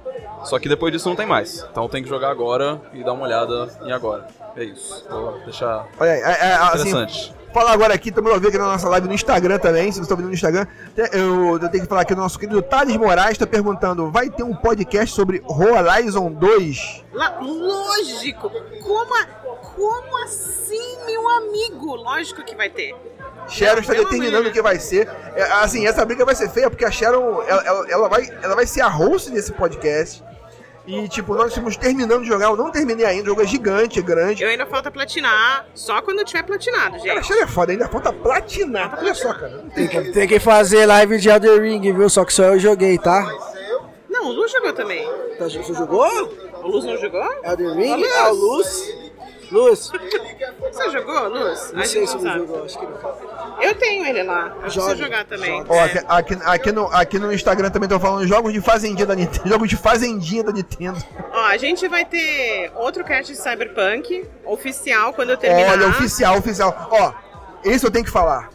Só 0.45 0.57
que 0.59 0.69
depois 0.69 0.93
disso 0.93 1.09
não 1.09 1.17
tem 1.17 1.27
mais. 1.27 1.67
Então 1.71 1.89
tem 1.89 2.01
que 2.03 2.09
jogar 2.09 2.31
agora 2.31 2.81
e 2.95 3.03
dar 3.03 3.13
uma 3.13 3.25
olhada 3.25 3.69
em 3.83 3.91
agora. 3.93 4.29
É 4.57 4.63
isso. 4.65 5.05
Vou 5.11 5.39
deixar 5.45 5.87
Olha 5.99 6.13
aí, 6.13 6.21
é, 6.21 6.25
é, 6.51 6.53
assim, 6.55 6.91
interessante. 6.91 7.35
falar 7.53 7.73
agora 7.73 7.93
aqui, 7.95 8.09
estamos 8.11 8.31
ao 8.33 8.39
ver 8.39 8.49
aqui 8.49 8.59
na 8.59 8.67
nossa 8.67 8.89
live 8.89 9.09
no 9.09 9.15
Instagram 9.15 9.59
também, 9.59 9.91
se 9.91 9.99
você 9.99 10.03
está 10.05 10.15
vendo 10.15 10.27
no 10.29 10.35
Instagram, 10.35 10.65
eu, 11.13 11.59
eu 11.61 11.69
tenho 11.69 11.83
que 11.83 11.89
falar 11.89 12.03
aqui, 12.03 12.13
o 12.13 12.17
nosso 12.17 12.39
querido 12.39 12.63
Thales 12.63 12.97
Moraes 12.97 13.33
está 13.33 13.47
perguntando, 13.49 14.11
vai 14.13 14.31
ter 14.31 14.43
um 14.45 14.55
podcast 14.55 15.13
sobre 15.15 15.43
Horizon 15.47 16.31
2? 16.33 17.05
Lá- 17.13 17.39
lógico! 17.41 18.51
Como, 18.83 19.15
a- 19.15 19.48
como 19.79 20.25
assim, 20.25 20.99
meu 21.07 21.29
amigo? 21.37 21.95
Lógico 21.95 22.43
que 22.45 22.55
vai 22.57 22.69
ter. 22.69 22.95
Sharon 23.49 23.81
está 23.81 23.95
determinando 23.95 24.49
o 24.49 24.53
que 24.53 24.61
vai 24.61 24.79
ser. 24.79 25.09
É, 25.35 25.43
assim, 25.63 25.87
essa 25.87 26.05
briga 26.05 26.25
vai 26.25 26.35
ser 26.35 26.51
feia 26.51 26.69
porque 26.69 26.85
a 26.85 26.91
Sharon, 26.91 27.43
ela, 27.47 27.63
ela- 27.65 27.87
ela 27.89 28.09
vai, 28.09 28.29
ela 28.43 28.55
vai 28.55 28.67
ser 28.67 28.81
a 28.83 28.89
host 28.89 29.31
desse 29.31 29.53
podcast. 29.53 30.23
E, 30.87 31.07
tipo, 31.07 31.35
nós 31.35 31.49
estamos 31.49 31.77
terminando 31.77 32.23
de 32.23 32.29
jogar, 32.29 32.47
eu 32.47 32.57
não 32.57 32.71
terminei 32.71 33.05
ainda, 33.05 33.25
o 33.25 33.27
jogo 33.27 33.43
é 33.43 33.47
gigante, 33.47 33.99
é 33.99 34.03
grande. 34.03 34.43
Eu 34.43 34.49
ainda 34.49 34.65
falta 34.65 34.91
platinar, 34.91 35.67
só 35.75 36.01
quando 36.01 36.25
tiver 36.25 36.43
platinado, 36.43 36.97
Cara, 36.99 37.13
a 37.13 37.15
gente. 37.17 37.27
Sharon 37.27 37.43
é 37.43 37.47
foda, 37.47 37.73
ainda 37.73 37.89
falta 37.89 38.11
platinar. 38.11 38.99
Olha 38.99 39.15
só, 39.15 39.35
cara. 39.35 39.65
Tem 39.75 39.87
que, 39.87 40.13
tem 40.13 40.27
que 40.27 40.41
fazer 40.41 40.87
live 40.87 41.19
de 41.19 41.29
Elder 41.29 41.61
Ring, 41.61 41.93
viu? 41.93 42.09
Só 42.09 42.25
que 42.25 42.33
só 42.33 42.45
eu 42.45 42.59
joguei, 42.59 42.97
tá? 42.99 43.31
Não, 44.09 44.29
o 44.29 44.33
Luz 44.33 44.51
jogou 44.51 44.73
também. 44.73 45.07
Tá, 45.39 45.45
Você 45.45 45.63
jogou? 45.75 46.07
O 46.63 46.67
Luz 46.69 46.85
não 46.87 46.97
jogou? 46.97 47.23
Elder 47.45 47.75
Ring? 47.75 48.05
Ah, 48.19 48.31
o 48.31 48.35
Luz. 48.35 48.95
Luz? 49.51 49.91
Você 50.61 50.91
jogou, 50.91 51.29
Luz? 51.29 51.73
Não 51.73 51.85
sei 51.85 52.07
se 52.07 52.13
sabe. 52.21 52.39
jogou, 52.41 52.65
acho 52.65 52.79
que 52.79 52.85
não. 52.85 53.63
Eu 53.63 53.75
tenho 53.75 54.07
ele 54.07 54.23
lá. 54.23 54.55
Eu 54.63 54.71
Joga, 54.71 54.87
preciso 54.87 54.97
jogar 54.97 55.25
também. 55.25 55.65
Ó, 55.69 55.81
aqui, 55.81 55.99
aqui, 56.07 56.39
aqui 56.45 56.73
no, 56.73 56.87
aqui 56.87 57.19
no 57.19 57.33
Instagram 57.33 57.71
também 57.71 57.87
estão 57.87 57.99
falando 57.99 58.27
jogos 58.27 58.53
de 58.53 58.61
fazendinha 58.61 59.07
da 59.07 59.15
Nintendo. 59.15 59.49
Jogos 59.49 59.69
de 59.69 59.77
fazendinha 59.77 60.45
da 60.45 60.53
Nintendo. 60.53 60.99
Ó, 61.33 61.45
a 61.47 61.57
gente 61.57 61.89
vai 61.89 62.05
ter 62.05 62.71
outro 62.77 63.05
cast 63.05 63.33
de 63.33 63.39
Cyberpunk 63.39 64.29
oficial 64.45 65.13
quando 65.13 65.31
eu 65.31 65.37
terminar. 65.37 65.73
Olha, 65.73 65.89
oficial, 65.89 66.39
oficial. 66.39 66.89
Ó, 66.91 67.13
esse 67.65 67.85
eu 67.85 67.91
tenho 67.91 68.05
que 68.05 68.11
falar. 68.11 68.51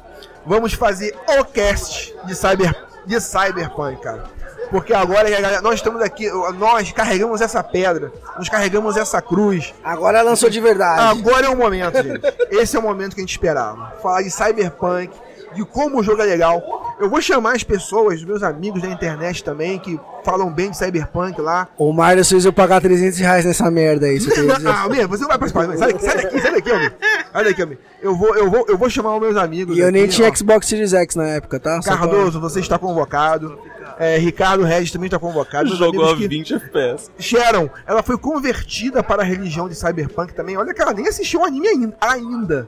Vamos 0.45 0.73
fazer 0.73 1.15
o 1.39 1.45
cast 1.45 2.13
de, 2.25 2.35
cyber, 2.35 2.75
de 3.05 3.19
Cyberpunk, 3.19 4.01
cara. 4.01 4.25
Porque 4.69 4.93
agora 4.93 5.29
galera- 5.29 5.61
nós 5.61 5.75
estamos 5.75 6.01
aqui, 6.01 6.29
nós 6.57 6.91
carregamos 6.91 7.41
essa 7.41 7.63
pedra, 7.63 8.11
nós 8.37 8.49
carregamos 8.49 8.97
essa 8.97 9.21
cruz. 9.21 9.73
Agora 9.83 10.21
lançou 10.21 10.49
de 10.49 10.59
verdade. 10.59 11.19
Agora 11.19 11.45
é 11.45 11.49
o 11.49 11.55
momento, 11.55 12.01
gente. 12.01 12.21
Esse 12.49 12.75
é 12.75 12.79
o 12.79 12.83
momento 12.83 13.13
que 13.13 13.21
a 13.21 13.23
gente 13.23 13.31
esperava. 13.31 13.93
Falar 14.01 14.21
de 14.23 14.31
Cyberpunk, 14.31 15.11
de 15.55 15.63
como 15.65 15.99
o 15.99 16.03
jogo 16.03 16.21
é 16.21 16.25
legal. 16.25 16.61
Eu 16.99 17.09
vou 17.09 17.21
chamar 17.21 17.55
as 17.55 17.63
pessoas, 17.63 18.23
meus 18.23 18.41
amigos 18.43 18.81
da 18.81 18.87
internet 18.87 19.43
também, 19.43 19.77
que 19.79 19.99
falam 20.23 20.49
bem 20.51 20.71
de 20.71 20.77
Cyberpunk 20.77 21.39
lá. 21.41 21.67
O 21.77 21.91
Mario 21.91 22.23
fez 22.23 22.45
eu 22.45 22.53
pagar 22.53 22.81
300 22.81 23.19
reais 23.19 23.45
nessa 23.45 23.69
merda 23.69 24.05
aí, 24.07 24.19
você? 24.19 24.31
Ah, 24.65 24.81
Almir, 24.83 25.07
você 25.07 25.21
não 25.21 25.29
vai 25.29 25.37
participar. 25.37 25.67
não. 25.67 25.77
Sai 25.77 25.91
daqui, 25.93 26.05
sai 26.05 26.15
daqui, 26.23 26.39
sai 26.41 26.51
daqui, 26.51 26.71
Almir. 26.71 26.93
Sai 27.31 27.43
daqui, 27.43 27.61
Almir. 27.61 27.79
Eu 28.01 28.15
vou, 28.15 28.35
eu 28.35 28.49
vou, 28.49 28.65
eu 28.67 28.77
vou 28.77 28.89
chamar 28.89 29.15
os 29.15 29.21
meus 29.21 29.35
amigos. 29.37 29.75
E 29.77 29.81
eu 29.81 29.91
nem 29.91 30.03
aqui, 30.05 30.13
tinha 30.13 30.29
ó. 30.29 30.35
Xbox 30.35 30.67
Series 30.67 30.93
X 30.93 31.15
na 31.15 31.27
época, 31.27 31.59
tá? 31.59 31.81
Só 31.81 31.89
pra- 31.89 31.99
Cardoso, 32.07 32.39
você 32.39 32.59
está 32.59 32.77
convocado. 32.79 33.59
É, 33.99 34.17
Ricardo 34.17 34.63
Regis 34.63 34.91
também 34.91 35.07
está 35.07 35.19
convocado. 35.19 35.69
Jogou 35.75 36.03
a 36.03 36.11
amigos 36.11 36.19
que- 36.21 36.27
20 36.27 36.53
FPS. 36.55 37.09
Sharon, 37.19 37.69
ela 37.85 38.01
foi 38.03 38.17
convertida 38.17 39.03
para 39.03 39.21
a 39.21 39.25
religião 39.25 39.67
de 39.69 39.75
Cyberpunk 39.75 40.33
também. 40.33 40.57
Olha 40.57 40.73
que 40.73 40.81
ela 40.81 40.93
nem 40.93 41.07
assistiu 41.07 41.41
o 41.41 41.45
anime 41.45 41.67
ainda. 41.67 41.95
ainda. 42.01 42.67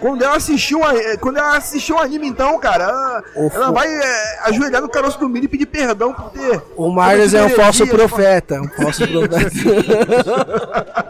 Quando 0.00 0.22
ela 0.22 0.36
assistiu, 0.36 0.84
a- 0.84 0.94
eh, 0.94 1.16
quando 1.16 1.38
ela 1.38 1.56
assistiu 1.56 1.96
o 1.96 1.98
anime, 1.98 2.28
então, 2.28 2.58
cara, 2.60 2.84
ela, 2.84 3.24
ela 3.52 3.72
vai 3.72 3.88
eh, 3.88 4.38
ajoelhar 4.44 4.80
no 4.80 4.88
caroço 4.88 5.18
do 5.18 5.28
milho 5.28 5.46
e 5.46 5.48
pedir 5.48 5.66
perdão 5.66 6.12
por 6.12 6.30
ter. 6.30 6.62
O 6.76 6.88
Marius 6.90 7.34
é 7.34 7.42
um 7.44 7.50
falso 7.50 7.86
profeta. 7.86 8.60
Um 8.60 8.68
falso 8.68 9.02
profeta. 9.08 9.48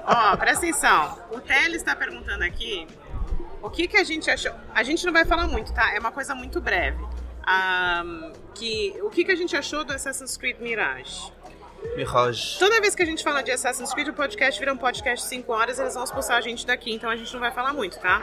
Ó, 0.06 0.36
presta 0.36 0.66
atenção. 0.66 1.18
O 1.32 1.40
Teles 1.40 1.76
está 1.76 1.94
perguntando 1.94 2.44
aqui 2.44 2.86
o 3.62 3.68
que, 3.70 3.88
que 3.88 3.96
a 3.96 4.04
gente 4.04 4.30
achou. 4.30 4.52
A 4.74 4.82
gente 4.82 5.04
não 5.04 5.12
vai 5.12 5.24
falar 5.24 5.46
muito, 5.46 5.72
tá? 5.72 5.94
É 5.94 5.98
uma 5.98 6.12
coisa 6.12 6.34
muito 6.34 6.60
breve. 6.60 6.98
Ahn, 7.48 8.32
que, 8.54 8.94
o 9.02 9.08
que, 9.10 9.24
que 9.24 9.32
a 9.32 9.36
gente 9.36 9.56
achou 9.56 9.84
do 9.84 9.92
Assassin's 9.92 10.36
Creed 10.36 10.58
Mirage? 10.60 11.32
Mirage. 11.96 12.58
Toda 12.58 12.80
vez 12.80 12.94
que 12.94 13.02
a 13.02 13.06
gente 13.06 13.22
fala 13.22 13.40
de 13.40 13.50
Assassin's 13.52 13.94
Creed, 13.94 14.08
o 14.08 14.12
podcast 14.12 14.58
vira 14.58 14.72
um 14.72 14.76
podcast 14.76 15.24
de 15.24 15.30
5 15.30 15.52
horas, 15.52 15.78
eles 15.78 15.94
vão 15.94 16.02
expulsar 16.04 16.36
a 16.36 16.40
gente 16.40 16.66
daqui, 16.66 16.92
então 16.92 17.08
a 17.08 17.16
gente 17.16 17.32
não 17.32 17.40
vai 17.40 17.52
falar 17.52 17.72
muito, 17.72 17.98
tá? 18.00 18.22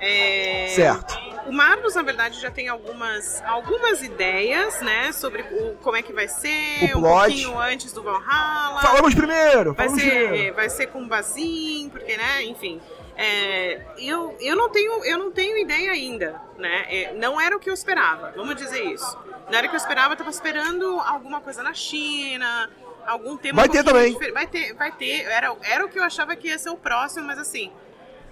É, 0.00 0.66
Certo. 0.74 1.16
O 1.46 1.52
Marlos, 1.52 1.94
na 1.94 2.02
verdade, 2.02 2.40
já 2.40 2.50
tem 2.50 2.68
algumas, 2.68 3.40
algumas 3.46 4.02
ideias, 4.02 4.80
né, 4.82 5.12
sobre 5.12 5.42
o, 5.42 5.76
como 5.80 5.96
é 5.96 6.02
que 6.02 6.12
vai 6.12 6.26
ser, 6.26 6.92
O 6.94 6.98
um 6.98 7.00
plot. 7.02 7.26
pouquinho 7.28 7.58
antes 7.60 7.92
do 7.92 8.02
Valhalla. 8.02 8.80
Falamos 8.82 9.14
primeiro! 9.14 9.72
Vai 9.72 9.86
Falamos 9.86 10.02
ser, 10.04 10.22
primeiro. 10.28 10.54
vai 10.56 10.68
ser 10.68 10.86
com 10.88 11.06
Bazin, 11.06 11.88
porque, 11.90 12.16
né, 12.16 12.42
enfim. 12.44 12.80
É, 13.16 13.80
eu, 13.98 14.36
eu, 14.40 14.54
não 14.54 14.68
tenho, 14.68 15.04
eu 15.04 15.18
não 15.18 15.30
tenho 15.30 15.56
ideia 15.56 15.92
ainda, 15.92 16.40
né? 16.58 16.86
É, 16.88 17.14
não 17.14 17.40
era 17.40 17.56
o 17.56 17.60
que 17.60 17.70
eu 17.70 17.74
esperava, 17.74 18.32
vamos 18.36 18.56
dizer 18.56 18.84
isso. 18.84 19.18
Não 19.50 19.56
era 19.56 19.66
o 19.66 19.70
que 19.70 19.76
eu 19.76 19.80
esperava, 19.80 20.12
eu 20.12 20.18
tava 20.18 20.28
esperando 20.28 21.00
alguma 21.00 21.40
coisa 21.40 21.62
na 21.62 21.72
China, 21.72 22.68
algum 23.06 23.36
tema 23.36 23.62
Vai 23.62 23.68
um 23.68 23.72
ter 23.72 23.84
também. 23.84 24.18
Vai 24.32 24.46
ter, 24.46 24.74
vai 24.74 24.92
ter. 24.92 25.22
Era, 25.22 25.56
era 25.62 25.86
o 25.86 25.88
que 25.88 25.98
eu 25.98 26.04
achava 26.04 26.36
que 26.36 26.48
ia 26.48 26.58
ser 26.58 26.70
o 26.70 26.76
próximo, 26.76 27.26
mas 27.26 27.38
assim. 27.38 27.72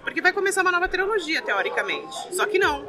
Porque 0.03 0.21
vai 0.21 0.31
começar 0.31 0.61
uma 0.61 0.71
nova 0.71 0.87
trilogia, 0.87 1.41
teoricamente. 1.41 2.35
Só 2.35 2.45
que 2.45 2.59
não. 2.59 2.85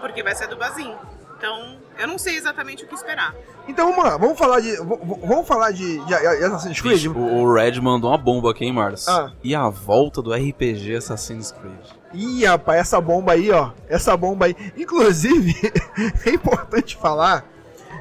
Porque 0.00 0.24
vai 0.24 0.34
ser 0.34 0.48
do 0.48 0.56
Bazin. 0.56 0.92
Então, 1.36 1.78
eu 1.98 2.06
não 2.06 2.18
sei 2.18 2.36
exatamente 2.36 2.84
o 2.84 2.86
que 2.86 2.94
esperar. 2.94 3.34
Então 3.66 3.90
vamos 3.90 4.04
lá, 4.04 4.16
vamos 4.16 4.38
falar 4.38 4.60
de. 4.60 4.76
Vamos 4.76 5.46
falar 5.46 5.72
de, 5.72 5.98
de 6.04 6.14
Assassin's 6.14 6.80
Creed? 6.80 6.94
Bicho, 6.94 7.18
o 7.18 7.52
Red 7.52 7.80
mandou 7.80 8.10
uma 8.10 8.18
bomba 8.18 8.50
aqui, 8.50 8.64
hein, 8.64 8.72
Marlos? 8.72 9.08
Ah. 9.08 9.32
E 9.42 9.54
a 9.54 9.68
volta 9.68 10.22
do 10.22 10.32
RPG 10.32 10.96
Assassin's 10.96 11.52
Creed. 11.52 11.98
Ih, 12.14 12.44
rapaz, 12.46 12.80
essa 12.80 13.00
bomba 13.00 13.32
aí, 13.32 13.50
ó. 13.50 13.70
Essa 13.88 14.16
bomba 14.16 14.46
aí. 14.46 14.56
Inclusive, 14.76 15.54
é 16.24 16.30
importante 16.30 16.96
falar 16.96 17.44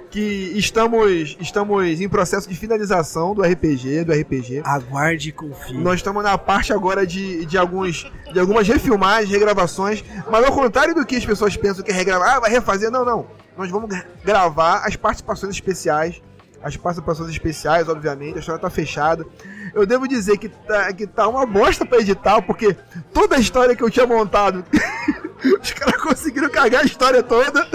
que 0.10 0.54
estamos, 0.56 1.38
estamos 1.40 2.00
em 2.00 2.08
processo 2.08 2.48
de 2.48 2.56
finalização 2.56 3.34
do 3.34 3.42
RPG, 3.42 4.06
do 4.06 4.14
RPG. 4.14 4.62
Aguarde 4.64 5.30
e 5.30 5.32
confie. 5.32 5.78
Nós 5.78 5.96
estamos 5.96 6.24
na 6.24 6.38
parte 6.38 6.72
agora 6.72 7.06
de, 7.06 7.46
de, 7.46 7.58
alguns, 7.58 8.10
de 8.32 8.40
algumas 8.40 8.68
refilmagens, 8.68 9.30
regravações, 9.30 10.04
mas 10.32 10.46
ao 10.46 10.52
contrário 10.52 10.96
do 10.96 11.06
que 11.06 11.16
as 11.16 11.26
pessoas 11.26 11.58
pensam 11.58 11.84
que 11.84 11.92
é 11.92 11.94
regravar, 11.94 12.36
ah, 12.36 12.40
vai 12.40 12.50
refazer, 12.50 12.90
não, 12.90 13.04
não. 13.04 13.28
Nós 13.58 13.70
vamos 13.72 13.90
gra- 13.90 14.06
gravar 14.24 14.86
as 14.86 14.96
participações 14.96 15.54
especiais, 15.56 16.22
as 16.62 16.76
participações 16.78 17.30
especiais, 17.30 17.88
obviamente, 17.90 18.36
a 18.38 18.40
história 18.40 18.62
tá 18.62 18.70
fechada. 18.70 19.26
Eu 19.74 19.86
devo 19.86 20.08
dizer 20.08 20.38
que 20.38 20.50
tá, 20.50 20.92
que 20.94 21.06
tá 21.08 21.28
uma 21.28 21.46
bosta 21.46 21.86
pra 21.86 22.00
editar, 22.00 22.42
porque 22.42 22.76
toda 23.14 23.36
a 23.36 23.40
história 23.40 23.76
que 23.76 23.84
eu 23.84 23.90
tinha 23.90 24.06
montado, 24.08 24.64
os 25.62 25.72
caras 25.74 26.02
conseguiram 26.02 26.50
cagar 26.50 26.82
a 26.82 26.86
história 26.86 27.22
toda. 27.24 27.68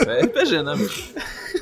Isso 0.00 0.10
é 0.10 0.20
RPG, 0.22 0.62
né, 0.62 0.74
bicho? 0.76 1.12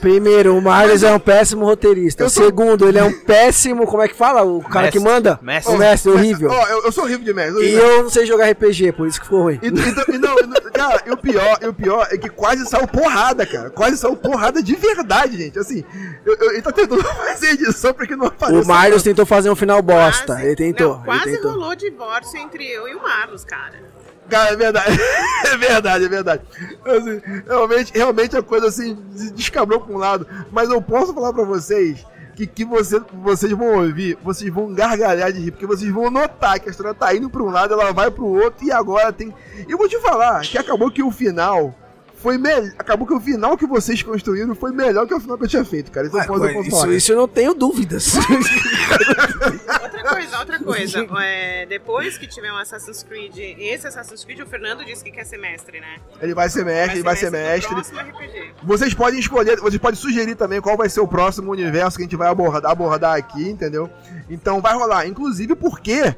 Primeiro, 0.01 0.57
o 0.57 0.61
Marius 0.61 1.03
é 1.03 1.11
um 1.11 1.19
péssimo 1.19 1.65
roteirista. 1.65 2.25
Tô- 2.25 2.31
Segundo, 2.31 2.87
ele 2.87 2.99
é 2.99 3.03
um 3.05 3.13
péssimo. 3.13 3.87
Como 3.87 4.03
é 4.03 4.09
que 4.09 4.15
fala? 4.15 4.43
O 4.43 4.61
cara 4.63 4.91
que 4.91 4.99
Mestre. 4.99 5.13
manda? 5.15 5.39
Mestre. 5.43 5.75
O 5.75 5.79
mestre, 5.79 6.11
horrível. 6.13 6.51
Ó, 6.51 6.67
eu, 6.69 6.85
eu 6.85 6.93
sou 6.93 7.05
horrível 7.05 7.25
de 7.25 7.33
merda. 7.33 7.59
E 7.63 7.73
eu 7.73 8.03
não 8.03 8.11
sei 8.11 8.27
jogar 8.27 8.51
RPG, 8.51 8.93
por 8.93 9.07
isso 9.09 9.19
que 9.19 9.25
ficou 9.25 9.43
ruim. 9.45 9.59
E, 9.63 9.69
e- 9.69 10.19
não, 10.19 10.39
e 10.39 10.47
não- 10.47 10.71
cara, 10.73 11.03
e 11.07 11.11
o 11.11 11.17
pior, 11.17 11.59
e 11.63 11.67
o 11.67 11.73
pior 11.73 12.07
é 12.11 12.19
que 12.19 12.29
quase 12.29 12.67
saiu 12.67 12.87
porrada, 12.87 13.47
cara. 13.47 13.71
Quase 13.71 13.97
saiu 13.97 14.17
porrada 14.17 14.63
de 14.63 14.75
verdade, 14.77 15.39
gente. 15.39 15.59
Assim, 15.59 15.83
eu, 16.27 16.35
eu, 16.37 16.51
ele 16.53 16.63
tá 16.63 16.73
tentando 16.73 17.03
fazer 17.25 17.53
edição 17.53 17.95
pra 17.95 18.07
que 18.07 18.15
não 18.17 18.27
apareça. 18.27 18.61
O 18.63 18.67
Marius 18.67 19.03
tentou 19.03 19.25
fazer 19.25 19.49
um 19.51 19.57
final 19.57 19.81
bosta. 19.81 20.27
Quase- 20.35 20.47
Ele 20.47 20.57
tentou. 20.57 20.97
Não, 20.99 21.05
quase 21.05 21.29
ele 21.29 21.37
tentou. 21.39 21.53
rolou 21.53 21.75
divórcio 21.75 22.39
entre 22.39 22.67
eu 22.71 22.87
e 22.87 22.95
o 22.95 23.03
Marlos, 23.03 23.45
cara. 23.45 23.96
Cara, 24.29 24.51
é 24.53 24.57
verdade. 24.57 24.99
É 25.47 25.57
verdade, 25.57 26.05
é 26.05 26.09
verdade. 26.09 26.43
Assim, 26.85 27.23
realmente, 27.47 27.93
realmente 27.95 28.37
a 28.37 28.43
coisa 28.43 28.67
assim 28.67 28.95
des- 29.13 29.31
descabrou 29.31 29.81
pra 29.81 29.95
um 29.95 29.99
lado. 29.99 30.27
Mas 30.51 30.69
eu 30.69 30.83
posso 30.83 31.15
falar 31.15 31.33
pra 31.33 31.45
vocês 31.45 32.05
que, 32.35 32.47
que 32.49 32.65
você, 32.65 33.01
vocês 33.23 33.53
vão 33.53 33.77
ouvir, 33.77 34.19
vocês 34.25 34.53
vão 34.53 34.75
gargalhar 34.75 35.33
de 35.33 35.41
rir, 35.41 35.53
porque 35.53 35.67
vocês 35.67 35.91
vão 35.93 36.11
notar 36.11 36.59
que 36.59 36.69
a 36.69 36.71
história 36.73 36.93
tá 36.93 37.15
indo 37.15 37.31
pra 37.31 37.43
um 37.43 37.51
lado, 37.51 37.73
ela 37.75 37.93
vai 37.93 38.11
pro 38.11 38.25
outro, 38.27 38.67
e 38.67 38.73
agora 38.73 39.13
tem. 39.13 39.33
Eu 39.69 39.79
vou 39.79 39.89
te 39.89 39.99
falar 40.01 40.41
que 40.41 40.59
acabou 40.59 40.91
que 40.91 41.03
o 41.03 41.13
final. 41.13 41.73
Foi 42.27 42.39
melhor. 42.39 42.73
Acabou 42.77 43.07
que 43.07 43.15
o 43.15 43.21
final 43.21 43.57
que 43.57 43.65
vocês 43.67 44.03
construíram 44.03 44.53
foi 44.57 44.73
melhor 44.73 45.07
que 45.07 45.15
o 45.15 45.21
final 45.21 45.39
que 45.39 45.45
eu 45.45 45.49
tinha 45.49 45.65
feito, 45.65 45.93
cara. 45.93 46.09
Isso 46.09 46.17
eu 46.17 46.21
Ah, 46.23 46.27
posso, 46.27 46.45
eu 46.45 46.61
isso, 46.63 46.93
isso 46.93 47.13
eu 47.13 47.17
não 47.19 47.29
tenho 47.29 47.55
dúvidas. 47.55 48.15
Outra 48.17 50.03
coisa, 50.03 50.39
outra 50.41 50.59
coisa. 50.59 51.07
É, 51.23 51.67
depois 51.67 52.19
que 52.19 52.27
tiver 52.27 52.53
um 52.53 52.57
Assassin's 52.57 53.05
Creed, 53.05 53.37
esse 53.59 53.87
Assassin's 53.87 54.25
Creed, 54.25 54.41
o 54.41 54.47
Fernando 54.47 54.85
disse 54.85 55.05
que 55.05 55.13
quer 55.13 55.25
ser 55.25 55.39
mestre, 55.39 55.79
né? 55.81 55.99
Ele 56.21 56.35
vai 56.35 56.49
ser 56.49 56.65
mestre, 56.65 56.97
ele 56.97 57.05
vai 57.05 57.15
ser 57.15 57.27
no 57.27 57.33
mestre. 57.33 57.73
próximo 57.73 58.01
RPG. 58.01 58.51
Vocês 58.65 58.93
podem 58.93 59.21
escolher, 59.21 59.61
vocês 59.61 59.79
podem 59.81 59.99
sugerir 59.99 60.35
também 60.35 60.61
qual 60.61 60.77
vai 60.77 60.89
ser 60.89 61.01
o 61.01 61.07
próximo 61.07 61.53
universo 61.53 61.97
que 61.97 62.03
a 62.03 62.07
gente 62.07 62.17
vai 62.17 62.29
abordar, 62.29 62.71
abordar 62.71 63.17
aqui, 63.17 63.49
entendeu? 63.49 63.89
Então 64.29 64.61
vai 64.61 64.75
rolar. 64.75 65.07
Inclusive 65.07 65.55
porque 65.55 66.15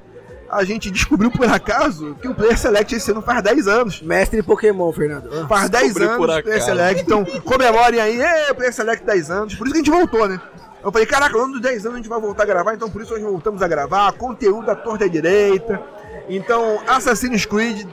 a 0.50 0.64
gente 0.64 0.90
descobriu 0.90 1.30
por 1.30 1.46
acaso 1.48 2.16
que 2.20 2.28
o 2.28 2.34
Player 2.34 2.58
Select 2.58 2.94
esse 2.94 3.10
ano 3.10 3.20
faz 3.22 3.42
10 3.42 3.68
anos. 3.68 4.02
Mestre 4.02 4.42
Pokémon, 4.42 4.92
Fernando. 4.92 5.46
Faz 5.46 5.68
10 5.68 5.84
Descobri 5.84 6.04
anos 6.04 6.16
por 6.16 6.30
o 6.30 6.42
Player. 6.42 6.62
Select, 6.62 7.02
então 7.02 7.24
comemorem 7.44 8.00
aí, 8.00 8.20
é, 8.20 8.54
Player 8.54 8.72
Select 8.72 9.04
10 9.04 9.30
anos. 9.30 9.54
Por 9.54 9.66
isso 9.66 9.74
que 9.74 9.80
a 9.80 9.84
gente 9.84 9.90
voltou, 9.90 10.26
né? 10.28 10.40
Eu 10.82 10.92
falei, 10.92 11.06
caraca, 11.06 11.36
no 11.36 11.44
ano 11.44 11.52
dos 11.54 11.62
10 11.62 11.86
anos 11.86 11.94
a 11.94 11.96
gente 11.98 12.08
vai 12.08 12.20
voltar 12.20 12.44
a 12.44 12.46
gravar, 12.46 12.74
então 12.74 12.88
por 12.88 13.02
isso 13.02 13.12
nós 13.12 13.22
voltamos 13.22 13.60
a 13.62 13.68
gravar, 13.68 14.12
conteúdo 14.12 14.66
da 14.66 14.74
torta 14.76 15.04
à 15.04 15.08
direita. 15.08 15.80
Então, 16.28 16.80
Assassin's 16.86 17.44
Creed, 17.44 17.86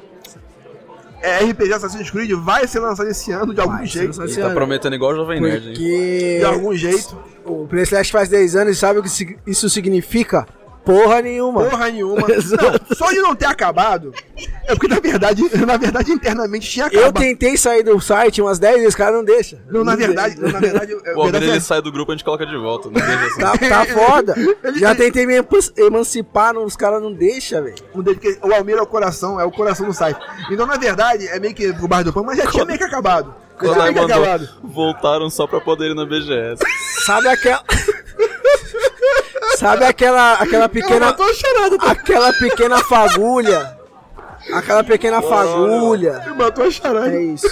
é, 1.22 1.40
RPG 1.40 1.74
Assassin's 1.74 2.12
Creed 2.12 2.32
vai 2.34 2.68
ser 2.68 2.80
lançado 2.80 3.10
esse 3.10 3.32
ano 3.32 3.54
de 3.54 3.60
algum 3.60 3.78
Vai 3.78 3.86
jeito. 3.88 4.22
Ele 4.22 4.36
tá 4.36 4.46
ano. 4.46 4.54
prometendo 4.54 4.96
igual 4.96 5.12
o 5.14 5.16
Jovem 5.16 5.42
Nerd, 5.42 5.68
hein? 5.70 5.74
Porque 5.74 6.38
De 6.40 6.46
algum 6.46 6.76
jeito. 6.76 7.18
o 7.44 7.68
PlayStation 7.68 8.12
faz 8.12 8.30
10 8.30 8.56
anos 8.56 8.78
e 8.78 8.80
sabe 8.80 9.00
o 9.00 9.04
que 9.04 9.38
isso 9.48 9.70
significa? 9.70 10.46
Porra 10.86 11.22
nenhuma. 11.22 11.64
Porra 11.66 11.90
nenhuma. 11.90 12.22
Não, 12.28 12.96
só 12.96 13.10
de 13.12 13.20
não 13.20 13.36
ter 13.36 13.46
acabado, 13.48 14.14
é 14.68 14.74
porque 14.76 14.88
na 14.88 15.00
verdade, 15.00 15.42
na 15.66 15.78
verdade 15.78 16.12
internamente 16.12 16.70
tinha 16.70 16.86
Eu 16.92 17.06
acabado. 17.06 17.24
tentei 17.24 17.58
sair 17.58 17.84
do 17.84 18.00
site 18.00 18.42
umas 18.42 18.60
10 18.60 18.76
vezes, 18.78 18.94
o 18.94 18.98
cara 18.98 19.12
não 19.16 19.24
deixa. 19.24 19.60
Não, 19.70 19.84
na 19.84 19.96
verdade, 19.96 20.40
não, 20.40 20.52
na 20.52 20.60
verdade, 20.60 20.94
é, 21.06 21.14
O 21.14 21.18
Almir 21.20 21.24
verdade 21.32 21.46
ele 21.46 21.58
é- 21.58 21.60
sai 21.60 21.82
do 21.82 21.92
grupo 21.92 22.12
a 22.12 22.16
gente 22.16 22.24
coloca 22.24 22.46
de 22.46 22.56
volta. 22.58 22.90
Não 22.90 22.94
deixa 22.94 23.26
assim. 23.26 23.40
Tá, 23.42 23.58
tá 23.58 23.86
foda. 23.86 24.36
Já 24.76 24.94
tentei 24.96 25.26
me 25.26 25.36
eman- 25.36 25.46
emancipar, 25.78 26.54
não- 26.54 26.64
os 26.66 26.76
caras 26.76 27.02
não 27.02 27.12
deixam, 27.12 27.64
velho. 27.64 27.76
o 28.44 28.54
Almir 28.54 28.78
é 28.78 28.82
o 28.82 28.86
coração, 28.88 29.40
é 29.40 29.44
o 29.44 29.52
coração 29.52 29.88
do 29.88 29.94
site. 29.94 30.20
Então, 30.52 30.66
na 30.66 30.78
verdade, 30.78 31.28
é 31.28 31.40
meio 31.40 31.54
que 31.56 31.74
pro 31.74 31.88
bar 31.88 32.04
do 32.04 32.14
pão, 32.14 32.24
mas 32.24 32.38
já 32.38 32.46
tinha 32.48 32.64
meio 32.66 32.78
que 32.78 32.86
acabado. 32.86 33.34
Já 33.62 33.74
tinha 33.74 33.84
meio 33.92 33.94
que 34.08 34.12
acabado. 34.14 34.50
voltaram 34.64 35.30
só 35.30 35.48
pra 35.48 35.60
poder 35.62 35.92
ir 35.92 35.96
na 35.96 36.06
BGS. 36.06 36.62
Sabe 37.06 37.28
aquela. 37.30 37.64
Sabe 39.58 39.86
aquela, 39.86 40.34
aquela 40.34 40.64
Ela 40.64 40.70
pequena. 40.70 41.06
matou 41.08 41.26
a 41.26 41.34
charada, 41.34 41.78
tá? 41.78 41.92
Aquela 41.92 42.34
pequena 42.34 42.84
fagulha. 42.84 43.78
Aquela 44.54 44.84
pequena 44.84 45.22
fagulha. 45.22 46.22
Ele 46.26 46.36
matou 46.36 46.66
a 46.66 46.72
charada. 46.72 47.16
É 47.16 47.24
isso. 47.24 47.48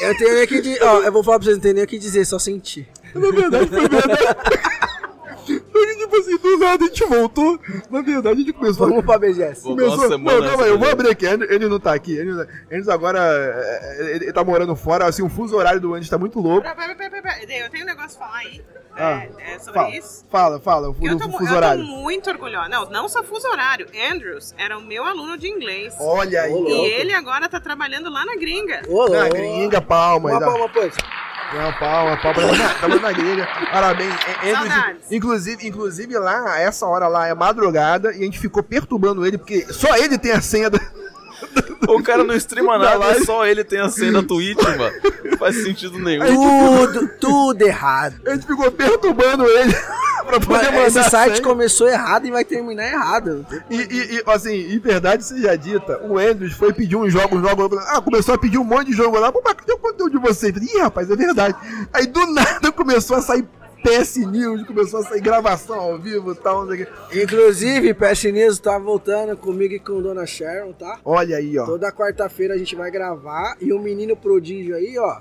Eu 0.00 0.16
tenho 0.16 0.34
nem 0.34 0.44
o 0.44 0.48
que 0.48 0.60
dizer. 0.60 0.82
Ó, 0.82 1.00
eu 1.02 1.12
vou 1.12 1.22
falar 1.22 1.38
pra 1.38 1.44
vocês, 1.44 1.56
não 1.56 1.62
tem 1.62 1.74
nem 1.74 1.84
o 1.84 1.86
que 1.86 1.98
dizer, 1.98 2.24
só 2.24 2.38
sentir. 2.38 2.88
na 3.14 3.30
verdade, 3.30 3.66
foi 3.68 3.88
verdade. 3.88 4.87
Tipo 5.98 6.16
assim, 6.16 6.38
do 6.38 6.58
nada 6.58 6.84
a 6.84 6.88
gente 6.88 7.04
voltou. 7.04 7.58
Na 7.90 8.00
verdade, 8.00 8.34
a 8.36 8.44
gente 8.44 8.52
começou. 8.52 8.88
Vamos 8.88 9.04
pra 9.04 9.18
BGS. 9.18 9.60
Semana 9.62 10.40
não, 10.40 10.48
calma 10.48 10.64
aí, 10.64 10.70
eu 10.70 10.78
vou 10.78 10.88
abrir 10.88 11.10
aqui. 11.10 11.26
Ele, 11.26 11.44
ele 11.52 11.68
não 11.68 11.78
tá 11.80 11.92
aqui. 11.92 12.16
Ele, 12.16 12.32
não- 12.32 12.46
Eles 12.70 12.88
agora. 12.88 13.18
é, 13.20 13.78
é, 13.82 14.14
Ele, 14.16 14.24
ele 14.26 14.32
tá 14.32 14.42
morando 14.44 14.74
fora. 14.76 15.06
Assim, 15.06 15.22
o 15.22 15.28
fuso 15.28 15.56
horário 15.56 15.80
do 15.80 15.94
Andy 15.94 16.08
tá 16.08 16.16
muito 16.18 16.40
louco. 16.40 16.62
Pera, 16.62 16.74
pera, 16.74 16.94
pera, 16.94 17.22
pera. 17.22 17.44
Eu 17.64 17.70
tenho 17.70 17.84
um 17.84 17.86
negócio 17.86 18.16
pra 18.18 18.26
falar 18.26 18.38
aí 18.38 18.62
Ah, 18.96 19.22
é, 19.38 19.54
é, 19.54 19.58
sobre 19.58 19.74
Fala, 19.80 19.90
isso. 19.96 20.26
fala, 20.30 20.60
fala. 20.60 20.90
O, 20.90 20.94
fu- 20.94 21.06
Eu 21.06 21.16
tô, 21.18 21.24
fuso 21.30 21.44
eu 21.44 21.48
tô 21.48 21.54
horário. 21.56 21.84
muito 21.84 22.30
orgulhosa. 22.30 22.68
Não, 22.68 22.88
não 22.90 23.08
só 23.08 23.22
fuso 23.22 23.46
horário. 23.48 23.86
Andrews 24.12 24.54
era 24.58 24.76
o 24.78 24.82
meu 24.82 25.04
aluno 25.04 25.36
de 25.38 25.48
inglês. 25.48 25.94
Olha 26.00 26.42
aí. 26.42 26.52
Louco. 26.52 26.70
e 26.70 26.74
ele 26.92 27.12
agora 27.12 27.48
tá 27.48 27.60
trabalhando 27.60 28.10
lá 28.10 28.24
na 28.24 28.34
gringa. 28.36 28.82
Ô, 28.88 29.08
Na 29.08 29.28
gringa, 29.28 29.80
palma. 29.80 30.30
Uma 30.30 30.40
dá- 30.40 30.46
palma, 30.46 30.68
pois. 30.68 30.94
Não, 31.52 31.72
palma, 31.74 32.16
palma. 32.18 32.40
Tamo 32.80 33.00
na 33.00 33.12
gringa. 33.12 33.46
Parabéns. 33.72 34.14
É, 34.42 34.50
é, 34.50 35.16
inclusive, 35.16 35.66
inclusive 35.66 36.18
lá, 36.18 36.60
essa 36.60 36.86
hora 36.86 37.08
lá 37.08 37.26
é 37.26 37.34
madrugada 37.34 38.12
e 38.12 38.20
a 38.20 38.24
gente 38.24 38.38
ficou 38.38 38.62
perturbando 38.62 39.24
ele, 39.26 39.38
porque 39.38 39.66
só 39.72 39.96
ele 39.96 40.18
tem 40.18 40.32
a 40.32 40.40
senha 40.40 40.68
da. 40.68 40.78
O 41.88 42.02
cara 42.02 42.22
não 42.24 42.34
streama 42.34 42.78
Da 42.78 42.84
nada, 42.84 42.98
live. 42.98 43.24
só 43.24 43.46
ele 43.46 43.64
tem 43.64 43.80
a 43.80 43.88
cena 43.88 44.20
da 44.20 44.28
Twitch, 44.28 44.62
mano. 44.62 44.92
Não 45.24 45.38
faz 45.38 45.56
sentido 45.62 45.98
nenhum. 45.98 46.24
Tudo, 46.26 47.08
tudo 47.20 47.62
errado. 47.62 48.16
A 48.26 48.34
gente 48.34 48.46
ficou 48.46 48.70
perturbando 48.70 49.44
ele 49.46 49.72
pra 50.26 50.38
poder 50.40 50.64
Mas 50.64 50.72
mandar 50.72 50.86
esse 50.86 50.98
a 50.98 51.04
site 51.04 51.32
senha. 51.36 51.42
começou 51.44 51.88
errado 51.88 52.26
e 52.26 52.30
vai 52.30 52.44
terminar 52.44 52.84
errado. 52.86 53.46
E, 53.70 53.76
e, 53.76 54.16
e, 54.16 54.22
assim, 54.26 54.74
em 54.74 54.78
verdade 54.78 55.24
seja 55.24 55.56
dita, 55.56 56.00
o 56.04 56.18
Andrews 56.18 56.52
foi 56.52 56.72
pedir 56.72 56.96
um 56.96 57.08
jogo, 57.08 57.36
um 57.38 57.42
jogo, 57.48 57.78
ah, 57.78 58.00
começou 58.02 58.34
a 58.34 58.38
pedir 58.38 58.58
um 58.58 58.64
monte 58.64 58.88
de 58.88 58.92
jogo 58.92 59.18
lá, 59.18 59.32
pô, 59.32 59.40
mas 59.42 59.54
cadê 59.54 59.72
o 59.72 59.78
conteúdo 59.78 60.10
de 60.10 60.18
vocês? 60.18 60.54
Ih, 60.56 60.78
rapaz, 60.80 61.10
é 61.10 61.16
verdade. 61.16 61.56
Aí 61.92 62.06
do 62.06 62.26
nada 62.26 62.70
começou 62.72 63.16
a 63.16 63.22
sair 63.22 63.46
PS 63.82 64.16
News, 64.16 64.66
começou 64.66 65.00
a 65.00 65.02
sair 65.04 65.20
gravação 65.20 65.78
ao 65.78 65.98
vivo 65.98 66.32
e 66.32 66.34
tal. 66.34 66.66
Inclusive, 67.12 67.94
PS 67.94 68.24
News 68.24 68.58
tá 68.58 68.78
voltando 68.78 69.36
comigo 69.36 69.74
e 69.74 69.78
com 69.78 70.02
Dona 70.02 70.26
Sharon, 70.26 70.72
tá? 70.72 70.98
Olha 71.04 71.36
aí, 71.36 71.58
ó. 71.58 71.64
Toda 71.66 71.90
quarta-feira 71.92 72.54
a 72.54 72.58
gente 72.58 72.74
vai 72.74 72.90
gravar 72.90 73.56
e 73.60 73.72
o 73.72 73.78
menino 73.78 74.16
prodígio 74.16 74.74
aí, 74.74 74.98
ó, 74.98 75.20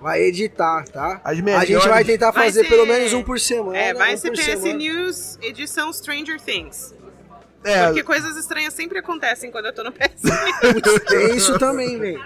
vai 0.00 0.22
editar, 0.22 0.84
tá? 0.88 1.20
As 1.24 1.38
A 1.38 1.42
melhores- 1.42 1.68
gente 1.68 1.88
vai 1.88 2.04
tentar 2.04 2.30
Vai 2.30 2.44
fazer 2.46 2.62
ser- 2.64 2.68
pelo 2.68 2.86
menos 2.86 3.12
um 3.12 3.22
por 3.22 3.40
semana. 3.40 3.76
É, 3.78 3.94
vai 3.94 4.14
um 4.14 4.16
ser 4.18 4.30
PS 4.32 4.44
semana. 4.44 4.74
News 4.74 5.38
edição 5.42 5.92
Stranger 5.92 6.40
Things. 6.40 6.94
É, 7.64 7.86
Porque 7.86 8.04
coisas 8.04 8.36
estranhas 8.36 8.74
sempre 8.74 8.98
acontecem 8.98 9.50
quando 9.50 9.66
eu 9.66 9.72
tô 9.72 9.82
no 9.82 9.90
PS 9.90 10.22
News. 10.22 11.00
Tem 11.08 11.34
isso 11.36 11.58
também, 11.58 11.98
velho. 11.98 12.22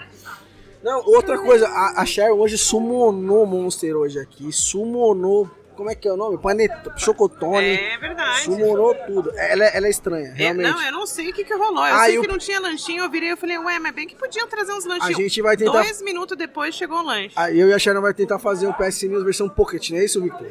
Não, 0.82 1.02
outra 1.06 1.38
coisa, 1.38 1.66
a, 1.68 2.02
a 2.02 2.06
Sharon 2.06 2.36
hoje 2.38 2.56
summonou 2.58 3.46
Monster 3.46 3.94
hoje 3.96 4.18
aqui. 4.18 4.50
Summonou. 4.52 5.48
Como 5.80 5.90
é 5.90 5.94
que 5.94 6.06
é 6.06 6.12
o 6.12 6.16
nome? 6.18 6.36
Panetone, 6.36 7.00
Chocotone. 7.00 7.56
É 7.78 7.96
verdade. 7.96 8.40
Summonou 8.42 8.94
tudo. 9.06 9.30
Ela, 9.34 9.64
é- 9.64 9.76
ela 9.78 9.86
é 9.86 9.90
estranha, 9.90 10.26
É, 10.28 10.32
realmente. 10.34 10.70
não, 10.70 10.82
eu 10.82 10.92
não 10.92 11.06
sei 11.06 11.30
o 11.30 11.32
que, 11.32 11.42
que 11.42 11.54
rolou. 11.54 11.86
Eu 11.86 11.94
Ah, 11.94 12.04
sei 12.04 12.18
eu- 12.18 12.20
que 12.20 12.28
não 12.28 12.36
tinha 12.36 12.60
lanchinho, 12.60 13.02
eu 13.02 13.08
virei 13.08 13.30
e 13.32 13.36
falei, 13.36 13.56
ué, 13.56 13.78
mas 13.78 13.94
bem 13.94 14.06
que 14.06 14.14
podiam 14.14 14.46
trazer 14.46 14.72
uns 14.74 14.84
A 14.84 14.88
lanchinhos. 14.90 15.16
gente 15.16 15.40
vai 15.40 15.56
tentar. 15.56 15.80
Dois 15.80 16.02
minutos 16.02 16.36
depois 16.36 16.74
chegou 16.74 16.98
o 16.98 17.02
lanche. 17.02 17.32
Aí 17.34 17.58
eu 17.58 17.66
e 17.70 17.72
a 17.72 17.78
Sharon 17.78 18.02
vai 18.02 18.12
tentar 18.12 18.38
fazer 18.38 18.66
um 18.66 18.74
PS 18.74 19.08
News 19.08 19.24
versão 19.24 19.48
Pocket, 19.48 19.88
não 19.88 19.96
é 19.98 20.04
isso, 20.04 20.20
Victor? 20.20 20.48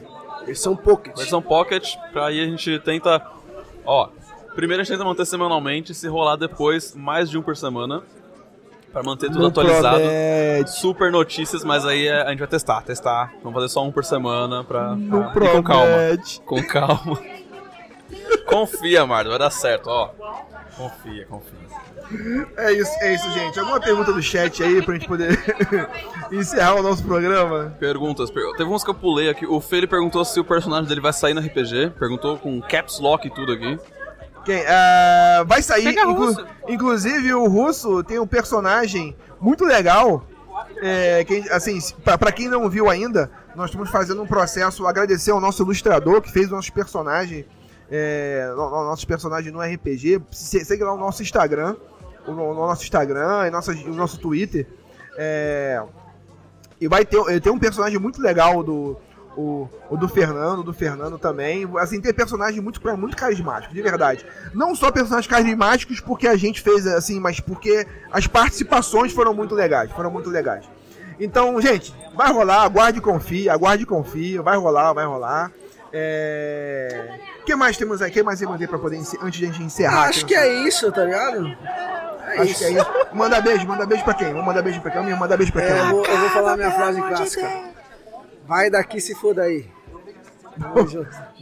Versão 0.48 0.76
Pocket. 0.76 1.16
Versão 1.16 1.44
Pocket, 1.44 1.94
pra 2.12 2.26
aí 2.26 2.42
a 2.42 2.46
gente 2.46 2.80
tenta. 2.80 3.24
Ó, 3.86 4.10
primeiro 4.56 4.82
a 4.82 4.84
gente 4.84 4.94
tenta 4.94 5.06
manter 5.06 5.28
semanalmente, 5.28 5.94
se 5.94 6.08
rolar 6.08 6.38
depois, 6.38 6.96
mais 6.96 7.30
de 7.30 7.38
um 7.38 7.44
por 7.44 7.56
semana. 7.56 8.02
Pra 8.92 9.04
manter 9.04 9.28
tudo 9.28 9.40
Não 9.40 9.48
atualizado. 9.50 9.98
promete. 10.00 10.72
Super 10.72 11.12
notícias, 11.12 11.64
mas 11.64 11.86
aí 11.86 12.08
é- 12.08 12.24
a 12.24 12.30
gente 12.32 12.40
vai 12.40 12.48
testar, 12.48 12.82
testar. 12.82 13.32
Vamos 13.44 13.54
fazer 13.54 13.70
só 13.72 13.84
um 13.84 13.92
por 13.92 14.04
semana 14.04 14.64
pra. 14.64 14.96
não 14.96 15.32
pra- 15.32 15.50
com 15.52 15.64
calma. 15.64 15.86
Com 16.46 16.64
calma. 16.64 17.20
confia, 18.48 19.06
Mardo, 19.06 19.30
vai 19.30 19.40
dar 19.40 19.50
certo, 19.52 19.88
ó. 19.88 20.10
Confia, 20.76 21.26
confia. 21.28 21.60
É 22.58 22.74
isso, 22.74 22.92
é 23.02 23.14
isso, 23.14 23.30
gente. 23.32 23.60
Alguma 23.60 23.80
pergunta 23.80 24.12
do 24.12 24.22
chat 24.22 24.64
aí 24.64 24.82
pra 24.82 24.96
gente 24.96 25.08
poder 25.08 25.38
encerrar 26.32 26.76
o 26.76 26.82
nosso 26.82 27.04
programa? 27.04 27.76
Perguntas. 27.80 28.32
per- 28.32 28.52
Teve 28.58 28.68
uns 28.72 28.84
que 28.84 28.90
eu 28.90 28.96
pulei 28.96 29.30
aqui. 29.30 29.46
O 29.46 29.62
Fê 29.62 29.78
ele 29.78 29.86
perguntou 29.88 30.26
se 30.26 30.40
o 30.40 30.44
personagem 30.44 30.88
dele 30.88 31.02
vai 31.02 31.14
sair 31.14 31.36
no 31.36 31.42
RPG. 31.42 31.92
Perguntou 32.00 32.38
com 32.40 32.60
caps 32.62 33.00
lock 33.00 33.28
e 33.28 33.30
tudo 33.30 33.52
aqui. 33.52 33.78
Quem? 34.46 34.64
Ah, 34.68 35.44
vai 35.48 35.62
sair. 35.62 35.84
Russo. 36.14 36.46
Inclusive, 36.68 37.34
o 37.34 37.48
russo 37.48 38.04
tem 38.04 38.20
um 38.20 38.28
personagem 38.28 39.16
muito 39.40 39.66
legal. 39.66 40.26
É, 40.82 41.24
que, 41.24 41.50
assim, 41.52 41.80
pra, 42.04 42.18
pra 42.18 42.32
quem 42.32 42.48
não 42.48 42.70
viu 42.70 42.90
ainda, 42.90 43.32
nós 43.56 43.70
estamos 43.70 43.90
fazendo 43.90 44.22
um 44.22 44.28
processo. 44.28 44.86
Agradecer 44.88 45.32
ao 45.32 45.40
nosso 45.40 45.64
ilustrador 45.64 46.22
que 46.22 46.32
fez 46.32 46.48
o 46.48 46.56
nosso 46.56 46.72
personagem. 46.74 47.46
É, 47.92 48.52
no- 48.56 48.70
no- 48.70 48.84
nossos 48.86 49.06
personagens 49.06 49.52
no 49.54 49.62
RPG. 49.62 50.22
Se- 50.32 50.64
Segue 50.64 50.84
lá 50.84 50.94
o 50.94 50.98
nosso 50.98 51.22
Instagram. 51.24 51.76
O, 52.28 52.32
no- 52.32 52.54
no 52.54 52.68
nosso 52.68 52.84
Instagram 52.84 53.48
e 53.48 53.50
nossa, 53.50 53.72
o 53.72 53.94
nosso 53.94 54.20
Twitter. 54.20 54.68
É, 55.18 55.82
e 56.80 56.88
vai 56.88 57.04
ter, 57.06 57.42
tem 57.42 57.52
um 57.52 57.58
personagem 57.60 57.98
muito 58.00 58.22
legal 58.22 58.62
do. 58.64 58.98
O, 59.40 59.70
o 59.90 59.96
do 59.96 60.10
Fernando, 60.10 60.64
do 60.64 60.74
Fernando 60.74 61.18
também. 61.18 61.66
Assim, 61.78 62.02
tem 62.02 62.14
personagens 62.14 62.62
muito, 62.62 62.82
muito 62.98 63.16
carismáticos, 63.16 63.74
de 63.74 63.82
verdade. 63.82 64.26
Não 64.54 64.76
só 64.76 64.92
personagens 64.92 65.32
carismáticos 65.32 66.02
porque 66.02 66.28
a 66.28 66.36
gente 66.36 66.60
fez 66.60 66.86
assim, 66.86 67.22
mas 67.22 67.40
porque 67.40 67.88
as 68.12 68.28
participações 68.28 69.14
foram 69.14 69.34
muito 69.34 69.56
legais. 69.56 69.90
Foram 69.92 70.12
muito 70.12 70.30
legais. 70.30 70.66
Então, 71.18 71.60
gente, 71.62 71.96
vai 72.18 72.34
rolar, 72.34 72.64
aguarde 72.64 73.00
e 73.00 73.02
confie, 73.02 73.48
aguarde 73.48 73.84
e 73.84 73.86
confie, 73.86 74.40
vai 74.40 74.58
rolar, 74.58 74.92
vai 74.92 75.06
rolar. 75.06 75.52
É... 75.94 77.18
O 77.42 77.46
que 77.46 77.56
mais 77.56 77.78
temos 77.78 78.02
aí? 78.02 78.10
O 78.10 78.14
que 78.14 78.22
mais 78.22 78.42
eu 78.42 78.50
mandei 78.50 78.68
pra 78.68 78.78
poder 78.78 78.98
antes 78.98 79.40
de 79.40 79.46
a 79.46 79.48
gente 79.48 79.64
encerrar? 79.64 80.10
Acho 80.10 80.26
que 80.26 80.36
é 80.36 80.54
isso, 80.68 80.92
tá 80.92 81.06
ligado? 81.06 81.48
É 82.28 82.42
Acho 82.42 82.44
isso. 82.44 82.60
que 82.60 82.66
é 82.66 82.72
isso. 82.72 82.88
Manda 83.14 83.40
beijo, 83.40 83.66
manda 83.66 83.86
beijo 83.86 84.04
pra 84.04 84.14
quem? 84.14 84.28
Vamos 84.28 84.46
mandar 84.46 84.62
beijo 84.62 84.82
pra 84.82 84.92
quem? 84.92 85.16
Mandar 85.16 85.38
beijo 85.38 85.54
pra 85.54 85.62
quem? 85.62 85.72
É, 85.72 85.80
eu, 85.80 85.90
vou, 85.92 86.06
eu 86.06 86.18
vou 86.18 86.30
falar 86.30 86.58
minha 86.58 86.72
frase 86.72 87.02
clássica. 87.02 87.69
Vai 88.50 88.70
daqui 88.70 89.00
se 89.00 89.14
for 89.14 89.34
daí. 89.36 89.70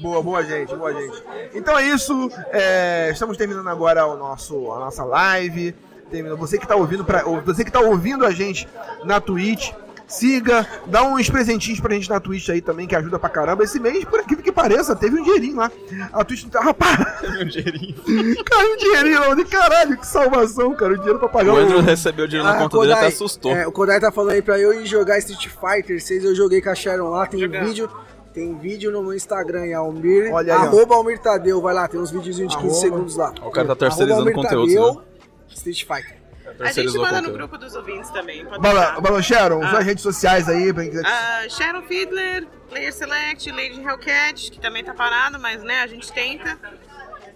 Boa, 0.01 0.21
boa 0.21 0.43
gente, 0.43 0.75
boa 0.75 0.93
gente. 0.93 1.23
Então 1.55 1.79
é 1.79 1.83
isso. 1.87 2.29
é, 2.51 3.09
estamos 3.11 3.37
terminando 3.37 3.69
agora 3.69 4.05
o 4.05 4.17
nosso, 4.17 4.71
a 4.73 4.79
nossa 4.79 5.03
live. 5.05 5.73
Termina- 6.11 6.35
Você 6.35 6.57
que 6.57 6.65
está 6.65 6.75
ouvindo 6.75 7.05
você 7.45 7.63
que 7.65 7.71
tá 7.71 7.79
ouvindo 7.79 8.25
a 8.25 8.31
gente 8.31 8.67
na 9.05 9.19
Twitch, 9.21 9.71
siga, 10.07 10.65
dá 10.85 11.03
uns 11.03 11.29
presentinhos 11.29 11.79
pra 11.79 11.93
gente 11.93 12.09
na 12.09 12.19
Twitch 12.19 12.49
aí 12.49 12.61
também, 12.61 12.87
que 12.87 12.95
ajuda 12.95 13.19
pra 13.19 13.29
caramba. 13.29 13.63
Esse 13.63 13.79
mês, 13.79 14.03
por 14.05 14.19
aquilo 14.19 14.41
que 14.41 14.51
pareça, 14.51 14.95
teve 14.95 15.19
um 15.19 15.23
dinheirinho 15.23 15.57
lá. 15.57 15.71
A 16.13 16.23
Twitch 16.23 16.43
não 16.43 16.49
tá. 16.49 16.61
Rapaz, 16.61 16.97
Meu 17.21 17.45
dinheirinho. 17.45 17.95
caiu 18.45 18.73
um 18.73 18.77
dinheirinho 18.77 19.19
lá. 19.19 19.45
Caralho, 19.45 19.97
que 19.97 20.07
salvação, 20.07 20.73
cara. 20.75 20.93
O 20.93 20.97
dinheiro 20.97 21.19
pra 21.19 21.27
pagar 21.29 21.53
O 21.53 21.57
Andrew 21.57 21.79
o. 21.79 21.81
recebeu 21.81 22.25
o 22.25 22.27
dinheiro 22.27 22.47
na 22.47 22.55
Ah, 22.55 22.59
conta 22.59 22.77
dele 22.77 22.89
e 22.89 22.93
até 22.93 23.01
Kodai, 23.01 23.13
assustou. 23.13 23.51
é, 23.51 23.67
o 23.67 23.71
Kodai 23.71 23.99
tá 23.99 24.11
falando 24.11 24.31
aí 24.31 24.41
pra 24.41 24.57
eu 24.59 24.73
ir 24.81 24.85
jogar 24.85 25.17
Street 25.19 25.47
Fighter 25.49 26.01
6. 26.01 26.23
Eu 26.25 26.35
joguei 26.35 26.61
com 26.61 26.69
a 26.69 26.75
Sharon 26.75 27.09
lá, 27.09 27.25
tem 27.27 27.39
Jogando. 27.39 27.65
vídeo. 27.65 27.89
Tem 28.33 28.55
vídeo 28.55 28.91
no 28.91 29.01
meu 29.01 29.13
Instagram, 29.15 29.65
é 29.65 29.73
Almir. 29.73 30.31
Olha 30.31 30.53
aí, 30.53 30.59
ó. 30.59 30.63
arroba 30.63 30.93
Almir 30.95 31.17
Tadeu, 31.19 31.59
vai 31.59 31.73
lá, 31.73 31.87
tem 31.87 31.99
uns 31.99 32.11
videozinhos 32.11 32.51
de 32.51 32.57
15 32.61 32.67
Arroba. 32.67 32.81
segundos 32.81 33.15
lá. 33.15 33.29
O 33.29 33.49
cara 33.49 33.67
tá 33.67 33.73
Arroba 33.73 33.75
terceirizando 33.77 34.29
Almir 34.29 34.35
Tadeu, 34.47 34.93
né? 34.93 35.01
Street 35.49 35.79
Fighter. 35.85 36.17
A 36.59 36.71
gente 36.71 36.97
manda 36.97 37.21
no 37.21 37.31
grupo 37.31 37.57
dos 37.57 37.75
ouvintes 37.75 38.09
também. 38.11 38.45
Pode 38.45 38.61
Bala. 38.61 38.99
Bala 39.01 39.21
Sharon, 39.21 39.63
Ah. 39.63 39.69
suas 39.71 39.85
redes 39.85 40.03
sociais 40.03 40.47
aí, 40.49 40.73
pra. 40.73 40.83
Ah, 41.05 41.47
Sharon 41.49 41.83
Fiedler, 41.83 42.47
Player 42.69 42.93
Select, 42.93 43.51
Lady 43.51 43.81
Hellcat, 43.81 44.51
que 44.51 44.59
também 44.59 44.83
tá 44.83 44.93
parado, 44.93 45.39
mas 45.39 45.63
né, 45.63 45.81
a 45.81 45.87
gente 45.87 46.11
tenta. 46.11 46.57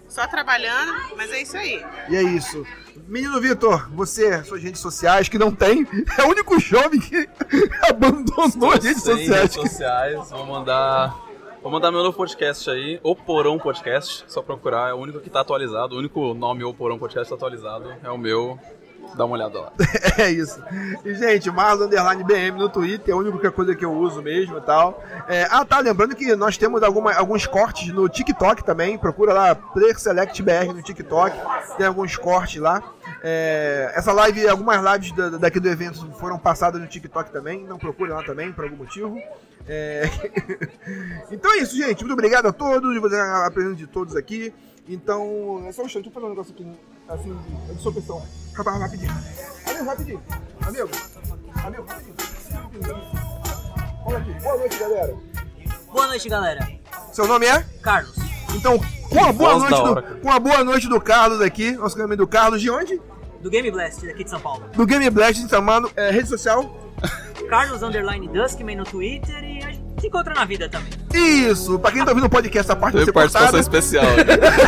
Só 0.08 0.26
trabalhando, 0.26 0.92
mas 1.16 1.32
é 1.32 1.40
isso 1.40 1.56
aí. 1.56 1.82
E 2.10 2.16
é 2.16 2.22
isso. 2.22 2.66
Menino 3.08 3.40
Vitor, 3.40 3.88
você, 3.94 4.44
suas 4.44 4.62
redes 4.62 4.80
sociais, 4.80 5.26
que 5.26 5.38
não 5.38 5.50
tem, 5.50 5.86
é 6.18 6.22
o 6.24 6.28
único 6.28 6.60
jovem 6.60 7.00
que 7.00 7.26
abandonou 7.88 8.72
as 8.72 8.84
redes 8.84 9.02
Sem 9.02 9.16
sociais. 9.16 9.54
redes 9.54 9.54
sociais, 9.70 10.30
vou 10.30 10.44
mandar. 10.46 11.18
Vou 11.62 11.70
mandar 11.70 11.92
meu 11.92 12.02
novo 12.02 12.16
podcast 12.16 12.68
aí, 12.68 12.98
O 13.04 13.14
Porão 13.14 13.56
Podcast, 13.56 14.24
só 14.26 14.42
procurar, 14.42 14.90
é 14.90 14.92
o 14.92 14.96
único 14.96 15.20
que 15.20 15.30
tá 15.30 15.40
atualizado, 15.40 15.94
o 15.94 15.98
único 15.98 16.34
nome 16.34 16.64
O 16.64 16.74
Porão 16.74 16.98
Podcast 16.98 17.28
tá 17.30 17.36
atualizado, 17.36 17.94
é 18.02 18.10
o 18.10 18.18
meu, 18.18 18.58
dá 19.14 19.24
uma 19.24 19.34
olhada 19.36 19.60
lá. 19.60 19.72
É 20.18 20.30
isso. 20.30 20.62
E, 21.04 21.14
gente, 21.14 21.50
Marlon 21.50 21.86
Underline 21.86 22.22
BM 22.22 22.58
no 22.58 22.68
Twitter, 22.68 23.08
é 23.08 23.12
a 23.12 23.16
única 23.16 23.50
coisa 23.50 23.74
que 23.74 23.84
eu 23.84 23.92
uso 23.92 24.20
mesmo 24.20 24.58
e 24.58 24.60
tal. 24.60 25.02
É, 25.26 25.46
ah, 25.50 25.64
tá, 25.64 25.78
lembrando 25.78 26.14
que 26.14 26.36
nós 26.36 26.58
temos 26.58 26.82
alguma, 26.82 27.14
alguns 27.14 27.46
cortes 27.46 27.88
no 27.88 28.08
TikTok 28.08 28.62
também. 28.62 28.98
Procura 28.98 29.32
lá, 29.32 29.54
Player 29.54 29.98
Select 29.98 30.42
BR 30.42 30.72
no 30.74 30.82
TikTok. 30.82 31.34
Tem 31.78 31.86
alguns 31.86 32.16
cortes 32.16 32.60
lá. 32.60 32.82
É, 33.22 33.92
essa 33.94 34.12
live, 34.12 34.46
algumas 34.48 34.82
lives 34.92 35.12
da- 35.12 35.30
daqui 35.38 35.58
do 35.58 35.68
evento 35.68 36.10
foram 36.20 36.38
passadas 36.38 36.80
no 36.80 36.86
TikTok 36.86 37.30
também. 37.32 37.62
Então 37.62 37.78
procure 37.78 38.10
lá 38.10 38.22
também, 38.22 38.52
por 38.52 38.64
algum 38.64 38.76
motivo. 38.76 39.18
É, 39.66 40.10
então 41.30 41.52
é 41.54 41.58
isso, 41.58 41.76
gente. 41.76 42.00
Muito 42.00 42.12
obrigado 42.12 42.46
a 42.46 42.52
todos. 42.52 42.96
A 43.14 43.50
presença 43.50 43.76
de 43.76 43.86
todos 43.86 44.16
aqui. 44.16 44.52
Então, 44.88 45.64
é 45.66 45.72
só 45.72 45.82
um 45.82 45.86
instante. 45.86 46.04
Deixa 46.04 46.08
eu 46.08 46.12
fazer 46.12 46.26
um 46.26 46.30
negócio 46.30 46.52
aqui, 46.52 46.66
assim, 47.08 47.38
de 47.68 47.74
disposição. 47.74 48.22
Rapaz, 48.54 48.80
rapidinho. 48.80 49.12
Amigo, 49.66 49.84
rapidinho. 49.84 50.22
Amigo. 50.66 50.88
Amigo, 51.64 51.84
rapidinho. 51.84 52.14
Olha 54.04 54.18
aqui. 54.18 54.32
Boa 54.42 54.56
noite, 54.58 54.78
galera. 54.78 55.16
Boa 55.92 56.06
noite, 56.08 56.28
galera. 56.28 56.68
Seu 57.12 57.26
nome 57.28 57.46
é? 57.46 57.60
Carlos, 57.82 58.16
Então, 58.54 58.78
com 59.08 59.24
a 59.24 59.32
boa 59.32 59.58
noite 59.58 59.74
do, 59.74 59.82
hora, 59.90 60.02
cara. 60.02 60.14
com 60.20 60.30
a 60.32 60.38
boa 60.40 60.64
noite 60.64 60.88
do 60.88 61.00
Carlos 61.00 61.40
aqui, 61.40 61.72
nosso 61.72 61.96
caminho 61.96 62.16
do 62.16 62.26
Carlos, 62.26 62.60
de 62.60 62.70
onde? 62.70 63.00
do 63.42 63.50
Game 63.50 63.68
Blast, 63.72 64.06
daqui 64.06 64.22
de 64.22 64.30
São 64.30 64.40
Paulo. 64.40 64.64
Do 64.72 64.86
Game 64.86 65.08
Blast, 65.10 65.48
chamando 65.48 65.90
é, 65.96 66.10
rede 66.12 66.28
social. 66.28 66.76
Carlos 67.48 67.82
Underline 67.82 68.28
Duskman 68.28 68.76
no 68.76 68.84
Twitter 68.84 69.42
e 69.42 69.58
a 69.64 69.66
gente 69.66 69.71
se 70.02 70.08
encontra 70.08 70.34
na 70.34 70.44
vida 70.44 70.68
também. 70.68 70.90
Isso, 71.14 71.78
pra 71.78 71.92
quem 71.92 72.04
tá 72.04 72.10
ouvindo 72.10 72.26
o 72.26 72.30
podcast, 72.30 72.70
essa 72.70 72.76
parte 72.76 72.96
vai 72.96 73.04
ser 73.04 73.12
participação 73.12 73.52
cortada. 73.52 73.78
especial. 73.78 74.04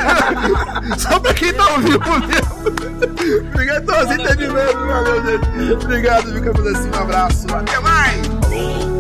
Só 0.97 1.19
pra 1.19 1.35
quem 1.35 1.53
tá 1.53 1.73
ouvindo 1.73 1.99
mesmo. 1.99 3.49
Obrigado, 3.49 3.83
então 3.83 3.99
assim 3.99 4.17
terminando. 4.17 4.87
Valeu, 4.87 5.25
gente. 5.25 5.73
Obrigado, 5.73 6.33
ficamos 6.33 6.67
assim. 6.67 6.89
Um 6.89 7.03
abraço. 7.03 7.47
Até 7.55 7.81
mais. 7.81 8.27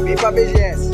Vem 0.03 0.17
pra 0.17 0.33
BGS. 0.33 0.94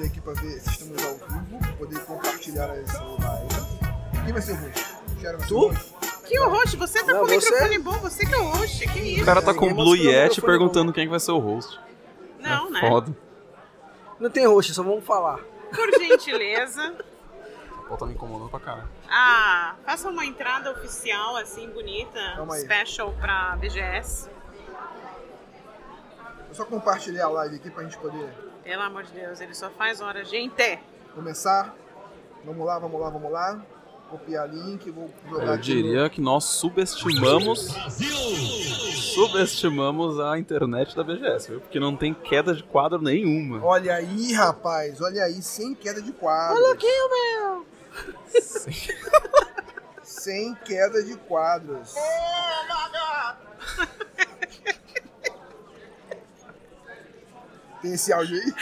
Abrir 0.00 0.06
aqui 0.06 0.20
pra 0.22 0.32
ver 0.32 0.60
se 0.60 0.70
estamos 0.70 1.04
ao 1.04 1.14
vivo, 1.14 1.58
pra 1.58 1.72
poder 1.74 2.00
compartilhar 2.06 2.74
essa 2.78 3.02
live. 3.02 4.24
Quem 4.24 4.32
vai 4.32 4.40
ser 4.40 4.52
o 4.52 4.56
host? 4.56 4.80
Sharon 5.20 5.38
vai 5.38 5.46
ser 5.48 5.54
o 5.54 5.58
Tu? 5.60 5.68
host? 5.68 5.94
Que 6.26 6.40
o 6.40 6.48
host, 6.48 6.76
você 6.78 7.04
tá 7.04 7.12
Não, 7.12 7.20
com 7.20 7.24
o 7.26 7.28
você- 7.28 7.50
microfone 7.50 7.78
bom, 7.80 7.92
você 7.98 8.24
que 8.26 8.34
é 8.34 8.38
o 8.38 8.44
host, 8.44 8.88
que 8.88 8.98
isso? 8.98 9.22
O 9.22 9.26
cara 9.26 9.42
tá 9.42 9.52
com 9.52 9.66
o 9.66 9.74
Blue 9.74 9.94
Yeti 9.96 10.36
microfone 10.36 10.46
perguntando 10.46 10.92
quem 10.94 11.04
que 11.04 11.10
vai 11.10 11.20
ser 11.20 11.32
o 11.32 11.38
host. 11.38 11.78
Não, 12.38 12.70
né? 12.70 12.80
Foda. 12.80 13.14
Não 14.18 14.30
tem 14.30 14.46
roxo, 14.46 14.72
só 14.72 14.82
vamos 14.82 15.04
falar. 15.04 15.38
Por 15.74 15.90
gentileza. 15.98 16.94
Pô, 17.86 17.96
tá 17.96 18.06
me 18.06 18.14
incomodando 18.14 18.48
pra 18.48 18.60
caralho. 18.60 18.88
Ah, 19.10 19.74
faça 19.84 20.08
uma 20.08 20.24
entrada 20.24 20.70
oficial, 20.72 21.36
assim, 21.36 21.68
bonita, 21.68 22.18
special 22.60 23.12
pra 23.20 23.54
BGS. 23.56 24.30
Eu 26.48 26.54
só 26.54 26.64
compartilhar 26.64 27.26
a 27.26 27.28
live 27.30 27.56
aqui 27.56 27.70
pra 27.70 27.82
gente 27.84 27.98
poder 27.98 28.32
Pelo 28.70 28.82
amor 28.82 29.02
de 29.02 29.10
Deus, 29.10 29.40
ele 29.40 29.52
só 29.52 29.68
faz 29.68 30.00
hora. 30.00 30.24
Gente, 30.24 30.78
começar. 31.12 31.74
Vamos 32.44 32.64
lá, 32.64 32.78
vamos 32.78 33.00
lá, 33.00 33.10
vamos 33.10 33.32
lá. 33.32 33.60
Copiar 34.08 34.48
link, 34.48 34.88
vou 34.92 35.10
jogar 35.28 35.44
Eu 35.44 35.52
aqui 35.54 35.62
diria 35.62 36.08
que 36.08 36.20
nós 36.20 36.44
subestimamos. 36.44 37.66
Subestimamos 39.12 40.20
a 40.20 40.38
internet 40.38 40.94
da 40.94 41.02
BGS, 41.02 41.50
viu? 41.50 41.60
Porque 41.60 41.80
não 41.80 41.96
tem 41.96 42.14
queda 42.14 42.54
de 42.54 42.62
quadro 42.62 43.02
nenhuma. 43.02 43.60
Olha 43.60 43.96
aí, 43.96 44.32
rapaz, 44.34 45.00
olha 45.00 45.24
aí, 45.24 45.42
sem 45.42 45.74
queda 45.74 46.00
de 46.00 46.12
quadro. 46.12 46.56
Olha 46.56 46.72
aqui, 46.72 46.86
meu! 46.86 47.66
sem 50.04 50.54
queda 50.64 51.02
de 51.02 51.16
quadros. 51.16 51.92
Tem 57.82 57.92
esse 57.94 58.12
áudio 58.12 58.36
aí? 58.36 58.52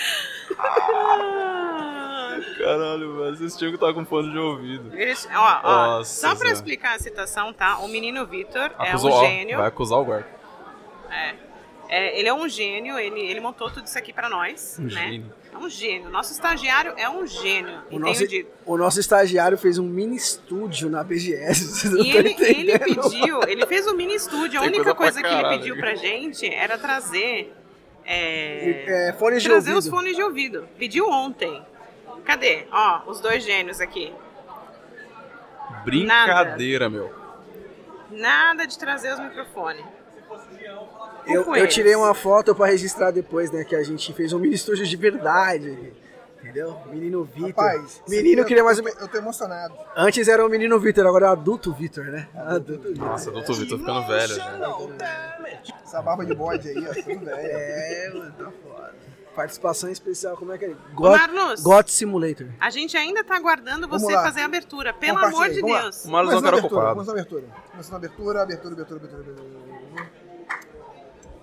Caralho, 2.59 3.16
velho. 3.16 3.37
Vocês 3.37 3.57
tinham 3.57 3.71
que 3.73 3.77
estar 3.77 3.93
com 3.93 4.05
fone 4.05 4.31
de 4.31 4.39
ouvido. 4.39 4.95
eles, 4.97 5.29
ó, 5.35 5.61
ó, 5.62 5.87
Nossa, 5.99 6.21
só 6.29 6.35
pra 6.37 6.49
Zé. 6.49 6.55
explicar 6.55 6.95
a 6.97 6.99
situação, 6.99 7.53
tá? 7.53 7.79
O 7.79 7.89
menino 7.89 8.25
Vitor 8.27 8.71
é 8.79 8.97
um 8.97 9.07
ó, 9.07 9.21
gênio. 9.27 9.59
Vai 9.59 9.66
acusar 9.69 9.99
o 9.99 10.05
guarda. 10.05 10.29
É, 11.91 12.19
ele 12.21 12.29
é 12.29 12.35
um 12.35 12.47
gênio, 12.47 12.99
ele, 12.99 13.19
ele 13.19 13.41
montou 13.41 13.71
tudo 13.71 13.87
isso 13.87 13.97
aqui 13.97 14.12
pra 14.12 14.29
nós, 14.29 14.77
Um 14.79 14.83
né? 14.85 14.91
gênio. 14.91 15.33
É 15.51 15.57
um 15.57 15.71
gênio. 15.71 16.11
Nosso 16.11 16.33
estagiário 16.33 16.93
é 16.99 17.09
um 17.09 17.27
gênio. 17.27 17.81
O 17.91 17.99
nosso, 17.99 18.25
o 18.66 18.77
nosso 18.77 19.01
estagiário 19.01 19.57
fez 19.57 19.79
um 19.79 19.87
mini 19.87 20.14
estúdio 20.16 20.91
na 20.91 21.03
BGS. 21.03 21.89
E 22.05 22.11
ele, 22.14 22.37
ele 22.39 22.79
pediu, 22.79 23.41
ele 23.49 23.66
fez 23.66 23.87
um 23.87 23.95
mini 23.95 24.14
estúdio. 24.14 24.61
A 24.61 24.64
Tem 24.64 24.69
única 24.75 24.95
coisa 24.95 25.23
coisa 25.23 25.23
que 25.23 25.27
ele 25.27 25.43
caralho. 25.43 25.59
pediu 25.59 25.77
pra 25.79 25.95
gente 25.95 26.47
era 26.47 26.77
trazer. 26.77 27.55
É, 28.11 29.09
É, 29.09 29.13
fones 29.13 29.43
de 29.43 29.49
trazer 29.51 29.71
ouvido. 29.75 29.85
os 29.85 29.89
fones 29.91 30.17
de 30.17 30.23
ouvido. 30.23 30.67
Pediu 30.79 31.09
ontem. 31.11 31.63
Cadê? 32.25 32.67
Ó, 32.73 33.03
os 33.07 33.21
dois 33.21 33.45
gênios 33.45 33.81
aqui. 33.83 34.13
Brincadeira, 35.85 36.89
meu. 36.89 37.13
Nada 38.11 38.67
de 38.67 38.79
trazer 38.79 39.13
os 39.13 39.21
microfones. 39.21 39.85
Eu, 41.27 41.55
eu 41.55 41.69
tirei 41.69 41.95
uma 41.95 42.15
foto 42.15 42.55
pra 42.55 42.67
registrar 42.67 43.11
depois, 43.11 43.51
né? 43.53 43.65
Que 43.65 43.77
a 43.77 43.83
gente 43.83 44.13
fez 44.15 44.33
um 44.33 44.39
mini 44.39 44.55
estúdio 44.55 44.87
de 44.87 44.97
verdade. 44.97 45.93
Entendeu? 46.41 46.80
Menino 46.86 47.24
Vitor. 47.24 47.49
Rapaz, 47.49 48.03
Menino 48.09 48.45
queria 48.45 48.62
mais 48.62 48.80
menos. 48.80 49.01
Eu 49.01 49.09
tô 49.09 49.18
emocionado. 49.18 49.74
Antes 49.97 50.28
era 50.28 50.45
o 50.45 50.49
menino 50.49 50.78
Vitor, 50.78 51.07
agora 51.07 51.26
é 51.26 51.28
o 51.30 51.32
adulto 51.32 51.72
Vitor, 51.72 52.05
né? 52.05 52.28
Adulto 52.34 52.89
Vitor. 52.89 53.07
Nossa, 53.07 53.30
doutor 53.30 53.57
Vitor 53.57 53.78
ficando 53.78 54.07
velho 54.07 54.34
já. 54.34 54.59
Essa 55.82 56.01
barba 56.01 56.24
de 56.24 56.34
bode 56.34 56.68
aí, 56.68 56.86
ó, 56.86 56.95
tudo 56.95 57.24
velho. 57.24 57.39
É, 57.39 58.11
mano, 58.14 58.32
tá 58.32 58.53
foda. 58.62 58.95
Participação 59.34 59.91
especial, 59.91 60.36
como 60.36 60.53
é 60.53 60.59
que 60.59 60.64
é? 60.64 60.74
God, 60.95 61.18
Marlos, 61.18 61.62
God 61.62 61.86
Simulator. 61.89 62.49
a 62.59 62.70
gente 62.70 62.97
ainda 62.97 63.22
tá 63.22 63.36
aguardando 63.36 63.86
você 63.86 64.12
fazer 64.12 64.41
a 64.41 64.45
abertura. 64.47 64.93
Pelo 64.93 65.18
amor 65.18 65.49
de 65.49 65.61
vamos 65.61 65.76
lá. 65.76 65.82
Deus. 65.82 66.05
O 66.05 66.11
Marlos 66.11 66.34
um 66.34 66.36
a 66.36 66.39
abertura, 66.41 66.66
ocupado. 66.66 66.95
Começando 66.95 67.09
a 67.09 67.20
abertura. 67.20 67.45
Começando 67.70 67.93
a 67.93 67.97
abertura, 67.97 68.43
abertura, 68.43 68.74
abertura, 68.74 69.01
abertura. 69.01 69.22
abertura. 69.22 70.11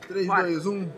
3, 0.08 0.28
Bora. 0.28 0.44
2, 0.44 0.66
1. 0.66 0.90